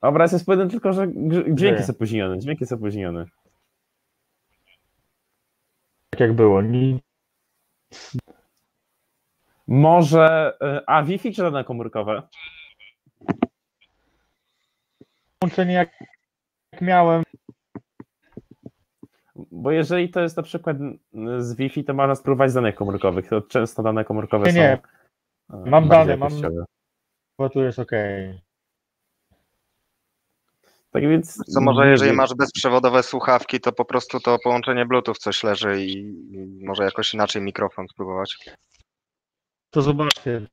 Obraz 0.00 0.32
jest 0.32 0.44
płynny, 0.44 0.68
tylko 0.68 0.92
że 0.92 1.02
grz- 1.06 1.54
dźwięk 1.54 1.58
Nie. 1.60 1.78
jest 1.78 1.90
opóźniony. 1.90 2.38
Dźwięk 2.38 2.60
jest 2.60 2.72
opóźniony. 2.72 3.26
tak 6.10 6.20
jak 6.20 6.32
było. 6.32 6.62
Może. 9.68 10.52
e, 10.62 10.82
A 10.86 11.02
Wi-Fi 11.02 11.32
czy 11.34 11.42
dane 11.42 11.64
komórkowe? 11.64 12.22
Łączenie 15.44 15.72
jak, 15.74 15.90
jak 16.72 16.82
miałem, 16.82 17.22
Bo 19.52 19.70
jeżeli 19.70 20.08
to 20.10 20.20
jest 20.20 20.36
na 20.36 20.42
przykład 20.42 20.76
z 21.38 21.54
Wi-Fi, 21.54 21.84
to 21.84 21.94
można 21.94 22.14
spróbować 22.14 22.50
z 22.50 22.54
danych 22.54 22.74
komórkowych. 22.74 23.28
To 23.28 23.40
często 23.42 23.82
dane 23.82 24.04
komórkowe 24.04 24.46
Nie, 24.46 24.52
są. 24.52 24.58
nie. 24.58 25.70
Mam 25.70 25.88
dane, 25.88 26.16
mam- 26.16 26.30
bo 27.38 27.50
tu 27.50 27.60
jest 27.62 27.78
ok. 27.78 27.90
Tak 30.90 31.02
więc. 31.02 31.36
Co 31.54 31.60
może 31.60 31.90
jeżeli 31.90 32.12
masz 32.12 32.34
bezprzewodowe 32.34 33.02
słuchawki, 33.02 33.60
to 33.60 33.72
po 33.72 33.84
prostu 33.84 34.20
to 34.20 34.38
połączenie 34.44 34.86
Bluetooth 34.86 35.14
coś 35.14 35.42
leży 35.44 35.80
i 35.84 35.92
i 36.60 36.64
może 36.66 36.84
jakoś 36.84 37.14
inaczej 37.14 37.42
mikrofon 37.42 37.88
spróbować. 37.88 38.36
To 39.70 39.82
zobaczcie. 39.82 40.46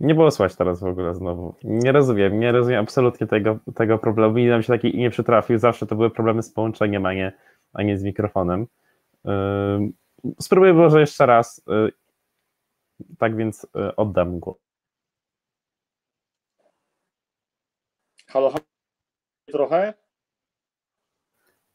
Nie 0.00 0.14
było 0.14 0.30
słychać 0.30 0.56
teraz 0.56 0.80
w 0.80 0.84
ogóle 0.84 1.14
znowu. 1.14 1.54
Nie 1.64 1.92
rozumiem, 1.92 2.40
nie 2.40 2.52
rozumiem 2.52 2.80
absolutnie 2.80 3.26
tego, 3.26 3.58
tego 3.74 3.98
problemu. 3.98 4.36
Nigdy 4.36 4.50
nam 4.50 4.62
się 4.62 4.72
taki 4.72 4.98
nie 4.98 5.10
przytrafił. 5.10 5.58
Zawsze 5.58 5.86
to 5.86 5.96
były 5.96 6.10
problemy 6.10 6.42
z 6.42 6.52
połączeniem, 6.52 7.06
a 7.06 7.14
nie, 7.14 7.32
a 7.72 7.82
nie 7.82 7.98
z 7.98 8.02
mikrofonem. 8.02 8.66
Spróbuję 10.40 10.72
może 10.74 11.00
jeszcze 11.00 11.26
raz. 11.26 11.62
y, 11.88 11.92
Tak 13.18 13.36
więc 13.36 13.64
y, 13.64 13.96
oddam 13.96 14.38
głos. 14.38 14.67
Halo, 18.30 18.50
halo, 18.50 18.64
trochę? 19.46 19.94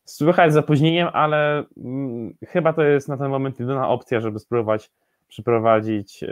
Słychać 0.06 0.54
z 0.54 0.58
opóźnieniem, 0.58 1.10
ale 1.14 1.64
mm, 1.78 2.34
chyba 2.48 2.74
to 2.74 2.84
jest 2.84 3.08
na 3.08 3.18
ten 3.18 3.30
moment 3.30 3.60
jedyna 3.60 3.90
opcja, 3.90 4.20
żeby 4.20 4.40
spróbować 4.40 4.92
przeprowadzić 5.28 6.24
y, 6.24 6.28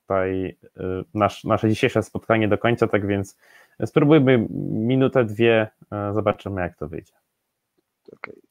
tutaj 0.00 0.56
y, 0.64 0.80
nasz, 1.14 1.44
nasze 1.44 1.68
dzisiejsze 1.68 2.02
spotkanie 2.02 2.48
do 2.48 2.58
końca. 2.58 2.86
Tak 2.86 3.06
więc 3.06 3.38
spróbujmy 3.86 4.46
minutę, 4.70 5.24
dwie, 5.24 5.68
y, 6.10 6.14
zobaczymy 6.14 6.60
jak 6.60 6.76
to 6.76 6.88
wyjdzie. 6.88 7.14
Okej. 8.12 8.42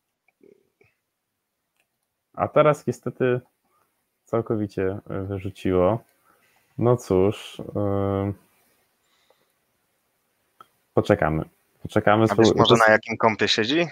A 2.33 2.47
teraz 2.47 2.87
niestety 2.87 3.41
całkowicie 4.23 4.99
wyrzuciło. 5.07 5.99
No 6.77 6.97
cóż, 6.97 7.61
poczekamy. 10.95 11.43
Poczekamy. 11.81 12.25
A 12.29 12.35
wiesz 12.35 12.55
może 12.55 12.75
na 12.87 12.93
jakim 12.93 13.17
kąpie 13.17 13.47
siedzi 13.47 13.87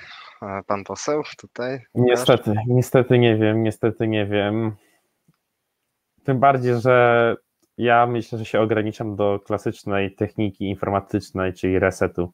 pan 0.67 0.83
poseł 0.83 1.23
tutaj? 1.37 1.79
Niestety, 1.95 2.53
niestety 2.67 3.19
nie 3.19 3.37
wiem, 3.37 3.63
niestety 3.63 4.07
nie 4.07 4.25
wiem. 4.25 4.75
Tym 6.23 6.39
bardziej, 6.39 6.81
że 6.81 7.35
ja 7.77 8.07
myślę, 8.07 8.37
że 8.39 8.45
się 8.45 8.59
ograniczam 8.61 9.15
do 9.15 9.39
klasycznej 9.45 10.15
techniki 10.15 10.69
informatycznej, 10.69 11.53
czyli 11.53 11.79
resetu. 11.79 12.31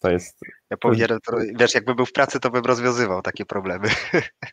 To 0.00 0.10
jest, 0.10 0.40
Ja 0.70 0.76
powiem, 0.76 1.08
wiesz, 1.54 1.74
jakby 1.74 1.94
był 1.94 2.06
w 2.06 2.12
pracy, 2.12 2.40
to 2.40 2.50
bym 2.50 2.64
rozwiązywał 2.64 3.22
takie 3.22 3.44
problemy. 3.44 3.88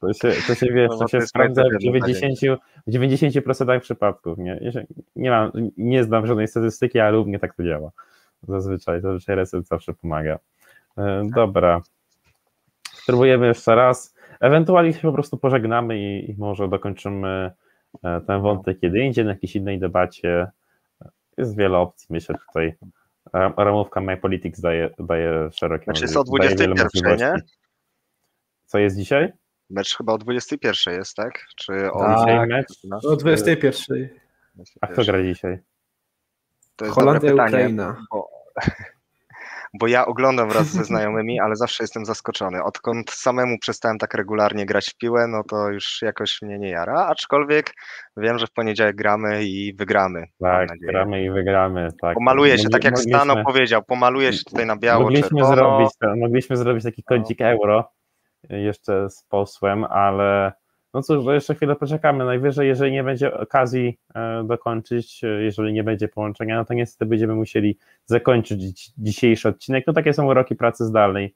to 0.01 0.13
się, 0.13 0.41
to 0.47 0.55
się 0.55 0.65
wiesz, 0.73 0.89
No, 0.89 0.97
to 0.97 1.05
to 1.05 1.07
się 1.07 1.21
sprawdza 1.21 1.61
w 1.61 1.65
moje 1.65 1.99
zdanie. 1.99 2.13
90, 2.13 2.61
w 2.87 2.91
90% 2.91 3.79
przypadków. 3.79 4.37
Nie? 4.37 4.71
Nie, 5.15 5.29
mam, 5.31 5.51
nie 5.77 6.03
znam 6.03 6.27
żadnej 6.27 6.47
statystyki, 6.47 6.99
ale 6.99 7.19
u 7.19 7.25
mnie 7.25 7.39
tak 7.39 7.55
to 7.55 7.63
działa. 7.63 7.91
Zazwyczaj, 8.47 9.01
zazwyczaj 9.01 9.35
reset 9.35 9.67
zawsze 9.67 9.93
pomaga. 9.93 10.39
E, 10.97 11.23
Dobra. 11.35 11.81
Spróbujemy 12.93 13.47
jeszcze 13.47 13.75
raz. 13.75 14.15
Ewentualnie 14.39 14.93
się 14.93 15.01
po 15.01 15.13
prostu 15.13 15.37
pożegnamy 15.37 15.99
i, 15.99 16.31
i 16.31 16.35
może 16.37 16.67
dokończymy 16.67 17.51
e, 18.03 18.21
ten 18.21 18.41
wątek 18.41 18.79
kiedy 18.79 18.99
indziej, 18.99 19.25
na 19.25 19.31
jakiejś 19.31 19.55
innej 19.55 19.79
debacie. 19.79 20.47
Jest 21.37 21.57
wiele 21.57 21.77
opcji, 21.77 22.07
myślę 22.09 22.35
tutaj. 22.47 22.75
Ram- 23.33 23.53
Ramówka 23.57 24.01
My 24.01 24.17
Politics 24.17 24.61
daje, 24.61 24.89
daje 24.99 25.49
szerokie 25.51 25.83
Znaczy 25.83 26.01
jest 26.03 26.17
o 26.17 26.23
daje 26.39 26.55
wiele 26.55 26.75
21, 26.75 27.17
nie? 27.19 27.41
Co 28.65 28.79
jest 28.79 28.97
dzisiaj? 28.97 29.31
Mecz 29.69 29.97
chyba 29.97 30.13
o 30.13 30.17
21 30.17 30.93
jest, 30.93 31.15
tak? 31.15 31.45
Czy 31.55 31.91
o 31.91 31.99
Tak. 31.99 32.19
Dzisiaj 32.19 32.47
mecz? 32.47 32.67
No, 32.83 32.99
O 33.09 33.15
21. 33.15 34.09
A 34.81 34.87
kto 34.87 35.03
gra 35.03 35.23
dzisiaj? 35.23 35.59
To 36.79 36.85
jest 36.85 36.95
Holandia, 36.95 37.29
dobre 37.29 37.45
pytanie, 37.45 37.49
Ukraina. 37.49 37.95
Bo, 38.11 38.27
bo 39.79 39.87
ja 39.87 40.05
oglądam 40.05 40.49
wraz 40.49 40.67
ze 40.67 40.83
znajomymi, 40.83 41.39
ale 41.39 41.55
zawsze 41.55 41.83
jestem 41.83 42.05
zaskoczony. 42.05 42.63
Odkąd 42.63 43.11
samemu 43.11 43.57
przestałem 43.61 43.97
tak 43.97 44.13
regularnie 44.13 44.65
grać 44.65 44.89
w 44.89 44.97
piłę, 44.97 45.27
no 45.27 45.43
to 45.43 45.69
już 45.69 46.01
jakoś 46.01 46.41
mnie 46.41 46.59
nie 46.59 46.69
jara, 46.69 47.05
aczkolwiek 47.05 47.71
wiem, 48.17 48.37
że 48.39 48.47
w 48.47 48.51
poniedziałek 48.51 48.95
gramy 48.95 49.43
i 49.43 49.73
wygramy. 49.73 50.25
Tak, 50.39 50.69
gramy 50.81 51.23
i 51.23 51.31
wygramy. 51.31 51.89
Tak. 52.01 52.13
Pomaluję 52.13 52.57
się, 52.57 52.69
tak 52.69 52.83
jak 52.83 52.93
mogliśmy- 52.93 53.19
Stano 53.19 53.43
powiedział, 53.43 53.83
pomaluję 53.83 54.33
się 54.33 54.43
tutaj 54.43 54.65
na 54.65 54.75
biało, 54.77 55.03
Mogliśmy 55.03 55.29
czerwono. 55.29 55.55
zrobić, 55.55 56.19
mogliśmy 56.21 56.57
zrobić 56.57 56.83
taki 56.83 57.03
kącik 57.03 57.41
euro 57.41 57.91
jeszcze 58.49 59.09
z 59.09 59.23
posłem, 59.23 59.83
ale 59.83 60.53
no 60.93 61.01
cóż, 61.03 61.25
no 61.25 61.33
jeszcze 61.33 61.55
chwilę 61.55 61.75
poczekamy. 61.75 62.25
Najwyżej, 62.25 62.67
jeżeli 62.67 62.91
nie 62.91 63.03
będzie 63.03 63.33
okazji 63.33 63.99
e, 64.15 64.43
dokończyć, 64.43 65.23
e, 65.23 65.27
jeżeli 65.27 65.73
nie 65.73 65.83
będzie 65.83 66.07
połączenia, 66.07 66.57
no 66.57 66.65
to 66.65 66.73
niestety 66.73 67.05
będziemy 67.05 67.35
musieli 67.35 67.77
zakończyć 68.05 68.59
dzi- 68.59 68.93
dzisiejszy 68.97 69.49
odcinek. 69.49 69.83
No 69.87 69.93
takie 69.93 70.13
są 70.13 70.27
uroki 70.27 70.55
pracy 70.55 70.85
zdalnej. 70.85 71.35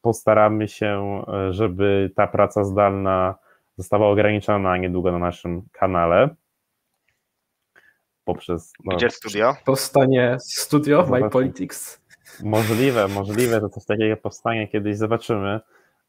Postaramy 0.00 0.68
się, 0.68 1.22
e, 1.28 1.52
żeby 1.52 2.10
ta 2.16 2.26
praca 2.26 2.64
zdalna 2.64 3.34
została 3.76 4.08
ograniczona 4.08 4.76
niedługo 4.76 5.12
na 5.12 5.18
naszym 5.18 5.62
kanale. 5.72 6.28
Poprzez 8.24 8.72
no, 8.84 8.96
Gdzie 8.96 9.10
studio? 9.10 9.54
Powstanie 9.64 10.36
studio 10.40 10.96
Zobaczmy. 11.04 11.24
My 11.24 11.30
Politics. 11.30 12.00
Możliwe, 12.42 13.08
możliwe, 13.08 13.60
że 13.60 13.68
coś 13.68 13.84
takiego 13.84 14.16
powstanie 14.16 14.68
kiedyś, 14.68 14.96
zobaczymy, 14.96 15.60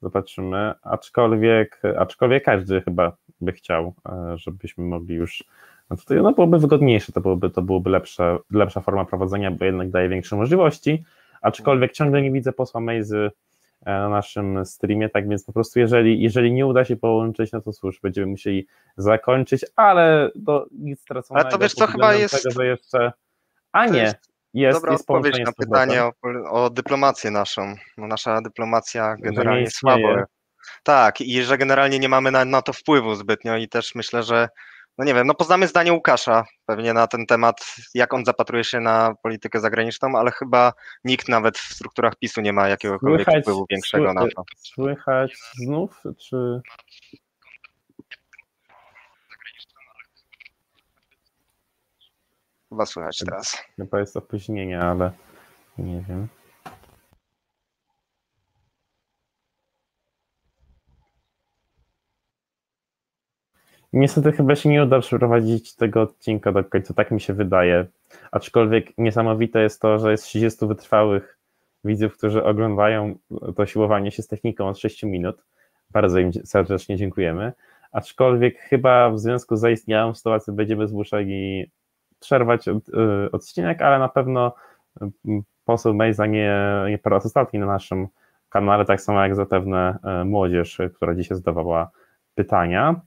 zobaczymy, 0.02 0.74
aczkolwiek, 0.82 1.82
aczkolwiek 1.98 2.44
każdy 2.44 2.82
chyba 2.82 3.18
by 3.42 3.52
chciał, 3.52 3.94
e, 4.10 4.38
żebyśmy 4.38 4.84
mogli 4.84 5.16
już, 5.16 5.44
no 5.90 5.98
tutaj 5.98 6.22
no 6.22 6.32
byłoby 6.32 6.60
wygodniejsze, 6.60 7.12
to 7.12 7.22
byłoby, 7.22 7.50
to 7.50 7.62
byłoby 7.62 7.90
lepsza, 7.90 8.38
lepsza 8.52 8.82
forma 8.82 9.06
prowadzenia, 9.06 9.52
bo 9.52 9.66
jednak 9.66 9.90
daje 9.90 10.10
większe 10.10 10.36
możliwości, 10.36 11.04
aczkolwiek 11.42 11.92
ciągle 11.92 12.22
nie 12.22 12.32
widzę 12.32 12.52
posła 12.54 12.82
Mejzy 12.82 13.32
e, 13.86 13.92
na 13.92 14.10
naszym 14.10 14.66
streamie, 14.66 15.10
tak 15.10 15.30
więc 15.30 15.44
po 15.44 15.54
prostu 15.54 15.80
jeżeli, 15.80 16.22
jeżeli 16.22 16.52
nie 16.54 16.68
uda 16.68 16.86
się 16.86 16.96
połączyć, 16.96 17.52
no 17.52 17.62
to 17.62 17.74
cóż, 17.74 18.00
będziemy 18.00 18.28
musieli 18.28 18.68
zakończyć, 18.98 19.66
ale 19.76 20.32
to 20.46 20.66
nic 20.72 21.02
straconego. 21.02 21.46
Ale 21.46 21.52
to 21.52 21.60
wiesz 21.60 21.74
co, 21.74 21.88
chyba 21.88 22.14
jest- 22.14 22.44
Tego, 22.44 22.52
że 22.56 22.66
jeszcze... 22.66 23.12
A 23.72 23.86
nie, 23.86 24.00
jest 24.00 24.31
jest, 24.54 24.78
Dobra 24.78 24.92
jest 24.92 25.02
odpowiedź 25.02 25.40
na 25.46 25.52
pytanie 25.52 26.04
o, 26.04 26.12
o 26.52 26.70
dyplomację 26.70 27.32
naszą. 27.32 27.76
No, 27.98 28.08
nasza 28.08 28.42
dyplomacja 28.42 29.16
nie 29.16 29.24
generalnie 29.24 29.70
słabo. 29.70 30.16
Tak, 30.84 31.22
i 31.22 31.44
że 31.44 31.58
generalnie 31.58 32.00
nie 32.00 32.10
mamy 32.10 32.32
na, 32.32 32.46
na 32.46 32.62
to 32.62 32.74
wpływu 32.74 33.16
zbytnio 33.16 33.58
i 33.58 33.70
też 33.70 33.96
myślę, 33.96 34.24
że 34.24 34.50
no 34.98 35.06
nie 35.06 35.14
wiem, 35.14 35.28
no 35.28 35.34
poznamy 35.34 35.68
zdanie 35.68 35.94
Łukasza 35.94 36.46
pewnie 36.66 36.94
na 36.94 37.08
ten 37.08 37.26
temat, 37.26 37.76
jak 37.94 38.14
on 38.14 38.26
zapatruje 38.26 38.64
się 38.64 38.80
na 38.80 39.14
politykę 39.24 39.60
zagraniczną, 39.60 40.16
ale 40.16 40.32
chyba 40.32 40.74
nikt 41.04 41.30
nawet 41.30 41.58
w 41.58 41.74
strukturach 41.74 42.16
PiSu 42.16 42.42
nie 42.42 42.54
ma 42.54 42.68
jakiegokolwiek 42.68 43.28
Słychać- 43.28 43.42
wpływu 43.42 43.66
większego 43.70 44.10
sły- 44.10 44.14
na 44.14 44.22
to. 44.22 44.44
Słychać 44.58 45.38
znów, 45.58 46.02
czy... 46.20 46.62
Chyba 52.72 52.86
słychać 52.86 53.18
teraz. 53.18 53.58
Chyba 53.76 54.00
jest 54.00 54.18
opóźnienie, 54.18 54.80
ale 54.80 55.12
nie 55.78 56.04
wiem. 56.10 56.28
Niestety 63.94 64.32
chyba 64.32 64.56
się 64.56 64.70
nie 64.70 64.84
uda 64.84 65.00
przeprowadzić 65.00 65.76
tego 65.76 66.02
odcinka 66.02 66.52
do 66.52 66.64
końca, 66.64 66.94
tak 66.94 67.12
mi 67.12 67.22
się 67.22 67.34
wydaje. 67.34 67.86
Aczkolwiek 68.32 68.98
niesamowite 68.98 69.62
jest 69.62 69.82
to, 69.82 70.00
że 70.00 70.12
jest 70.12 70.24
30 70.24 70.68
wytrwałych 70.68 71.38
widzów, 71.84 72.18
którzy 72.18 72.44
oglądają 72.44 73.16
to 73.56 73.66
siłowanie 73.66 74.12
się 74.12 74.24
z 74.24 74.28
techniką 74.28 74.68
od 74.68 74.80
6 74.80 75.04
minut. 75.04 75.44
Bardzo 75.90 76.20
im 76.20 76.34
serdecznie 76.34 76.98
dziękujemy. 76.98 77.54
Aczkolwiek 77.92 78.60
chyba 78.60 79.10
w 79.10 79.20
związku 79.20 79.56
z 79.56 79.60
zaistniałą 79.60 80.14
sytuacją 80.16 80.56
będziemy 80.56 80.88
zmuszeni 80.88 81.72
przerwać 82.22 82.68
od, 82.68 82.90
y, 82.90 83.32
odcinek, 83.32 83.82
ale 83.82 84.00
na 84.00 84.10
pewno 84.10 84.54
y, 85.02 85.08
poseł 85.66 85.94
Mejza 85.94 86.26
nie, 86.26 86.56
nie 86.90 86.98
po 86.98 87.10
raz 87.10 87.26
ostatni 87.26 87.60
na 87.60 87.66
naszym 87.66 88.08
kanale, 88.50 88.86
tak 88.86 89.02
samo 89.02 89.22
jak 89.24 89.36
zapewne 89.36 89.98
y, 90.22 90.26
młodzież, 90.26 90.82
która 90.96 91.16
dzisiaj 91.16 91.38
zadawała 91.38 91.92
pytania. 92.36 93.02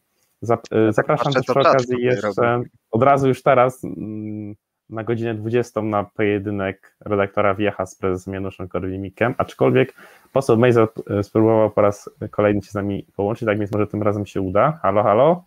Zapraszam 0.91 1.33
też 1.33 1.43
przy 1.43 1.61
okazji 1.61 2.03
jeszcze 2.03 2.63
od 2.91 3.03
razu 3.03 3.29
już 3.29 3.43
teraz 3.43 3.85
mm, 3.85 4.55
na 4.91 5.05
godzinę 5.05 5.35
20 5.35 5.83
na 5.83 6.05
pojedynek 6.05 6.97
redaktora 7.01 7.55
Wiecha 7.55 7.87
z 7.87 7.97
prezesem 7.97 8.35
Januszem 8.35 8.69
Korwin-Mikkem, 8.69 9.35
aczkolwiek 9.39 9.95
poseł 10.33 10.57
Mejza 10.57 10.89
spróbował 11.23 11.71
po 11.71 11.81
raz 11.81 12.11
kolejny 12.31 12.63
się 12.63 12.71
z 12.71 12.75
nami 12.75 13.07
połączyć, 13.17 13.47
tak 13.47 13.59
więc 13.59 13.73
może 13.73 13.87
tym 13.87 14.03
razem 14.03 14.27
się 14.27 14.41
uda. 14.41 14.79
Halo, 14.83 15.03
halo? 15.03 15.45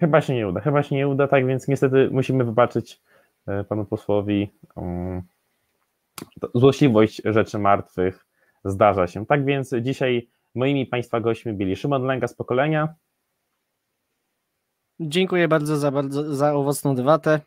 Chyba 0.00 0.20
się 0.20 0.34
nie 0.34 0.48
uda, 0.48 0.60
chyba 0.60 0.82
się 0.82 0.96
nie 0.96 1.08
uda, 1.08 1.28
tak 1.28 1.46
więc 1.46 1.68
niestety 1.68 2.08
musimy 2.12 2.44
wybaczyć 2.44 3.00
e, 3.46 3.64
panu 3.64 3.84
posłowi 3.84 4.50
um, 4.74 5.22
złośliwość 6.54 7.22
rzeczy 7.24 7.58
martwych 7.58 8.26
zdarza 8.64 9.06
się. 9.06 9.26
Tak 9.26 9.44
więc 9.44 9.74
dzisiaj 9.80 10.28
moimi 10.54 10.86
państwa 10.86 11.20
gośćmi 11.20 11.52
byli 11.52 11.76
Szymon 11.76 12.02
Lęga 12.02 12.28
z 12.28 12.34
pokolenia. 12.34 12.94
Dziękuję 15.00 15.48
bardzo 15.48 15.76
za, 15.76 15.90
bardzo 15.90 16.34
za 16.34 16.54
owocną 16.54 16.94
debatę. 16.94 17.40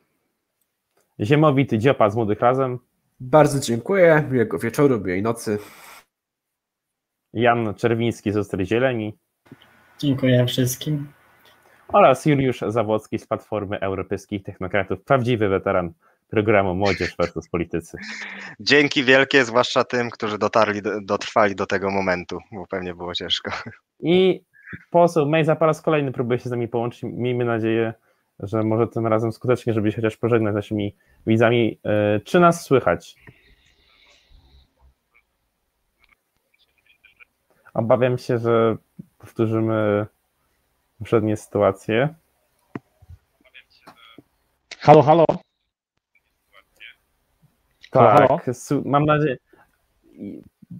Ziemowity 1.19 1.77
Dziopa 1.77 2.09
z 2.09 2.15
Młodych 2.15 2.39
Razem. 2.39 2.79
Bardzo 3.19 3.59
dziękuję, 3.59 4.27
miłego 4.31 4.59
wieczoru, 4.59 4.99
miłej 4.99 5.21
nocy. 5.21 5.59
Jan 7.33 7.73
Czerwiński 7.73 8.31
z 8.31 8.37
Ostrej 8.37 8.65
Zieleni. 8.65 9.17
Dziękuję 9.99 10.45
wszystkim 10.45 11.07
oraz 11.93 12.25
Juliusz 12.25 12.59
Zawocki 12.67 13.19
z 13.19 13.27
Platformy 13.27 13.79
Europejskich 13.79 14.43
Technokratów, 14.43 15.03
prawdziwy 15.03 15.49
weteran 15.49 15.93
programu 16.29 16.75
Młodzież 16.75 17.15
versus 17.19 17.49
Politycy. 17.49 17.97
Dzięki 18.59 19.03
wielkie, 19.03 19.45
zwłaszcza 19.45 19.83
tym, 19.83 20.09
którzy 20.09 20.37
dotarli, 20.37 20.81
dotrwali 21.01 21.55
do 21.55 21.65
tego 21.65 21.91
momentu, 21.91 22.39
bo 22.51 22.67
pewnie 22.67 22.95
było 22.95 23.15
ciężko. 23.15 23.51
I 23.99 24.43
poseł 24.89 25.25
Mejza 25.25 25.55
po 25.55 25.65
raz 25.65 25.81
kolejny 25.81 26.11
próbuje 26.11 26.39
się 26.39 26.49
z 26.49 26.51
nami 26.51 26.67
połączyć. 26.67 27.03
Miejmy 27.03 27.45
nadzieję, 27.45 27.93
że 28.39 28.63
może 28.63 28.87
tym 28.87 29.07
razem 29.07 29.31
skutecznie, 29.31 29.73
żeby 29.73 29.91
się 29.91 29.95
chociaż 29.95 30.17
pożegnać 30.17 30.53
z 30.53 30.55
naszymi 30.55 30.95
widzami. 31.27 31.79
E, 31.85 32.19
czy 32.19 32.39
nas 32.39 32.63
słychać? 32.63 33.15
Obawiam 37.73 38.17
się, 38.17 38.37
że 38.37 38.77
powtórzymy 39.17 40.05
poprzednie 40.99 41.37
sytuacje. 41.37 42.15
Halo, 44.79 45.01
halo. 45.01 45.25
Tak, 47.91 48.17
halo, 48.17 48.39
mam 48.85 49.05
nadzieję. 49.05 49.37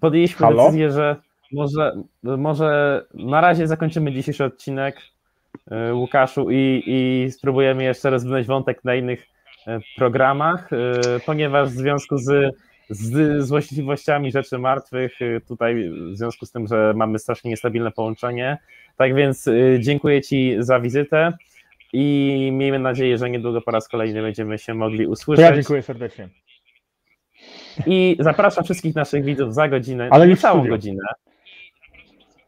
Podjęliśmy 0.02 0.46
halo? 0.46 0.64
decyzję, 0.64 0.92
że 0.92 1.16
może, 1.52 1.96
może 2.24 3.02
na 3.14 3.42
razie 3.42 3.68
zakończymy 3.68 4.12
dzisiejszy 4.12 4.44
odcinek 4.44 4.98
y, 5.90 5.94
Łukaszu 5.94 6.52
i, 6.52 6.84
i 6.86 7.32
spróbujemy 7.32 7.84
jeszcze 7.84 8.10
rozwinąć 8.10 8.48
wątek 8.48 8.84
na 8.84 8.96
innych 8.96 9.24
y, 9.68 9.80
programach, 9.98 10.74
y, 10.74 10.78
ponieważ 11.26 11.70
w 11.70 11.74
związku 11.74 12.18
z, 12.18 12.56
z 12.90 13.42
złośliwościami 13.44 14.32
rzeczy 14.32 14.58
martwych, 14.58 15.20
tutaj 15.48 15.90
w 16.12 16.18
związku 16.18 16.46
z 16.46 16.52
tym, 16.52 16.68
że 16.68 16.94
mamy 16.96 17.20
strasznie 17.20 17.50
niestabilne 17.50 17.92
połączenie, 17.92 18.58
tak 18.98 19.16
więc 19.16 19.48
y, 19.48 19.78
dziękuję 19.82 20.22
Ci 20.22 20.56
za 20.60 20.80
wizytę 20.80 21.34
i 21.94 22.50
miejmy 22.54 22.80
nadzieję, 22.80 23.18
że 23.18 23.30
niedługo 23.30 23.62
po 23.62 23.72
raz 23.72 23.88
kolejny 23.88 24.22
będziemy 24.22 24.58
się 24.58 24.74
mogli 24.74 25.08
usłyszeć. 25.08 25.46
Ja 25.46 25.56
dziękuję 25.56 25.82
serdecznie. 25.82 26.30
I 27.86 28.18
zapraszam 28.20 28.64
wszystkich 28.64 28.96
naszych 28.96 29.24
widzów 29.24 29.54
za 29.54 29.68
godzinę, 29.68 30.08
ale 30.12 30.28
nie 30.28 30.38
całą 30.38 30.68
godzinę. 30.68 31.04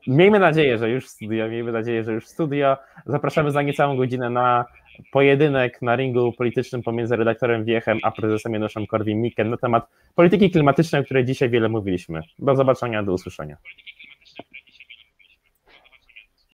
Miejmy 0.08 0.40
nadzieję, 0.40 0.78
że 0.78 0.90
już 0.90 1.06
w 1.06 1.10
studio, 1.10 1.50
miejmy 1.50 1.72
nadzieję, 1.72 2.04
że 2.04 2.14
już 2.14 2.26
w 2.26 2.30
studio. 2.30 2.78
Zapraszamy 3.06 3.52
za 3.52 3.62
niecałą 3.62 3.98
godzinę 3.98 4.30
na 4.30 4.66
pojedynek 5.12 5.82
na 5.82 5.96
ringu 5.96 6.32
politycznym 6.32 6.84
pomiędzy 6.84 7.16
redaktorem 7.16 7.66
Wiechem 7.66 8.00
a 8.04 8.12
prezesem 8.12 8.54
Januszem 8.54 8.86
Korwin-Mikkem 8.86 9.50
na 9.50 9.58
temat 9.58 9.88
polityki 10.16 10.52
klimatycznej, 10.52 11.02
o 11.02 11.06
której 11.06 11.26
dzisiaj 11.26 11.50
wiele 11.50 11.70
mówiliśmy. 11.70 12.22
Do 12.40 12.56
zobaczenia, 12.56 13.04
do 13.04 13.14
usłyszenia. 13.14 13.58